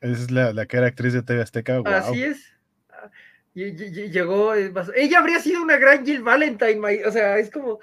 [0.00, 1.78] Es la, la que era actriz de TV Azteca.
[1.78, 1.88] Wow.
[1.88, 2.52] Así es.
[2.90, 3.10] Ah,
[3.54, 4.54] Llegó.
[4.54, 7.80] Ella habría sido una gran Jill Valentine, o sea, es como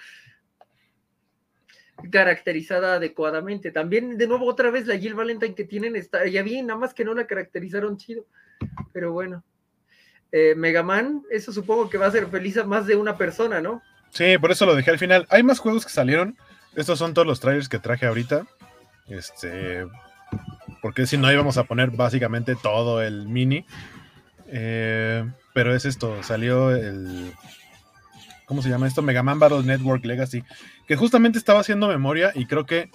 [2.11, 3.71] caracterizada adecuadamente.
[3.71, 6.93] También, de nuevo, otra vez la Jill Valentine que tienen está ya bien, nada más
[6.93, 8.25] que no la caracterizaron chido.
[8.91, 9.43] Pero bueno.
[10.31, 13.61] Eh, Mega Man, eso supongo que va a ser feliz a más de una persona,
[13.61, 13.83] ¿no?
[14.09, 15.27] Sí, por eso lo dejé al final.
[15.29, 16.37] Hay más juegos que salieron.
[16.75, 18.45] Estos son todos los trailers que traje ahorita.
[19.07, 19.85] Este.
[20.81, 23.65] Porque si no íbamos a poner básicamente todo el mini.
[24.47, 25.23] Eh,
[25.53, 26.23] pero es esto.
[26.23, 27.31] Salió el.
[28.53, 29.01] ¿Cómo se llama esto?
[29.01, 30.43] Mega Man Battle Network Legacy.
[30.87, 32.91] Que justamente estaba haciendo memoria y creo que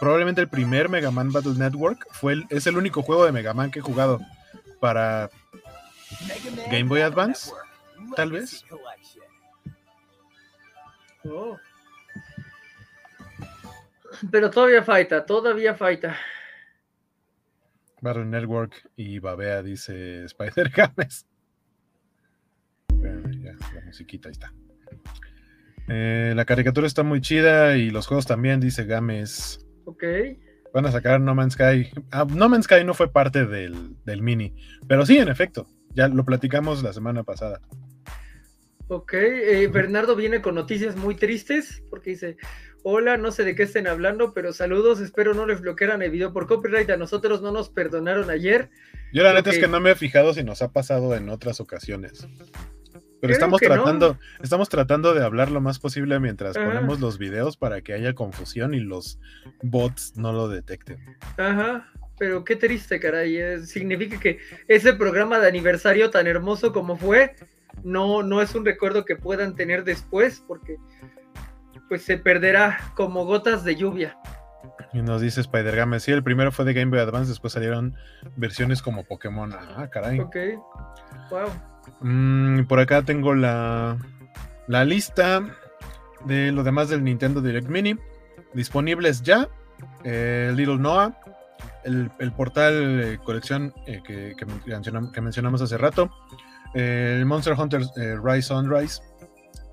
[0.00, 3.54] probablemente el primer Mega Man Battle Network fue el- es el único juego de Mega
[3.54, 4.18] Man que he jugado
[4.80, 5.30] para
[6.72, 7.52] Game Boy Advance,
[8.16, 8.64] tal vez.
[11.22, 11.56] Oh.
[14.32, 16.16] Pero todavía falta, todavía falta.
[18.00, 21.26] Battle Network y Babea dice Spider Games.
[23.40, 24.52] Ya, la musiquita ahí está.
[25.92, 29.66] Eh, la caricatura está muy chida y los juegos también, dice Games.
[29.86, 30.04] Ok.
[30.72, 31.90] Van a sacar No Man's Sky.
[32.12, 34.54] Ah, no Man's Sky no fue parte del, del mini,
[34.86, 35.66] pero sí, en efecto.
[35.92, 37.60] Ya lo platicamos la semana pasada.
[38.86, 42.36] Ok, eh, Bernardo viene con noticias muy tristes porque dice,
[42.84, 46.32] hola, no sé de qué estén hablando, pero saludos, espero no les bloquearan el video
[46.32, 48.70] por copyright, a nosotros no nos perdonaron ayer.
[49.12, 51.60] Yo la neta es que no me he fijado si nos ha pasado en otras
[51.60, 52.28] ocasiones.
[53.20, 57.82] Pero estamos tratando, estamos tratando de hablar lo más posible mientras ponemos los videos para
[57.82, 59.18] que haya confusión y los
[59.62, 60.98] bots no lo detecten.
[61.36, 61.86] Ajá,
[62.18, 63.36] pero qué triste, caray.
[63.36, 64.38] Eh, significa que
[64.68, 67.34] ese programa de aniversario tan hermoso como fue,
[67.82, 70.76] no, no es un recuerdo que puedan tener después, porque
[71.88, 74.16] pues se perderá como gotas de lluvia.
[74.92, 77.96] Y nos dice Spider-Game, sí, el primero fue de Game Boy Advance, después salieron
[78.36, 79.52] versiones como Pokémon.
[79.52, 80.20] Ah, caray.
[80.20, 80.36] Ok,
[81.30, 81.50] wow.
[82.00, 83.98] Mm, por acá tengo la,
[84.66, 85.42] la lista
[86.24, 87.96] de lo demás del Nintendo Direct Mini.
[88.54, 89.48] Disponibles ya.
[90.04, 91.18] Eh, Little Noah,
[91.84, 96.10] el, portal eh, colección eh, que, que, mencionamos, hace rato.
[96.74, 97.82] el Monster Hunter
[98.22, 99.00] Rise Sunrise,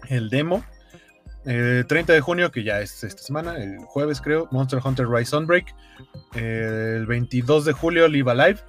[0.09, 0.63] el demo.
[1.45, 5.31] El 30 de junio, que ya es esta semana, el jueves creo, Monster Hunter Rise
[5.31, 5.73] Sunbreak.
[6.33, 8.59] el 22 de julio, Live Alive.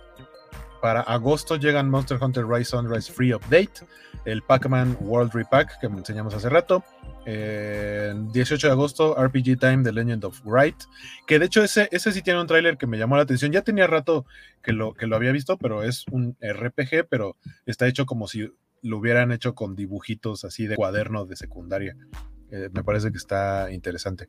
[0.80, 3.86] Para agosto llegan Monster Hunter Rise Sunrise Free Update,
[4.24, 6.84] el Pac-Man World Repack que enseñamos hace rato.
[7.26, 10.76] 18 de agosto, RPG Time The Legend of Wright.
[11.26, 13.52] Que de hecho ese, ese sí tiene un tráiler que me llamó la atención.
[13.52, 14.24] Ya tenía rato
[14.62, 17.36] que lo, que lo había visto, pero es un RPG, pero
[17.66, 18.50] está hecho como si
[18.82, 21.96] lo hubieran hecho con dibujitos así de cuaderno de secundaria.
[22.50, 24.26] Eh, me parece que está interesante.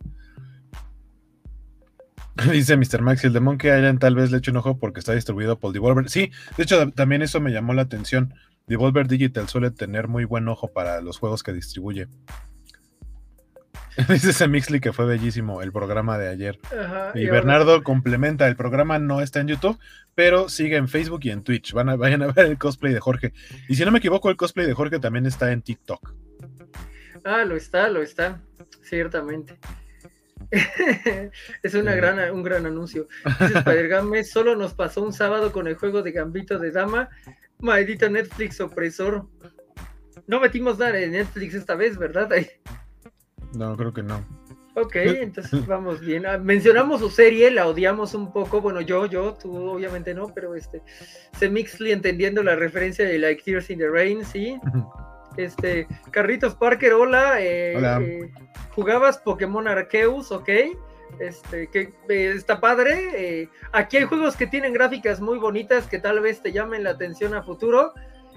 [2.51, 3.01] Dice Mr.
[3.01, 5.73] Max, el de Monkey Island tal vez le eche un ojo porque está distribuido por
[5.73, 6.09] Devolver.
[6.09, 8.33] Sí, de hecho también eso me llamó la atención.
[8.67, 12.07] Devolver Digital suele tener muy buen ojo para los juegos que distribuye.
[14.09, 16.59] Dice ese Mixly que fue bellísimo el programa de ayer.
[17.15, 19.77] y, Bernardo complementa, el programa no está en YouTube,
[20.15, 21.73] pero sigue en Facebook y en Twitch.
[21.73, 23.33] Van a, vayan a ver el cosplay de Jorge.
[23.67, 26.13] Y si no me equivoco, el cosplay de Jorge también está en TikTok.
[27.25, 28.41] Ah, lo está, lo está,
[28.81, 29.57] ciertamente.
[31.63, 33.07] es una gran, un gran anuncio.
[33.39, 37.09] Spider-Game solo nos pasó un sábado con el juego de Gambito de Dama.
[37.59, 39.27] Maldito Netflix opresor.
[40.27, 42.29] No metimos nada en Netflix esta vez, ¿verdad?
[43.55, 44.23] No, creo que no.
[44.75, 46.25] Ok, entonces vamos bien.
[46.25, 48.61] Ah, mencionamos su serie, la odiamos un poco.
[48.61, 50.83] Bueno, yo, yo, tú obviamente no, pero este,
[51.37, 54.59] Semixly entendiendo la referencia de Like Tears in the Rain, sí.
[55.39, 57.41] Este, Carritos Parker, hola.
[57.41, 58.31] Eh, eh,
[58.75, 60.49] jugabas Pokémon Arceus, ok.
[61.19, 63.49] Este, que eh, está padre.
[63.71, 67.33] aquí hay juegos que tienen gráficas muy bonitas que tal vez te llamen la atención
[67.33, 67.93] a futuro.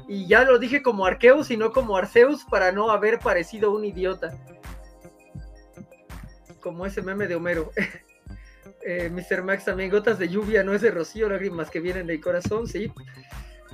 [0.07, 3.85] Y ya lo dije como Arceus y no como Arceus para no haber parecido un
[3.85, 4.39] idiota.
[6.61, 7.73] Como ese meme de Homero.
[9.11, 9.43] Mr.
[9.43, 12.93] Max también, gotas de lluvia, no es de rocío, lágrimas que vienen del corazón, sí.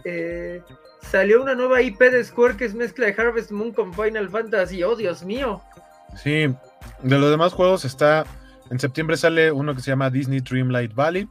[0.04, 0.62] Eh,
[1.02, 4.82] salió una nueva IP de Square que es mezcla de Harvest Moon con Final Fantasy.
[4.82, 5.62] Oh, Dios mío.
[6.16, 6.54] Sí,
[7.02, 8.24] de los demás juegos está.
[8.70, 11.28] En septiembre sale uno que se llama Disney Dreamlight Valley.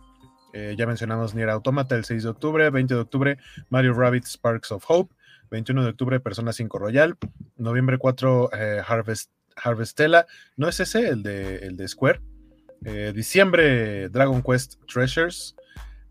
[0.54, 2.70] Eh, ya mencionamos Nier Automata el 6 de octubre.
[2.70, 3.38] 20 de octubre,
[3.70, 5.14] Mario Rabbit Sparks of Hope.
[5.52, 7.16] 21 de octubre, Persona 5 Royal.
[7.58, 10.26] Noviembre 4, eh, Harvest, Harvestella.
[10.56, 12.22] No es ese, el de, el de Square.
[13.14, 15.56] diciembre, Dragon Quest Treasures.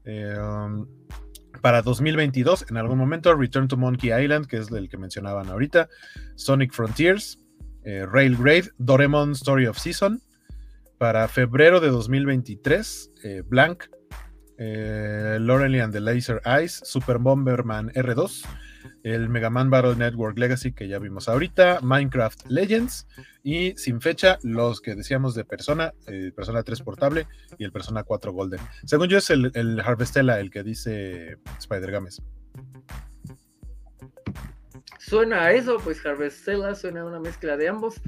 [0.07, 0.87] Um,
[1.61, 5.89] para 2022, en algún momento, Return to Monkey Island, que es el que mencionaban ahorita,
[6.35, 7.39] Sonic Frontiers,
[7.85, 10.21] eh, Railgrade, Doraemon Story of Season.
[10.99, 13.85] Para febrero de 2023, eh, Blank,
[14.59, 18.45] eh, and the Laser Eyes, Super Bomberman R2,
[19.03, 23.07] el Mega Man Battle Network Legacy que ya vimos ahorita, Minecraft Legends
[23.43, 27.27] y sin fecha los que decíamos de Persona, el Persona 3 portable
[27.59, 28.61] y el Persona 4 Golden.
[28.85, 32.23] Según yo es el, el Harvestella el que dice Spider Games.
[34.99, 38.01] Suena a eso, pues Harvestella suena a una mezcla de ambos.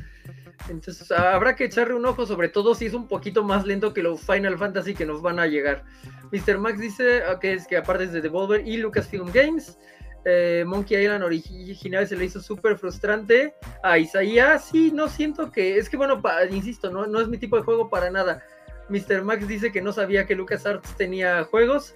[0.69, 4.03] Entonces habrá que echarle un ojo, sobre todo si es un poquito más lento que
[4.03, 5.85] los Final Fantasy que nos van a llegar.
[6.33, 6.59] Mr.
[6.59, 9.79] Max dice que es que aparte es de Devolver y Lucasfilm Games,
[10.25, 14.69] eh, Monkey Island original se le hizo súper frustrante a Isaías.
[14.71, 15.79] Sí, no siento que.
[15.79, 16.21] Es que, bueno,
[16.51, 18.43] insisto, no, no es mi tipo de juego para nada.
[18.89, 19.23] Mr.
[19.23, 21.95] Max dice que no sabía que LucasArts tenía juegos.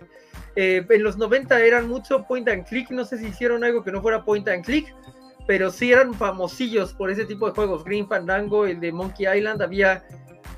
[0.57, 2.91] Eh, en los 90 eran mucho point and click.
[2.91, 4.95] No sé si hicieron algo que no fuera point and click,
[5.47, 7.85] pero sí eran famosillos por ese tipo de juegos.
[7.85, 10.05] Green Fandango, el de Monkey Island, había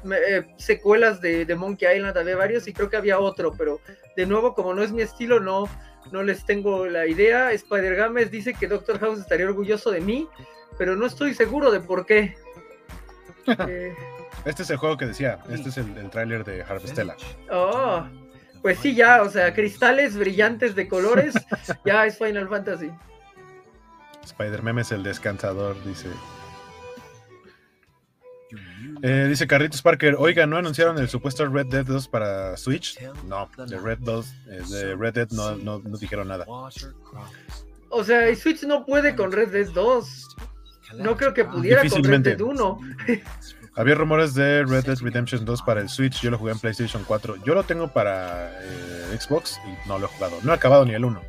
[0.05, 3.81] eh, secuelas de, de, Monkey Island, había varios y creo que había otro, pero
[4.16, 5.69] de nuevo, como no es mi estilo, no,
[6.12, 7.52] no les tengo la idea.
[7.52, 10.28] Spider Games dice que Doctor House estaría orgulloso de mí,
[10.78, 12.36] pero no estoy seguro de por qué.
[13.69, 13.94] eh,
[14.44, 17.16] este es el juego que decía, este es el, el tráiler de Harvestella.
[17.51, 18.06] Oh,
[18.61, 21.35] pues sí, ya, o sea, cristales brillantes de colores,
[21.85, 22.90] ya es Final Fantasy.
[24.25, 26.09] Spider-Man es el descansador, dice.
[29.03, 32.99] Eh, dice Carritos Parker, oiga, ¿no anunciaron el supuesto Red Dead 2 para Switch?
[33.27, 36.47] No, de Red, 2, eh, de Red Dead no, no, no, dijeron nada.
[37.91, 40.37] O sea, Switch no puede con Red Dead 2.
[40.99, 42.81] No creo que pudiera con Red Dead 1.
[43.77, 47.03] Había rumores de Red Dead Redemption 2 para el Switch, yo lo jugué en PlayStation
[47.05, 47.43] 4.
[47.45, 50.39] Yo lo tengo para eh, Xbox y no lo he jugado.
[50.45, 51.21] No he acabado ni el 1.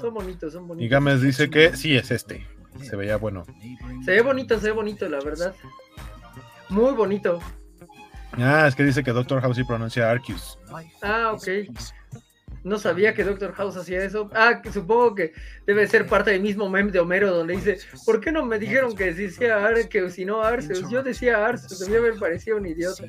[0.00, 0.84] Son bonitos, son bonitos.
[0.84, 2.46] Y Gámez dice que sí es este.
[2.82, 3.44] Se veía bueno.
[4.04, 5.54] Se ve bonito, se ve bonito, la verdad.
[6.68, 7.40] Muy bonito.
[8.32, 10.58] Ah, es que dice que Doctor House sí pronuncia Arceus.
[11.02, 11.48] Ah, ok.
[12.64, 14.30] No sabía que Doctor House hacía eso.
[14.34, 15.32] Ah, que supongo que
[15.66, 18.96] debe ser parte del mismo meme de Homero donde dice, ¿por qué no me dijeron
[18.96, 20.88] que decía Arceus y no Arceus?
[20.90, 23.04] Yo decía Arceus, haber parecido un idiota.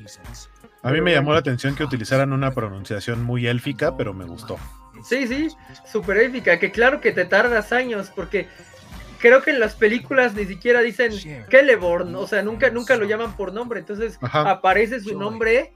[0.82, 4.58] A mí me llamó la atención que utilizaran una pronunciación muy élfica, pero me gustó.
[5.04, 5.48] Sí, sí,
[5.84, 8.48] súper élfica, que claro que te tardas años, porque
[9.18, 11.12] creo que en las películas ni siquiera dicen
[11.50, 14.50] Celeborn, o sea, nunca, nunca lo llaman por nombre, entonces Ajá.
[14.50, 15.72] aparece su nombre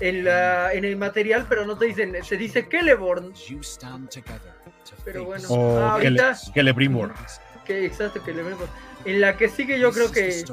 [0.00, 3.32] en, la, en el material, pero no te dicen, se dice Celeborn.
[5.04, 7.14] Pero bueno, o ah, ahorita, Celebrimor.
[7.64, 8.68] Que exacto, Celebrimor.
[9.04, 10.44] En la que sigue yo creo que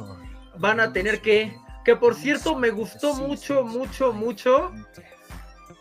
[0.57, 4.71] van a tener que, que por cierto me gustó mucho, mucho, mucho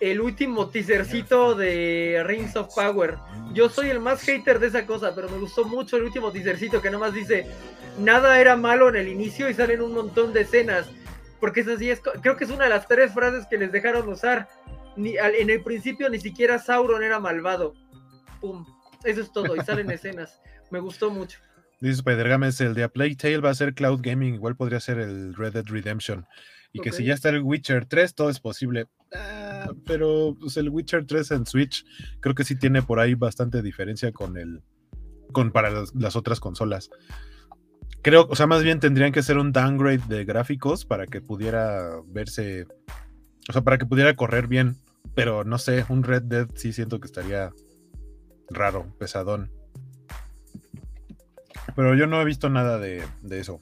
[0.01, 3.19] el último teasercito de Rings of Power.
[3.53, 6.81] Yo soy el más hater de esa cosa, pero me gustó mucho el último teasercito
[6.81, 7.47] que nomás dice
[7.99, 10.87] nada era malo en el inicio y salen un montón de escenas.
[11.39, 14.09] Porque eso sí es, creo que es una de las tres frases que les dejaron
[14.09, 14.49] usar.
[14.97, 17.75] Ni, en el principio ni siquiera Sauron era malvado.
[18.41, 18.67] Pum.
[19.05, 19.57] Eso es todo.
[19.57, 20.41] Y salen escenas.
[20.71, 21.39] Me gustó mucho.
[21.81, 24.99] Dice Spider-Games, el de A Plague Tale va a ser Cloud Gaming, igual podría ser
[24.99, 26.27] el Red Dead Redemption.
[26.73, 26.91] Y okay.
[26.91, 28.87] que si ya está el Witcher 3, todo es posible.
[29.15, 31.85] Ah, pero pues, el Witcher 3 en Switch
[32.21, 34.63] creo que sí tiene por ahí bastante diferencia con el.
[35.33, 36.91] con para las, las otras consolas.
[38.03, 42.01] Creo, o sea, más bien tendrían que hacer un downgrade de gráficos para que pudiera
[42.07, 42.67] verse.
[43.49, 44.77] O sea, para que pudiera correr bien.
[45.15, 47.53] Pero no sé, un Red Dead sí siento que estaría
[48.49, 49.51] raro, pesadón.
[51.75, 53.61] Pero yo no he visto nada de, de eso.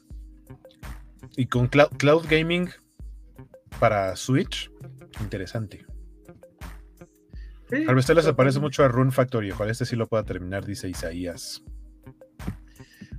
[1.37, 2.69] Y con cloud, cloud, Gaming
[3.79, 4.71] para Switch,
[5.21, 5.85] interesante.
[7.71, 9.51] Sí, Harvestella se parece mucho a Rune Factory.
[9.51, 11.63] Ojalá este sí lo pueda terminar, dice Isaías.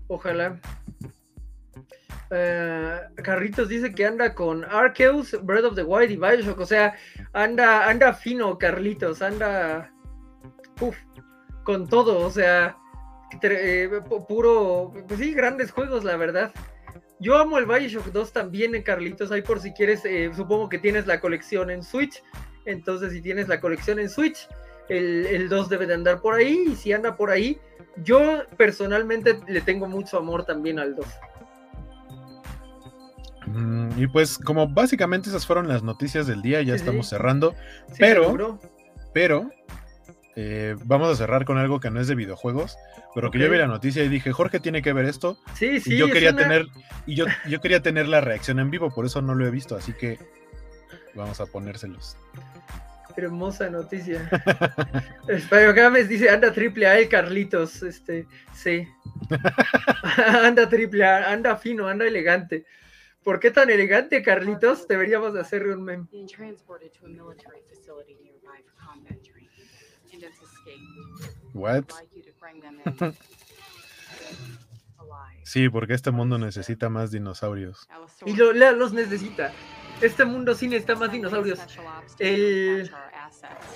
[0.08, 0.60] Ojalá.
[2.32, 6.60] Uh, Carritos dice que anda con Arceus, Breath of the Wild y Bioshock.
[6.60, 6.96] O sea,
[7.34, 9.22] anda, anda fino, Carlitos.
[9.22, 9.92] Anda.
[10.82, 10.98] Uf,
[11.64, 12.26] con todo.
[12.26, 12.76] O sea,
[13.42, 13.90] eh,
[14.28, 14.94] puro.
[15.08, 16.52] Pues sí, grandes juegos, la verdad.
[17.20, 19.32] Yo amo el Bioshock 2 también, en Carlitos.
[19.32, 22.24] Ahí por si quieres, eh, supongo que tienes la colección en Switch.
[22.66, 24.48] Entonces, si tienes la colección en Switch,
[24.88, 26.66] el, el 2 debe de andar por ahí.
[26.72, 27.60] Y si anda por ahí,
[28.04, 31.06] yo personalmente le tengo mucho amor también al 2.
[33.48, 37.12] Mm, y pues, como básicamente esas fueron las noticias del día, ya sí, estamos sí.
[37.12, 37.54] cerrando.
[37.88, 38.60] Sí, pero, seguro.
[39.14, 39.50] pero,
[40.42, 42.78] eh, vamos a cerrar con algo que no es de videojuegos,
[43.14, 43.42] pero okay.
[43.42, 45.38] que yo vi la noticia y dije, Jorge tiene que ver esto.
[45.54, 45.96] Sí, sí.
[45.96, 46.42] Y yo quería una...
[46.42, 46.66] tener,
[47.06, 49.76] y yo, yo quería tener la reacción en vivo, por eso no lo he visto,
[49.76, 50.18] así que
[51.14, 52.16] vamos a ponérselos.
[53.18, 54.30] Hermosa noticia.
[55.28, 57.84] Espero Gámez dice, anda triple A el Carlitos.
[57.84, 58.88] Este, sí.
[60.46, 62.66] anda triple A, anda fino, anda elegante.
[63.24, 64.88] ¿Por qué tan elegante, Carlitos?
[64.88, 66.06] Deberíamos de hacerle un meme.
[71.54, 71.86] What?
[75.44, 77.88] sí, porque este mundo necesita más dinosaurios.
[78.26, 79.52] Y lo, los necesita.
[80.02, 81.60] Este mundo sí necesita más dinosaurios.
[82.20, 82.90] El,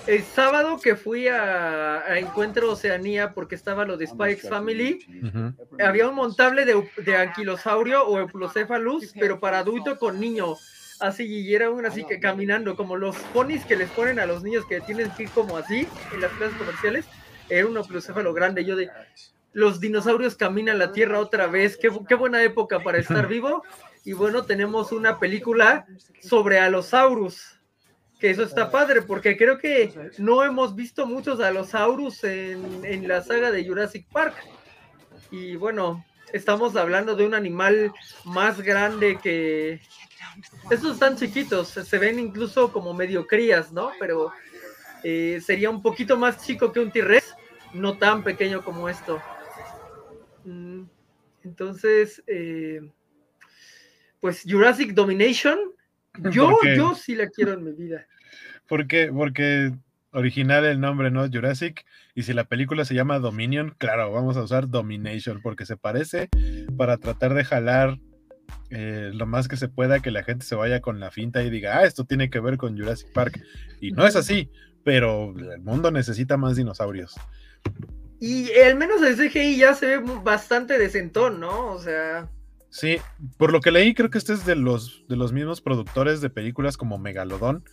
[0.07, 5.25] el sábado que fui a, a, Encuentro Oceanía, porque estaba lo de Spikes Family, uh
[5.25, 5.81] -huh.
[5.85, 10.55] había un montable de, de anquilosaurio o euplocephalus, pero para adulto con niño.
[11.03, 14.41] Así, y era un así que caminando, como los ponis que les ponen a los
[14.41, 17.05] niños que tienen que ir como así en las clases comerciales.
[17.49, 18.63] Era un euplocepalo grande.
[18.63, 18.89] Yo de,
[19.51, 21.75] los dinosaurios caminan la Tierra otra vez.
[21.75, 23.63] Qué, qué buena época para estar vivo.
[24.05, 25.85] Y bueno, tenemos una película
[26.21, 27.59] sobre Allosaurus.
[28.17, 33.21] Que eso está padre, porque creo que no hemos visto muchos Allosaurus en, en la
[33.21, 34.35] saga de Jurassic Park.
[35.31, 37.91] Y bueno, estamos hablando de un animal
[38.23, 39.81] más grande que,
[40.69, 43.91] Estos están chiquitos, se ven incluso como medio crías, ¿no?
[43.99, 44.31] Pero
[45.03, 47.35] eh, sería un poquito más chico que un T-Rex,
[47.73, 49.21] no tan pequeño como esto.
[50.45, 50.83] Mm,
[51.43, 52.81] entonces, eh,
[54.19, 55.59] pues Jurassic Domination,
[56.31, 58.07] yo, yo sí la quiero en mi vida.
[58.67, 59.11] ¿Por qué?
[59.13, 59.73] Porque
[60.13, 61.27] original el nombre, ¿no?
[61.27, 61.85] Jurassic.
[62.15, 66.29] Y si la película se llama Dominion, claro, vamos a usar Domination porque se parece
[66.77, 67.97] para tratar de jalar
[68.75, 71.51] eh, lo más que se pueda que la gente se vaya con la finta y
[71.51, 73.39] diga, ah, esto tiene que ver con Jurassic Park.
[73.79, 74.49] Y no es así,
[74.83, 77.15] pero el mundo necesita más dinosaurios.
[78.19, 81.71] Y al menos el CGI ya se ve bastante decentón, ¿no?
[81.71, 82.29] O sea.
[82.71, 82.97] Sí,
[83.37, 86.31] por lo que leí, creo que este es de los, de los mismos productores de
[86.31, 87.63] películas como Megalodón.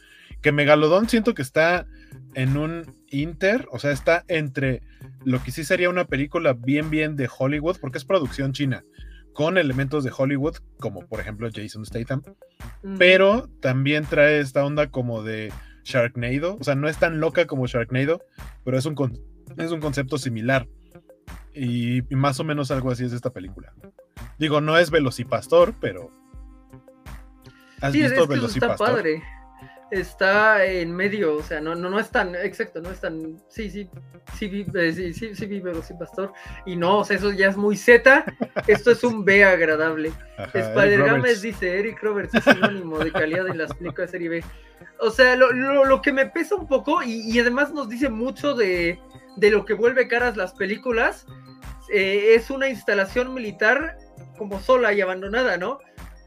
[0.42, 1.86] Que Megalodón siento que está
[2.34, 4.82] en un inter, o sea, está entre
[5.24, 8.84] lo que sí sería una película bien, bien de Hollywood, porque es producción china,
[9.32, 12.22] con elementos de Hollywood, como por ejemplo Jason Statham,
[12.98, 15.52] pero también trae esta onda como de
[15.84, 18.22] Sharknado, o sea, no es tan loca como Sharknado,
[18.64, 18.94] pero es un,
[19.56, 20.68] es un concepto similar.
[21.54, 23.72] Y, más o menos algo así es esta película.
[24.38, 26.10] Digo, no es Velocipastor, pero.
[27.80, 28.86] ¿Has visto Velocipastor?
[28.88, 29.22] Está padre.
[29.90, 33.68] Está en medio, o sea, no, no, no es tan, exacto, no es tan, sí,
[33.70, 33.90] sí,
[34.38, 36.32] sí, vi, eh, sí, sí, sí, vi Velocipastor,
[36.64, 38.24] y no, o sea, eso ya es muy Z,
[38.68, 40.12] esto es un B agradable.
[40.54, 44.44] Spider-Games dice, Eric Roberts es sinónimo de calidad en las películas de serie B.
[45.00, 48.54] O sea, lo, lo, que me pesa un poco, y, y además nos dice mucho
[48.54, 48.98] de,
[49.36, 51.26] de lo que vuelve caras las películas,
[51.92, 53.98] eh, es una instalación militar
[54.38, 55.80] como sola y abandonada, ¿no?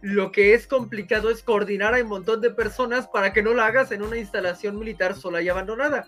[0.04, 3.68] Lo que es complicado es coordinar a un montón de personas para que no la
[3.68, 6.06] hagas en una instalación militar sola y abandonada.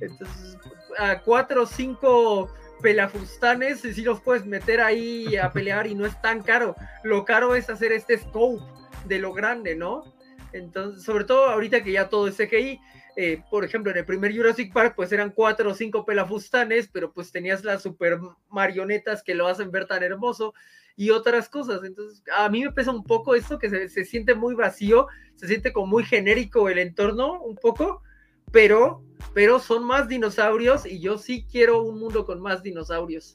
[0.00, 0.56] Entonces,
[0.98, 2.50] a cuatro o cinco
[2.80, 6.76] pelafustanes, si los puedes meter ahí a pelear y no es tan caro.
[7.04, 8.64] Lo caro es hacer este scope
[9.04, 10.14] de lo grande, ¿no?
[10.54, 12.80] Entonces, sobre todo ahorita que ya todo es CGI,
[13.16, 17.12] eh, por ejemplo, en el primer Jurassic Park, pues eran cuatro o cinco pelafustanes, pero
[17.12, 18.18] pues tenías las super
[18.48, 20.54] marionetas que lo hacen ver tan hermoso
[20.96, 21.84] y otras cosas.
[21.84, 25.06] Entonces, a mí me pesa un poco esto, que se, siente muy vacío,
[25.36, 28.02] se siente como muy genérico el entorno, un poco,
[28.50, 29.04] pero,
[29.34, 33.34] pero son más dinosaurios y yo sí quiero un mundo con más dinosaurios.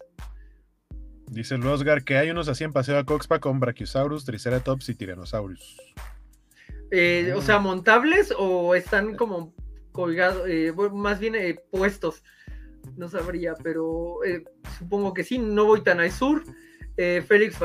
[1.27, 4.95] Dice el Oscar que hay unos así en Paseo a Coxpa con Brachiosaurus, Triceratops y
[4.95, 5.77] Tyrannosaurus.
[6.89, 9.53] Eh, o sea, montables o están como
[9.93, 12.23] colgados, eh, más bien eh, puestos.
[12.97, 14.17] No sabría, pero
[14.79, 16.43] supongo que sí, no voy tan al sur.
[16.95, 17.57] Félix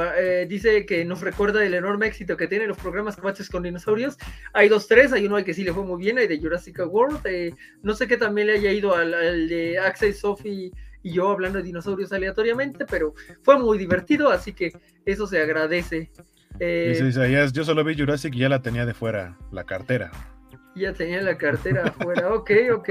[0.48, 4.16] dice que nos recuerda el enorme éxito que tienen los programas Combats con dinosaurios.
[4.52, 6.78] Hay dos, tres, hay uno al que sí le fue muy bien, hay de Jurassic
[6.86, 7.20] World.
[7.82, 10.72] no sé qué también le haya ido al, de Axel, Sophie
[11.02, 14.72] y yo hablando de dinosaurios aleatoriamente, pero fue muy divertido, así que
[15.04, 16.10] eso se agradece.
[16.58, 20.10] Eh, yo solo vi Jurassic y ya la tenía de fuera, la cartera.
[20.76, 22.88] Ya tenía la cartera afuera, ok, ok.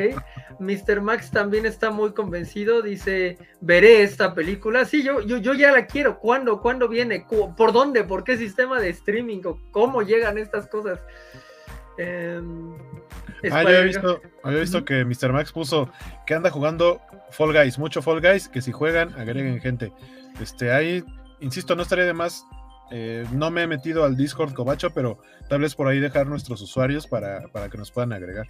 [0.60, 1.02] Mr.
[1.02, 4.86] Max también está muy convencido, dice, veré esta película.
[4.86, 6.20] Sí, yo, yo, yo ya la quiero.
[6.20, 6.62] ¿Cuándo?
[6.62, 7.26] ¿Cuándo viene?
[7.56, 8.04] ¿Por dónde?
[8.04, 9.42] ¿Por qué sistema de streaming?
[9.72, 11.00] ¿Cómo llegan estas cosas?
[11.98, 12.76] Em,
[13.52, 15.32] ah, yo había visto, había visto que Mr.
[15.32, 15.90] Max puso
[16.26, 17.02] que anda jugando
[17.32, 19.94] Fall Guys, mucho Fall Guys, que si juegan, agreguen gente.
[20.42, 21.04] Este, ahí,
[21.40, 22.46] insisto, no estaría de más
[22.92, 25.18] eh, no me he metido al Discord Cobacho, pero
[25.50, 27.42] tal vez por ahí dejar nuestros usuarios para,
[27.72, 28.48] que nos puedan agregar.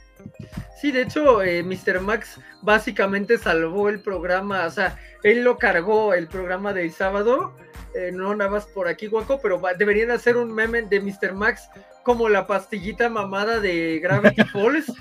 [0.79, 2.01] Sí, de hecho, eh, Mr.
[2.01, 7.55] Max básicamente salvó el programa, o sea, él lo cargó el programa del sábado,
[7.95, 11.33] eh, no nada más por aquí, guaco, pero deberían hacer un meme de Mr.
[11.33, 11.69] Max
[12.03, 14.91] como la pastillita mamada de Gravity Falls,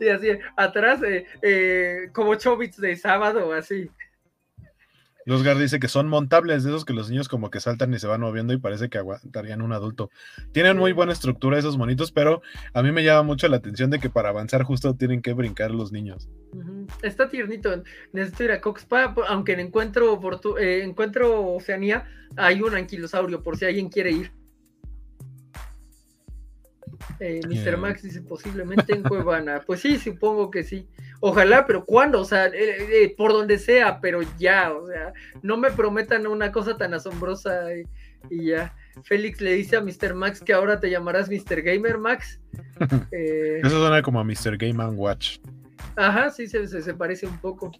[0.00, 1.00] y, así, atrás,
[2.12, 3.90] como Chobits de sábado, así.
[5.26, 8.06] Losgar dice que son montables, de esos que los niños como que saltan y se
[8.06, 10.10] van moviendo y parece que aguantarían un adulto.
[10.52, 13.98] Tienen muy buena estructura esos monitos, pero a mí me llama mucho la atención de
[13.98, 16.28] que para avanzar justo tienen que brincar los niños.
[17.02, 17.82] Está tiernito.
[18.12, 20.20] Necesito ir a Coxpa, aunque en encuentro,
[20.58, 24.43] eh, encuentro Oceanía hay un anquilosaurio, por si alguien quiere ir.
[27.20, 27.76] Eh, Mr.
[27.76, 29.62] Max dice posiblemente en Cuevana.
[29.66, 30.86] Pues sí, supongo que sí.
[31.20, 32.20] Ojalá, pero ¿cuándo?
[32.20, 36.52] O sea, eh, eh, por donde sea, pero ya, o sea, no me prometan una
[36.52, 37.64] cosa tan asombrosa
[38.30, 38.74] y, ya.
[39.02, 40.14] Félix le dice a Mr.
[40.14, 41.62] Max que ahora te llamarás Mr.
[41.62, 42.40] Gamer Max.
[43.10, 44.56] Eso suena como a Mr.
[44.56, 45.38] Game Watch.
[45.96, 47.72] Ajá, sí, se, se parece un poco.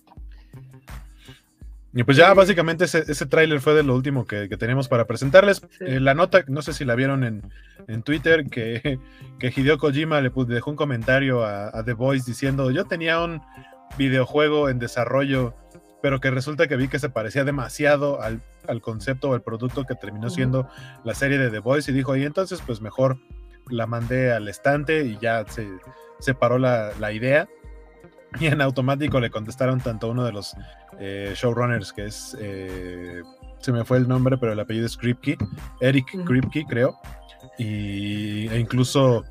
[1.96, 5.62] Y pues ya básicamente ese, ese tráiler fue de lo último que, tenemos para presentarles.
[5.80, 8.98] Eh, la nota, no sé si la vieron en, Twitter, que,
[9.38, 13.40] que, Hideo Kojima le dejó un comentario a, The Voice diciendo, yo tenía un
[13.96, 15.54] videojuego en desarrollo
[16.02, 18.42] pero que resulta que vi que se parecía demasiado al,
[18.82, 20.68] concepto o al producto que terminó siendo
[21.02, 23.16] la serie de The Voice y dijo, y entonces pues mejor
[23.70, 25.66] la mandé al estante y ya se
[26.18, 27.48] separó la, la idea.
[28.38, 30.54] Y en automático le contestaron tanto uno de los
[31.00, 33.22] eh, showrunners, que es, eh,
[33.60, 35.36] se me fue el nombre, pero el apellido es Kripke,
[35.80, 36.98] Eric Kripke, creo.
[37.58, 39.24] Y, e incluso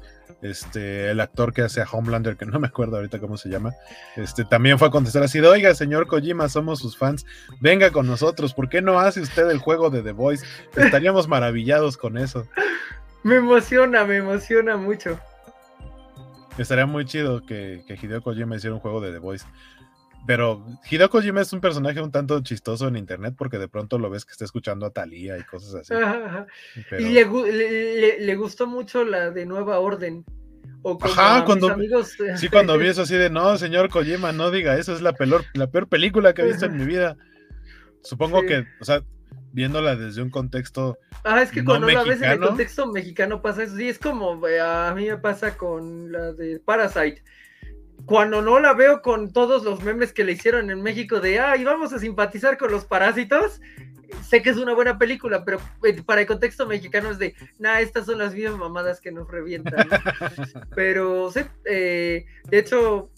[0.44, 3.74] este, el actor que hace a Homelander, que no me acuerdo ahorita cómo se llama,
[4.16, 7.26] este, también fue a contestar así de, oiga, señor Kojima, somos sus fans,
[7.60, 10.46] venga con nosotros, ¿por qué no hace usted el juego de The Voice?
[10.76, 12.48] Estaríamos maravillados con eso.
[13.24, 15.18] Me emociona, me emociona mucho.
[16.58, 19.46] Estaría muy chido que, que Hideo Kojima hiciera un juego de The Voice.
[20.26, 24.10] Pero Hideo Kojima es un personaje un tanto chistoso en internet porque de pronto lo
[24.10, 25.94] ves que está escuchando a Thalía y cosas así.
[26.98, 30.24] Y le, le, gustó mucho la de Nueva Orden.
[30.82, 32.16] O Ajá, cuando, amigos...
[32.38, 35.46] sí, cuando vi eso así de, no, señor Kojima, no diga eso, es la peor,
[35.54, 37.18] la peor película que he visto en mi vida.
[38.02, 39.02] Supongo que, o sea,
[39.54, 40.98] viéndola desde un contexto.
[41.24, 43.78] Ah, es que cuando la ves en el contexto mexicano pasa eso.
[43.78, 47.24] Sí, es como eh, a mí me pasa con la de Parasite
[48.06, 51.64] cuando no la veo con todos los memes que le hicieron en México de, ay,
[51.64, 53.62] vamos a simpatizar con los parásitos,
[54.22, 57.80] sé que es una buena película, pero eh, para el contexto mexicano es de, nah,
[57.80, 59.88] estas son las mismas mamadas que nos revientan.
[60.76, 63.10] pero, sí, eh, de hecho,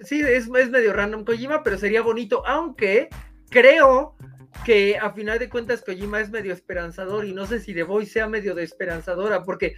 [0.00, 3.08] sí, es, es medio random Kojima, pero sería bonito, aunque
[3.50, 4.16] creo
[4.64, 8.12] que a final de cuentas Kojima es medio esperanzador y no sé si The Voice
[8.12, 9.74] sea medio de esperanzadora, porque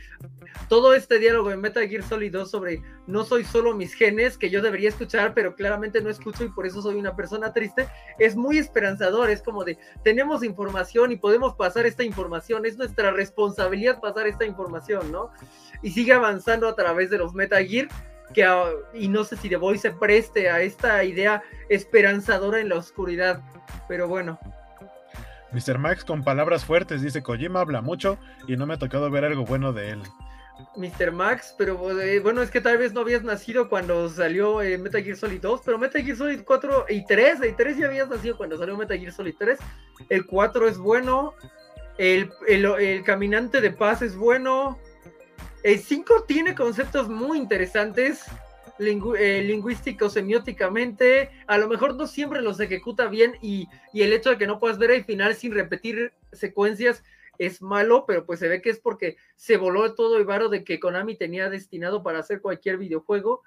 [0.69, 4.51] todo este diálogo en Metal Gear Solid 2 sobre no soy solo mis genes que
[4.51, 7.87] yo debería escuchar, pero claramente no escucho y por eso soy una persona triste,
[8.19, 13.13] es muy esperanzador, es como de tenemos información y podemos pasar esta información, es nuestra
[13.13, 15.31] responsabilidad pasar esta información, ¿no?
[15.83, 17.89] Y sigue avanzando a través de los Metal Gear.
[18.33, 18.49] Que,
[18.95, 23.43] y no sé si The Voice se preste a esta idea esperanzadora en la oscuridad,
[23.89, 24.39] pero bueno,
[25.53, 25.79] Mr.
[25.79, 29.45] Max con palabras fuertes dice Kojima habla mucho y no me ha tocado ver algo
[29.45, 30.03] bueno de él.
[30.77, 31.13] Mr.
[31.13, 35.03] Max, pero eh, bueno, es que tal vez no habías nacido cuando salió eh, Metal
[35.03, 38.37] Gear Solid 2, pero Metal Gear Solid 4 y 3, el 3 ya habías nacido
[38.37, 39.59] cuando salió Metal Gear Solid 3,
[40.09, 41.35] el 4 es bueno,
[41.99, 44.79] el, el Caminante de Paz es bueno,
[45.63, 48.25] el 5 tiene conceptos muy interesantes,
[48.79, 54.39] eh, lingüístico semióticamente, a lo mejor no siempre los ejecuta bien y, el hecho de
[54.39, 57.05] que no puedas ver el final sin repetir secuencias
[57.39, 60.65] es malo, pero pues se ve que es porque se voló todo el varo de
[60.65, 63.43] que Konami tenía destinado para hacer cualquier videojuego.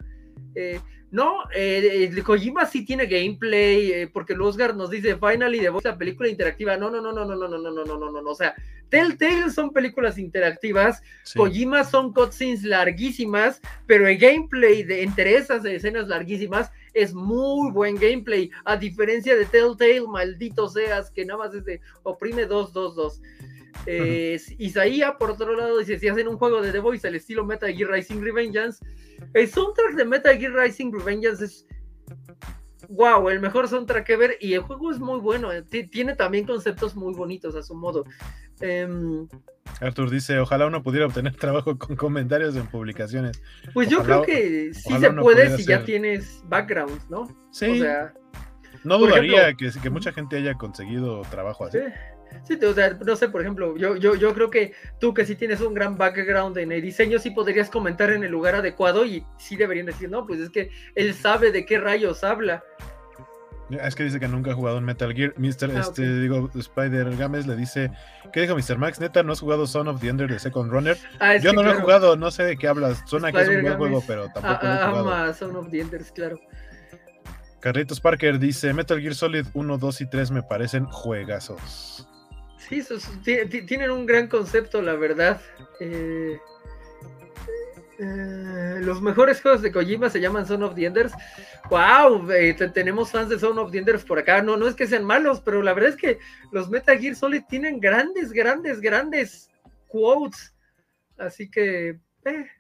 [0.56, 0.80] Eh,
[1.12, 5.98] no, eh, Kojima sí tiene gameplay, eh, porque el Oscar nos dice Finally de la
[5.98, 6.78] película interactiva.
[6.78, 8.30] No, no, no, no, no, no, no, no, no, no, no, no.
[8.32, 8.54] O sea,
[8.90, 11.02] Telltale son películas interactivas,
[11.36, 17.96] Kojima son cutscenes larguísimas, pero el gameplay de entre esas escenas larguísimas es muy buen
[17.96, 23.22] gameplay, a diferencia de Telltale, maldito seas, que nada más es de oprime 222.
[23.86, 27.46] Eh, Isaías, por otro lado, dice: Si hacen un juego de The Voice al estilo
[27.46, 28.84] Metal Gear Rising Revengeance,
[29.34, 31.68] el soundtrack de Metal Gear Rising Revengeance es
[32.90, 36.46] wow, el mejor soundtrack que ver y el juego es muy bueno, eh, tiene también
[36.46, 38.06] conceptos muy bonitos a su modo.
[38.60, 39.28] Em,
[39.82, 43.42] Arthur dice, ojalá uno pudiera obtener trabajo con comentarios en publicaciones.
[43.74, 47.28] Pues yo creo que sí se puede si ya tienes background, ¿no?
[47.52, 47.70] Sí.
[47.70, 48.14] O sea,
[48.84, 51.80] no dudaría que, que mucha gente haya conseguido trabajo así.
[51.80, 51.86] Sí,
[52.70, 55.62] o sea, no sé, por ejemplo, yo, yo, yo creo que tú que sí tienes
[55.62, 59.56] un gran background en el diseño, sí podrías comentar en el lugar adecuado y sí
[59.56, 62.64] deberían decir, no, pues es que él sabe de qué rayos habla.
[63.70, 65.34] Es que dice que nunca ha jugado en Metal Gear.
[65.38, 65.72] Mr.
[65.76, 67.92] Ah, este, digo, Spider Games le dice,
[68.32, 68.78] ¿qué dijo Mr.
[68.78, 69.00] Max?
[69.00, 70.96] Neta, ¿no has jugado Son of the Ender de Second Runner?
[71.20, 73.02] Ah, Yo no lo he jugado, no sé de qué hablas.
[73.06, 75.00] Suena que es un buen juego, pero tampoco lo he jugado.
[75.00, 76.40] Ama Son of the Enders, claro.
[77.60, 82.08] Carlitos Parker dice, Metal Gear Solid 1, 2 y 3 me parecen juegazos.
[82.70, 82.84] Sí,
[83.68, 85.42] tienen un gran concepto, la verdad.
[85.80, 86.40] Eh,
[88.00, 91.14] eh, los mejores juegos de Kojima se llaman Son of the Enders.
[91.70, 92.32] ¡Wow!
[92.32, 94.42] Eh, tenemos fans de Son of the Enders por acá.
[94.42, 96.20] No, no es que sean malos, pero la verdad es que
[96.52, 99.50] los Metal Gear Solid tienen grandes, grandes, grandes
[99.88, 100.56] quotes.
[101.18, 102.00] Así que,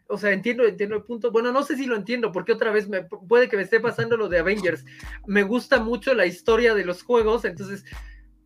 [0.08, 1.32] o sea, entiendo, entiendo el punto.
[1.32, 4.16] Bueno, no sé si lo entiendo, porque otra vez me, puede que me esté pasando
[4.16, 4.86] lo de Avengers.
[5.26, 7.84] Me gusta mucho la historia de los juegos, entonces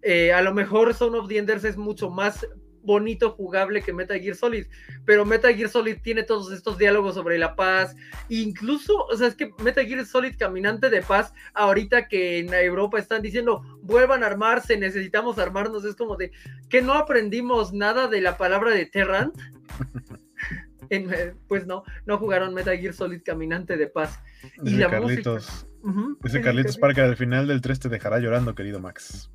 [0.02, 2.46] eh, a lo mejor Son of the Enders es mucho más
[2.82, 4.66] bonito jugable que Metal Gear Solid,
[5.06, 7.96] pero Metal Gear Solid tiene todos estos diálogos sobre la paz,
[8.30, 13.00] incluso, o sea, es que Metal Gear Solid caminante de paz, ahorita que en Europa
[13.00, 16.32] están diciendo, vuelvan a armarse, necesitamos armarnos, es como de
[16.70, 19.36] que no aprendimos nada de la palabra de Terrant.
[20.92, 24.20] Eh, pues no, no jugaron Metal Gear Solid Caminante de Paz.
[24.64, 25.68] y la Carlitos,
[26.24, 29.30] Ese Carlitos Parker al final del 3 te dejará llorando, querido Max.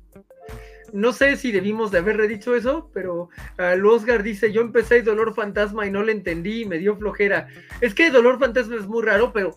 [0.95, 5.85] No sé si debimos de haberle dicho eso, pero Oscar dice, yo empecé Dolor Fantasma
[5.85, 7.47] y no le entendí y me dio flojera.
[7.81, 9.53] Es que Dolor Fantasma es muy raro, pero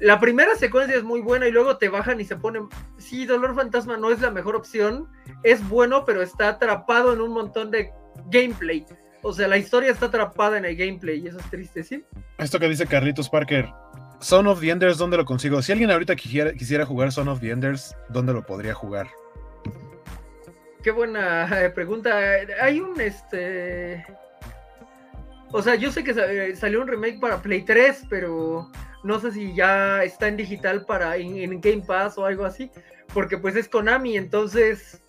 [0.00, 2.68] la primera secuencia es muy buena y luego te bajan y se ponen.
[2.96, 5.06] Sí, Dolor Fantasma no es la mejor opción.
[5.44, 7.92] Es bueno, pero está atrapado en un montón de
[8.28, 8.84] gameplay.
[9.22, 12.04] O sea, la historia está atrapada en el gameplay y eso es triste, ¿sí?
[12.38, 13.68] Esto que dice Carlitos Parker.
[14.18, 15.62] Son of the Enders, ¿dónde lo consigo?
[15.62, 19.08] Si alguien ahorita quisiera, quisiera jugar Son of the Enders, ¿dónde lo podría jugar?
[20.88, 22.18] Qué buena eh, pregunta.
[22.62, 24.06] Hay un este.
[25.52, 28.72] O sea, yo sé que salió un remake para Play 3, pero
[29.04, 32.70] no sé si ya está en digital para en, Game Pass o algo así,
[33.12, 35.02] porque pues es Konami, entonces...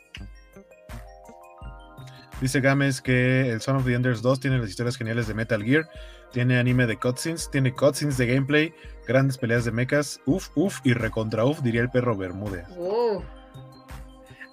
[2.41, 5.63] Dice Gámez que el Son of the Enders 2 tiene las historias geniales de Metal
[5.63, 5.87] Gear,
[6.33, 8.73] tiene anime de cutscenes, tiene cutscenes de gameplay,
[9.07, 12.67] grandes peleas de mechas, uff, uff y recontra uff, diría el perro Bermúdez.
[12.77, 13.23] Oh.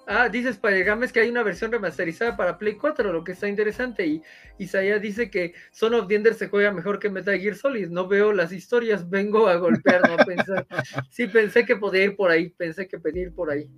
[0.09, 4.07] Ah, dices Games que hay una versión remasterizada para Play 4, lo que está interesante.
[4.07, 4.23] Y
[4.57, 7.89] Isaiah dice que Son of the Ender se juega mejor que Metal Gear Solid.
[7.89, 10.65] No veo las historias, vengo a golpear, no a pensar.
[11.09, 13.69] Sí, pensé que podía ir por ahí, pensé que podía ir por ahí.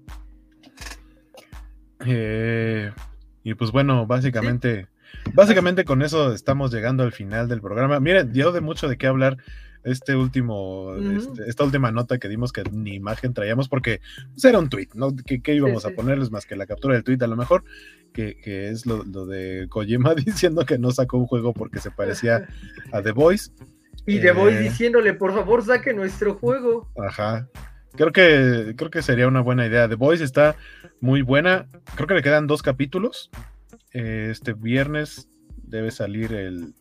[2.06, 2.91] Eh,
[3.43, 4.88] y pues bueno, básicamente,
[5.33, 7.99] básicamente con eso estamos llegando al final del programa.
[7.99, 9.38] Miren, dio de mucho de qué hablar
[9.83, 14.01] este último, este, esta última nota que dimos que ni imagen traíamos porque
[14.33, 15.16] pues, era un tweet, ¿no?
[15.16, 17.64] ¿Qué, íbamos a ponerles más que la captura del tweet a lo mejor?
[18.14, 22.48] Que, es lo, de Kojima diciendo que no sacó un juego porque se parecía
[22.91, 23.51] a The Voice.
[24.06, 26.90] Y The Voice eh, diciéndole, por favor, saque nuestro juego.
[26.98, 27.48] Ajá.
[27.95, 29.88] Creo que, creo que sería una buena idea.
[29.88, 30.56] The Voice está
[30.99, 31.67] muy buena.
[31.95, 33.30] Creo que le quedan dos capítulos.
[33.93, 35.30] Eh, este viernes
[35.64, 36.74] debe salir el,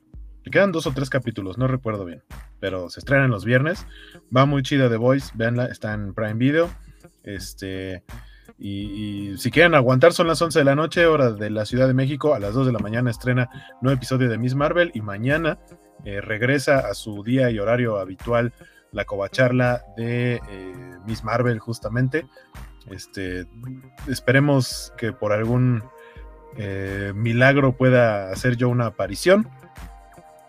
[0.50, 2.22] quedan dos o tres capítulos, no recuerdo bien,
[2.60, 3.86] pero se estrenan los viernes.
[4.34, 6.70] Va muy chida The Voice, véanla, está en Prime Video.
[7.22, 8.02] Este,
[8.58, 11.94] y, si quieren aguantar, son las 11 de la noche, hora de la Ciudad de
[11.94, 12.34] México.
[12.34, 13.48] A las 2 de la mañana estrena
[13.80, 15.58] nuevo episodio de Miss Marvel y mañana
[16.04, 18.52] eh, regresa a su día y horario habitual
[18.92, 20.72] la covacharla de eh,
[21.06, 22.26] Miss Marvel, justamente.
[22.90, 23.46] Este,
[24.08, 25.84] esperemos que por algún
[26.56, 29.48] eh, milagro pueda hacer yo una aparición.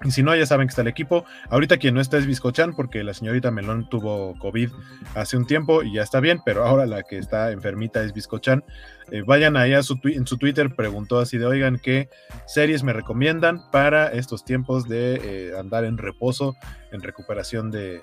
[0.04, 1.26] Y si no, ya saben que está el equipo.
[1.50, 4.70] Ahorita quien no está es Biscochan, porque la señorita Melón tuvo COVID
[5.16, 8.64] hace un tiempo y ya está bien, pero ahora la que está enfermita es Biscochan.
[9.12, 12.10] Eh, vayan ahí a su en su Twitter, preguntó así de, oigan, ¿qué
[12.46, 16.56] series me recomiendan para estos tiempos de eh, andar en reposo,
[16.92, 18.02] en recuperación de,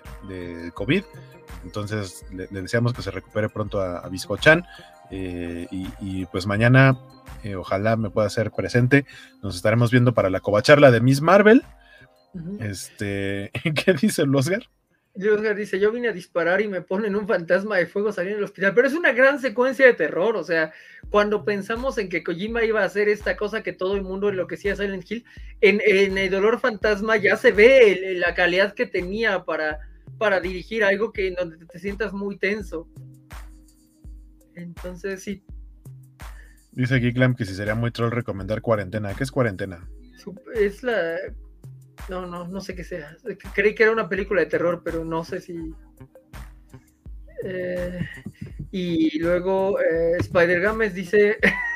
[0.74, 1.04] COVID?
[1.64, 4.64] Entonces, le, deseamos que se recupere pronto a, a Biscochan.
[5.10, 6.98] Eh, y, pues mañana,
[7.56, 9.06] ojalá me pueda hacer presente.
[9.42, 11.64] Nos estaremos viendo para la covacharla de Miss Marvel.
[12.60, 13.50] Este,
[13.84, 14.62] ¿qué dice el Oscar?
[15.14, 18.36] El Oscar dice, yo vine a disparar y me ponen un fantasma de fuego saliendo
[18.36, 20.72] del hospital, pero es una gran secuencia de terror, o sea,
[21.08, 24.74] cuando pensamos en que Kojima iba a hacer esta cosa que todo el mundo enloquecía
[24.74, 25.24] a Silent Hill,
[25.62, 29.78] en, el dolor fantasma ya se ve la calidad que tenía para,
[30.18, 32.86] para dirigir algo que donde te sientas muy tenso.
[34.54, 35.42] Entonces, sí.
[36.72, 39.14] Dice Geeklam que si sería muy troll recomendar cuarentena.
[39.14, 39.88] ¿Qué es cuarentena?
[40.54, 41.16] Es la
[42.08, 43.16] no, no, no sé qué sea.
[43.54, 45.74] Creí que era una película de terror, pero no sé si.
[47.44, 48.00] Eh,
[48.70, 51.38] y luego eh, Spider Games dice.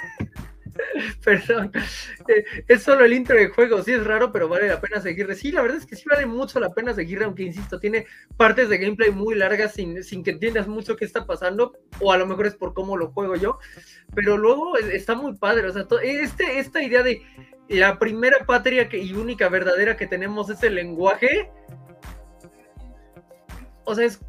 [1.25, 1.73] Perdón,
[2.29, 5.35] eh, es solo el intro del juego, sí es raro, pero vale la pena seguirle.
[5.35, 8.69] Sí, la verdad es que sí vale mucho la pena seguirle, aunque insisto, tiene partes
[8.69, 12.27] de gameplay muy largas sin, sin que entiendas mucho qué está pasando, o a lo
[12.27, 13.59] mejor es por cómo lo juego yo,
[14.15, 17.23] pero luego está muy padre, o sea, este, esta idea de
[17.71, 21.51] la primera patria que, y única verdadera que tenemos es el lenguaje.
[23.85, 24.21] O sea, es,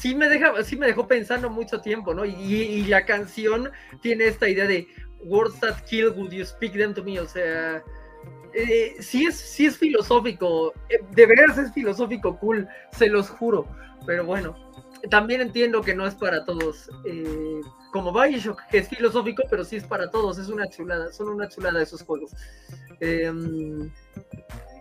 [0.00, 2.24] sí, me deja, sí me dejó pensando mucho tiempo, ¿no?
[2.24, 3.70] Y, la canción
[4.02, 4.86] tiene esta idea de
[5.24, 7.18] words that kill, would you speak them to me?
[7.20, 7.82] O sea,
[8.54, 13.66] eh, sí, es, sí es filosófico, eh, de veras es filosófico cool, se los juro,
[14.06, 14.56] pero bueno,
[15.10, 16.90] también entiendo que no es para todos.
[17.04, 17.60] Eh,
[17.92, 21.48] como Bioshock, que es filosófico, pero sí es para todos, es una chulada, son una
[21.48, 22.32] chulada esos juegos.
[23.00, 23.90] Em,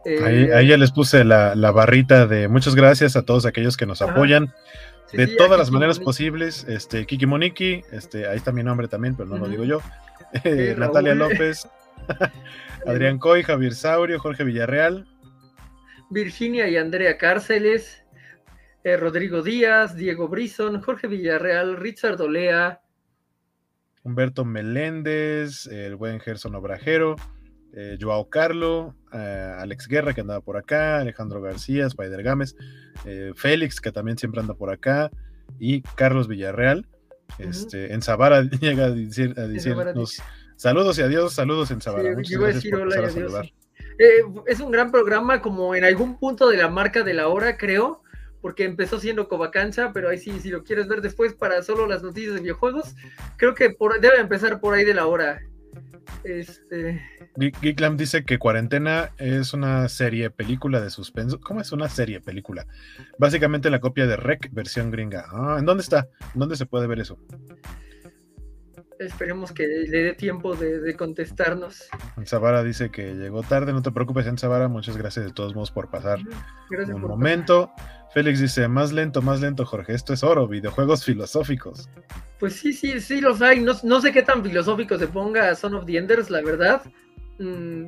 [0.06, 4.02] eh, ahí, ya les puse la, barrita de muchas gracias a todos aquellos que nos
[4.02, 4.54] apoyan.
[5.14, 9.30] de todas las maneras posibles, este Kiki Moniki, este, ahí está mi nombre también, pero
[9.30, 9.82] no lo digo yo.
[10.78, 11.68] Natalia López,
[12.86, 15.08] Adrián Coy, Javier Saurio, Jorge Villarreal,
[16.10, 18.04] Virginia y Andrea Cárceles,
[18.84, 22.82] eh, Rodrigo Díaz, Diego Brison, Jorge Villarreal, Richard Olea,
[24.08, 27.18] Humberto Meléndez, el buen Gerson Obrajero,
[27.74, 32.56] eh, Joao Carlo, eh, Alex Guerra que andaba por acá, Alejandro García, Spider Gámez,
[33.06, 35.12] eh, Félix que también siempre anda por acá.
[35.60, 36.88] Y Carlos Villarreal.
[37.40, 40.22] Este, En Zavara llega a, decir, a decirnos
[40.56, 42.16] saludos y adiós, saludos en Zavara.
[44.48, 48.02] es un gran programa como en algún punto de la marca de la hora, creo
[48.42, 52.04] porque empezó siendo Covacancha, pero ahí sí, si lo quieres ver después para solo las
[52.04, 52.96] noticias de videojuegos,
[53.36, 55.42] creo que debe empezar por ahí de la hora.
[56.24, 57.02] Este...
[57.36, 61.40] Dice que Cuarentena es una serie película de suspenso.
[61.40, 62.68] ¿Cómo es una serie película?
[63.18, 65.26] Básicamente la copia de Rec versión gringa.
[65.32, 66.08] Ah, ¿en dónde está?
[66.34, 67.18] ¿En dónde se puede ver eso?
[69.00, 71.88] Esperemos que le dé tiempo de, contestarnos.
[72.26, 74.68] Zavara dice que llegó tarde, no te preocupes, en Zavara.
[74.68, 76.20] Muchas gracias de todos modos por pasar
[76.70, 77.72] un momento.
[78.14, 79.94] Félix dice, más lento, más lento, Jorge.
[79.94, 81.90] Esto es oro, videojuegos filosóficos.
[82.40, 83.62] Pues sí, sí, sí los hay.
[83.62, 86.82] No, sé qué tan filosófico se ponga Son of the Enders, la verdad.
[87.38, 87.86] Mm,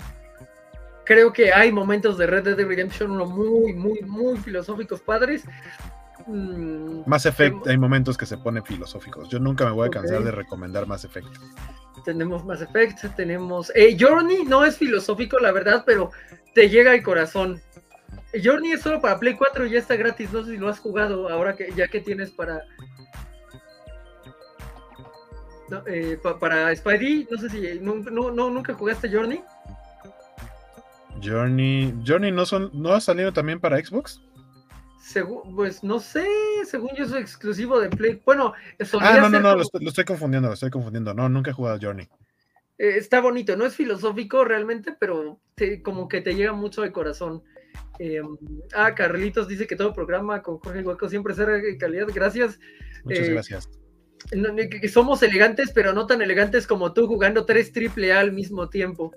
[1.05, 5.43] creo que hay momentos de Red Dead Redemption 1 muy, muy, muy filosóficos padres.
[6.29, 9.29] Mm, Mass Effect, hay momentos que se ponen filosóficos.
[9.29, 11.27] Yo nunca me voy a cansar de recomendar Mass Effect.
[12.05, 13.71] Tenemos Mass Effect, tenemos.
[13.75, 16.11] Eh, Journey no es filosófico, la verdad, pero
[16.53, 17.59] te llega al corazón.
[18.43, 20.31] Journey es solo para Play 4 y ya está gratis.
[20.31, 22.61] No sé si lo has jugado ahora que ya que tienes para.
[25.87, 29.43] Eh, para Spidey, no sé si no, nunca jugaste Journey.
[31.23, 34.21] Journey, Journey no son, no ha salido también para Xbox
[35.55, 36.25] pues no sé,
[36.65, 38.21] según yo soy exclusivo de Play.
[38.25, 38.53] Bueno,
[38.99, 41.13] Ah, no, no, no, lo, estoy, confundiendo, lo estoy confundiendo.
[41.13, 42.07] No, nunca he jugado Journey.
[42.77, 45.39] Eh, está bonito, no es filosófico realmente, pero
[45.83, 47.43] como que te llega mucho al corazón.
[47.99, 48.37] Em,
[48.73, 52.07] ah, Carlitos dice que todo programa con Jorge Hueco siempre será de calidad.
[52.13, 52.59] Gracias.
[53.03, 53.69] Muchas eh, gracias.
[54.91, 59.13] somos elegantes, pero no tan elegantes como tú jugando tres triple A al mismo tiempo.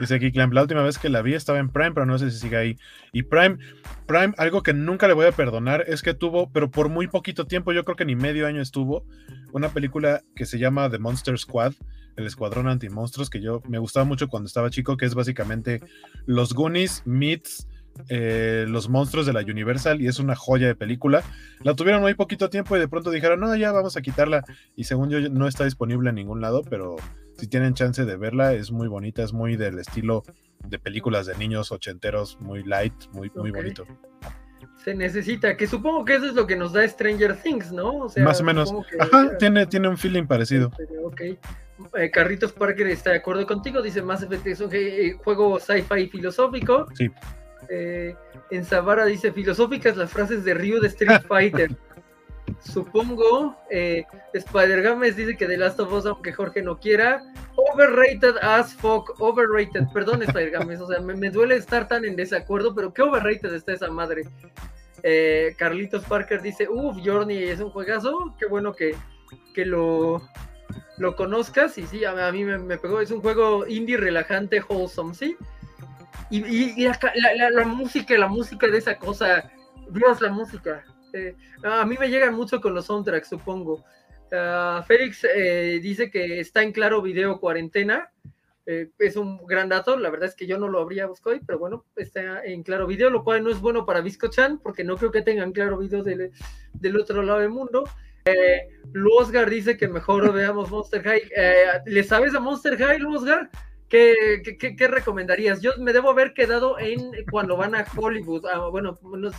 [0.00, 2.30] Dice aquí Clamp, la última vez que la vi estaba en Prime, pero no sé
[2.30, 2.78] si sigue ahí.
[3.12, 3.58] Y Prime,
[4.06, 7.46] Prime, algo que nunca le voy a perdonar es que tuvo, pero por muy poquito
[7.46, 9.04] tiempo, yo creo que ni medio año estuvo,
[9.52, 11.74] una película que se llama The Monster Squad,
[12.16, 15.82] el Escuadrón Antimonstruos, que yo me gustaba mucho cuando estaba chico, que es básicamente
[16.26, 17.68] los Goonies meets
[18.08, 21.22] eh, los monstruos de la Universal y es una joya de película.
[21.62, 24.44] La tuvieron muy poquito tiempo y de pronto dijeron, no, ya vamos a quitarla.
[24.76, 26.96] Y según yo no está disponible en ningún lado, pero
[27.40, 30.22] si tienen chance de verla, es muy bonita, es muy del estilo
[30.68, 33.86] de películas de niños ochenteros, muy light, muy, muy bonito.
[34.84, 38.08] Se necesita, que supongo que eso es lo que nos da Stranger Things, ¿no?
[38.18, 38.72] Más o menos.
[38.98, 40.70] Ajá, tiene, tiene un feeling parecido.
[41.04, 41.22] Ok.
[41.94, 46.86] Eh, Carritos Parker está de acuerdo contigo, dice más es un eh, juego sci-fi filosófico.
[46.94, 47.10] Sí.
[47.68, 48.14] Eh,
[48.50, 51.76] en Zavara dice filosóficas las frases de Ryu de Street Fighter.
[52.62, 57.22] Supongo, eh, Spider Games dice que The Last of Us, aunque Jorge no quiera,
[57.56, 62.74] overrated as fuck, overrated, perdón Spider Games, o sea, me, duele estar tan en desacuerdo,
[62.74, 64.24] pero qué overrated está esa madre.
[65.02, 68.94] Eh, Carlitos Parker dice, uff, Journey es un juegazo, qué bueno que,
[69.54, 70.22] que lo,
[70.98, 75.36] lo conozcas, y sí, a, mí me, pegó, es un juego indie relajante, wholesome, ¿sí?
[76.30, 79.50] Y, la, la música, la música de esa cosa,
[79.90, 83.84] Dios, la música, este, a mí me llegan mucho con los soundtracks, supongo.
[84.32, 88.10] Ah, Félix eh, dice que está en Claro Video Cuarentena.
[88.66, 91.42] Eh, es un gran dato, la verdad es que yo no lo habría buscado hoy,
[91.44, 94.96] pero bueno, está en Claro Video, lo cual no es bueno para Visco-chan, porque no
[94.96, 96.30] creo que tengan Claro Video del,
[96.96, 97.84] otro lado del mundo.
[98.26, 98.68] Eh,
[99.48, 101.22] dice que mejor veamos Monster High.
[101.34, 103.50] Eh, ¿Le sabes a Monster High, Luosgar?
[103.90, 105.60] ¿Qué, qué, recomendarías?
[105.60, 108.96] Yo me debo haber quedado en cuando van a Hollywood, ah, bueno,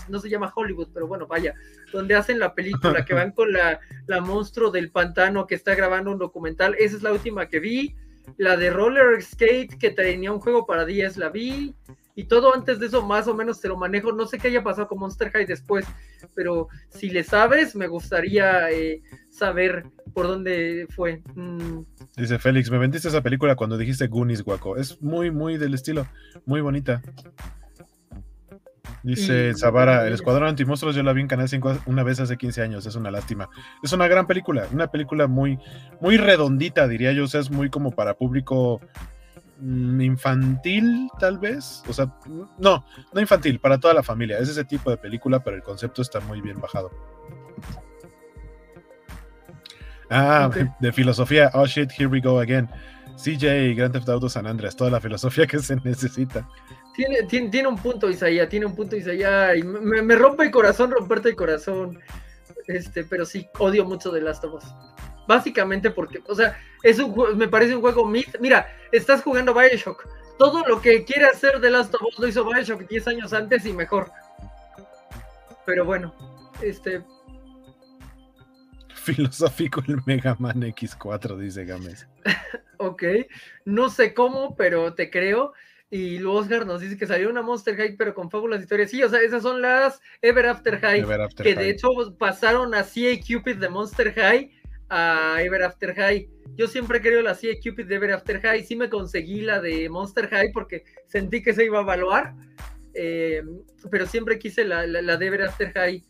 [0.10, 1.56] no, se llama Hollywood, pero bueno, vaya,
[1.94, 6.12] donde hacen la película, que van con la, la monstruo del pantano que está grabando
[6.12, 7.96] un documental, esa es la última que vi,
[8.36, 11.74] la de Roller Skate que tenía un juego para 10 la vi,
[12.14, 14.64] y todo antes de eso más o menos te lo manejo, no sé qué haya
[14.64, 15.86] pasado con Monster High después,
[16.36, 21.22] pero si le sabes, me gustaría eh, saber por dónde fue.
[21.36, 21.84] Mm.
[22.18, 24.78] Dice Félix, me vendiste esa película cuando dijiste Goonies, guaco.
[24.78, 26.08] Es muy, muy del estilo,
[26.46, 27.02] muy bonita.
[29.04, 32.62] Dice Zavara, el Escuadrón Antimonstruos yo la vi en Canal 5 una vez hace 15
[32.62, 33.50] años, es una lástima.
[33.82, 35.58] Es una gran película, una película muy,
[36.00, 38.80] muy redondita, diría yo, o sea, es muy como para público
[39.60, 41.84] mm, infantil, tal vez.
[41.88, 42.14] O sea,
[42.60, 44.38] no, no infantil, para toda la familia.
[44.38, 46.92] Es ese tipo de película, pero el concepto está muy bien bajado.
[50.12, 50.50] Ah,
[50.80, 51.50] de filosofía.
[51.54, 52.70] Oh shit, here we go again.
[53.18, 56.48] CJ, Grand Theft Auto San Andreas, toda la filosofía que se necesita.
[56.96, 59.58] Tiene, tiene, tiene un punto, Isaías, tiene un punto, Isaías.
[59.58, 62.00] Y me, me, rompe el corazón romperte el corazón.
[62.68, 64.64] Este, pero sí, odio mucho de Last of Us.
[65.28, 68.06] Básicamente porque, o sea, es un me parece un juego.
[68.06, 70.06] Mira, estás jugando Bioshock
[70.42, 73.64] todo lo que quiere hacer de Last of Us lo hizo Bioshock 10 años antes
[73.64, 74.10] y mejor.
[75.68, 76.16] Pero bueno,
[76.64, 77.04] este.
[79.04, 82.08] Filosófico el Mega Man X4, dice Gámez.
[82.78, 83.04] ok,
[83.66, 85.54] no sé cómo, pero te creo.
[85.94, 88.90] Y Oscar nos dice que salió una Monster High, pero con fábulas historias.
[88.90, 91.06] Sí, o sea, esas son las Ever After High,
[91.36, 94.52] que de hecho pasaron a CA Cupid de Monster High
[94.90, 96.30] a Ever After High.
[96.56, 98.64] Yo siempre querido la CA Cupid de Ever After High.
[98.64, 102.36] Sí me conseguí la de Monster High porque sentí que se iba a evaluar.
[102.94, 103.42] Eh,
[103.90, 106.04] pero siempre quise la, de Ever After High.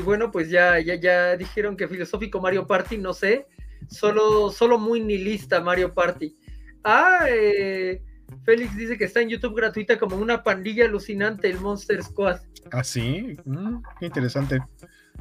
[0.00, 3.46] Y bueno, pues ya, ya, ya dijeron que filosófico Mario Party, no sé.
[3.86, 6.34] Solo, solo muy nihilista Mario Party.
[6.82, 8.00] Ah, eh,
[8.42, 12.40] Félix dice que está en YouTube gratuita como una pandilla alucinante el Monster Squad.
[12.72, 14.60] Ah, sí, mm, qué interesante.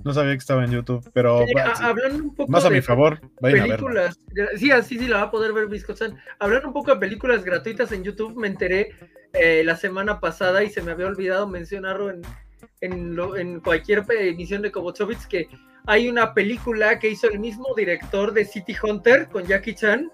[0.05, 1.45] No sabía que estaba en YouTube, pero
[1.81, 4.17] hablando un poco más a mi favor, películas.
[4.55, 6.17] Sí, así sí la va a poder ver Biscosan.
[6.39, 8.93] Hablando un poco de películas gratuitas en YouTube, me enteré
[9.33, 12.21] eh, la semana pasada y se me había olvidado mencionarlo en,
[12.81, 15.47] en, cualquier emisión de Kobochovitz que
[15.85, 20.11] hay una película que hizo el mismo director de City Hunter con Jackie Chan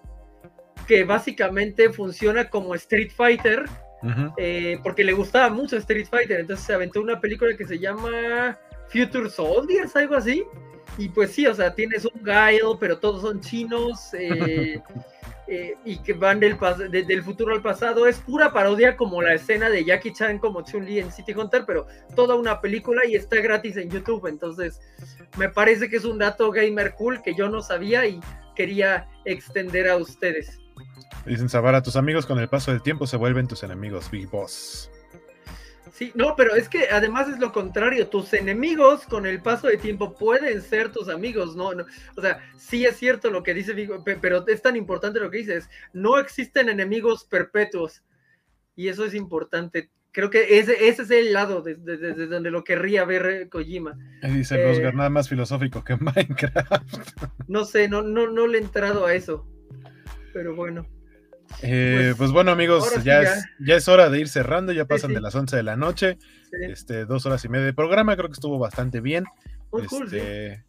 [0.87, 3.65] que básicamente funciona como Street Fighter,
[4.37, 8.57] eh, porque le gustaba mucho Street Fighter, entonces se aventó una película que se llama
[8.89, 10.43] Future Soldiers, algo así,
[10.97, 14.81] y pues sí, o sea, tienes un Guile, pero todos son chinos, eh,
[15.47, 16.57] eh, y que van del,
[16.89, 20.99] del futuro al pasado, es pura parodia como la escena de Jackie Chan como Chun-Li
[20.99, 24.79] en City Hunter, pero toda una película y está gratis en YouTube, entonces
[25.37, 28.19] me parece que es un dato gamer cool que yo no sabía y
[28.55, 30.59] quería extender a ustedes.
[31.25, 34.89] Dicen Zavara, tus amigos con el paso del tiempo se vuelven tus enemigos, Big Boss.
[35.95, 39.79] Sí, no, pero es que además es lo contrario, tus enemigos con el paso del
[39.79, 41.69] tiempo pueden ser tus amigos, ¿no?
[41.69, 45.37] o sea, sí es cierto lo que dice Big pero es tan importante lo que
[45.37, 48.03] dices, no existen enemigos perpetuos
[48.75, 49.89] y eso es importante.
[50.11, 53.97] Creo que ese, ese es el lado desde donde lo querría ver Kojima.
[54.21, 56.83] dice eh, nada más filosófico que Minecraft.
[57.47, 59.47] No sé, no, no, no le he entrado a eso,
[60.33, 60.85] pero bueno.
[61.61, 65.13] Eh, pues, pues, bueno, amigos, ya, Es, ya es hora de ir cerrando, ya pasan
[65.13, 66.17] de las 11 de la noche,
[66.51, 69.25] este, dos horas y media de programa, creo que estuvo bastante bien.
[69.73, 70.63] este,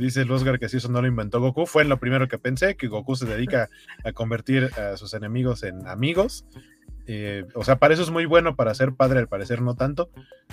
[0.00, 2.76] Dice el Oscar que si eso no lo inventó Goku, fue lo primero que pensé,
[2.76, 3.68] que Goku se dedica
[4.04, 6.46] a convertir a sus enemigos en amigos.
[7.06, 10.10] Eh, o sea, para eso es muy bueno, para ser padre al parecer no tanto,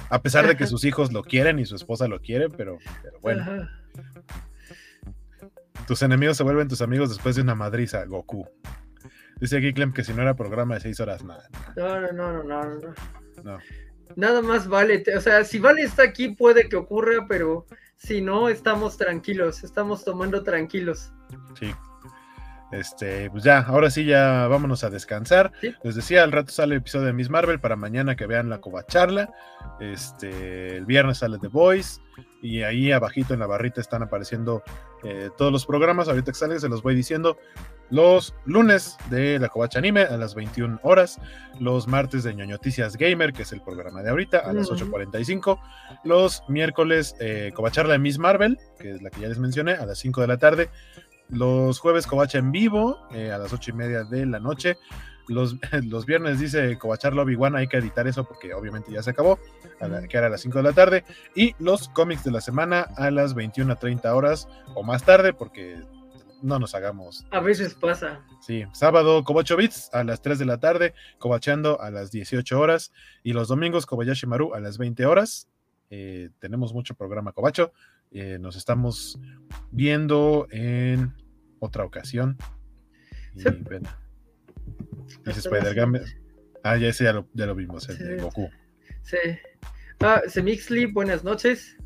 [0.09, 2.79] a pesar de que sus hijos lo quieren y su esposa lo quiere, pero,
[3.21, 3.69] bueno.
[5.85, 8.49] Tus enemigos se vuelven tus amigos después de una madriza, Goku.
[9.39, 11.47] Dice aquí Clem que si no era programa de seis horas, nada.
[11.75, 12.93] No, no, no, no,
[13.43, 13.57] no.
[14.15, 17.65] Nada más vale, o sea, si vale está aquí puede que ocurra, pero
[17.97, 21.11] si no, estamos tranquilos, estamos tomando tranquilos.
[21.59, 21.73] Sí.
[22.71, 25.51] Este, pues ya, ahora sí, ya vámonos a descansar.
[25.83, 28.59] Les decía, al rato sale el episodio de Miss Marvel para mañana que vean la
[28.59, 29.29] covacharla.
[29.79, 32.01] Este, el viernes sale The Voice.
[32.41, 34.63] Y ahí abajito en la barrita están apareciendo
[35.03, 36.07] eh, todos los programas.
[36.07, 37.37] Ahorita que salen, se los voy diciendo.
[37.89, 41.21] Los lunes de la Covacha Anime a las 21 horas,
[41.59, 45.57] los martes de Ñoñoticias Gamer, que es el programa de ahorita, a las 8.45,
[46.03, 49.85] los miércoles eh, Covacharla de Miss Marvel, que es la que ya les mencioné, a
[49.85, 50.69] las 5 de la tarde,
[51.29, 54.75] los jueves Covacha en vivo, eh, a las 8 y media de la noche,
[55.27, 59.39] los, los viernes dice Covacharla Obi-Wan, hay que editar eso porque obviamente ya se acabó,
[60.09, 61.03] que era a las 5 de la tarde,
[61.35, 65.33] y los cómics de la semana a las 21 a 30 horas o más tarde,
[65.33, 65.81] porque
[66.41, 67.25] no nos hagamos.
[67.31, 68.23] A veces pasa.
[68.41, 72.91] Sí, sábado Kobacho Bits a las 3 de la tarde, Kobachando a las 18 horas
[73.23, 75.47] y los domingos Kobayashi Maru a las 20 horas.
[75.89, 77.71] Eh, tenemos mucho programa Kobacho.
[78.11, 79.19] Eh, nos estamos
[79.71, 81.13] viendo en
[81.59, 82.37] otra ocasión.
[83.35, 83.43] Y,
[85.25, 86.01] Dice Spider-Game.
[86.63, 88.49] Ah, ya ese ya lo, ya lo vimos, el de Goku.
[89.03, 89.17] Sí.
[89.99, 91.77] Ah, Semixly, buenas noches.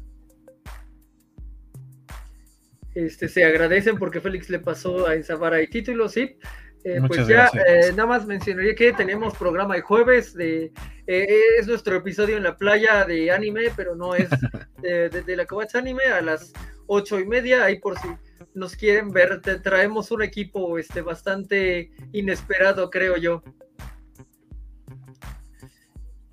[2.94, 6.38] Este, se agradecen porque Félix le pasó a esa vara y títulos, sí.
[6.84, 10.72] Eh, pues ya eh, nada más mencionaría que tenemos programa de jueves, de,
[11.06, 11.28] eh,
[11.60, 14.28] es nuestro episodio en la playa de anime, pero no es
[14.82, 16.52] de, la Kovacs Anime a las
[16.88, 18.08] ocho y media, ahí por si
[18.54, 23.44] nos quieren ver, te traemos un equipo este, bastante inesperado, creo yo.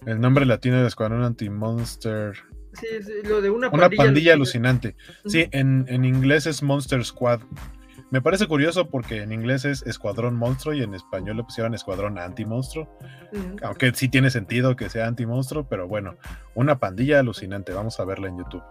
[0.07, 2.35] El nombre latino de Escuadrón Anti-Monster
[2.75, 2.87] Sí,
[3.25, 4.95] lo de una pandilla, alucinante.
[5.27, 7.41] Sí, en, inglés es Monster Squad.
[8.11, 12.19] Me parece curioso porque en inglés es Escuadrón Monstruo y en español le pusieron Escuadrón
[12.19, 12.89] Anti-Monstruo.
[13.63, 16.17] Aunque sí tiene sentido que sea anti-monstruo, pero bueno,
[16.55, 17.73] una pandilla alucinante.
[17.73, 18.63] Vamos a verla en YouTube.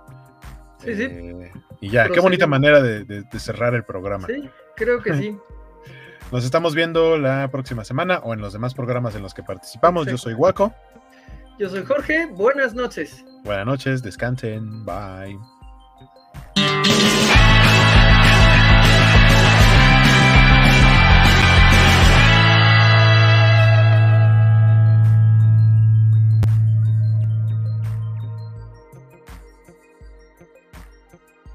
[0.80, 4.27] Sí, eh, Y ya, qué bonita manera de, cerrar el programa.
[4.27, 5.38] Sí, creo que sí.
[6.31, 10.07] Nos estamos viendo la próxima semana o en los demás programas en los que participamos.
[10.07, 10.73] Yo soy Guaco.
[11.57, 12.27] Yo soy Jorge.
[12.27, 13.23] Buenas noches.
[13.43, 14.85] Buenas noches, descansen.
[14.85, 15.39] Bye.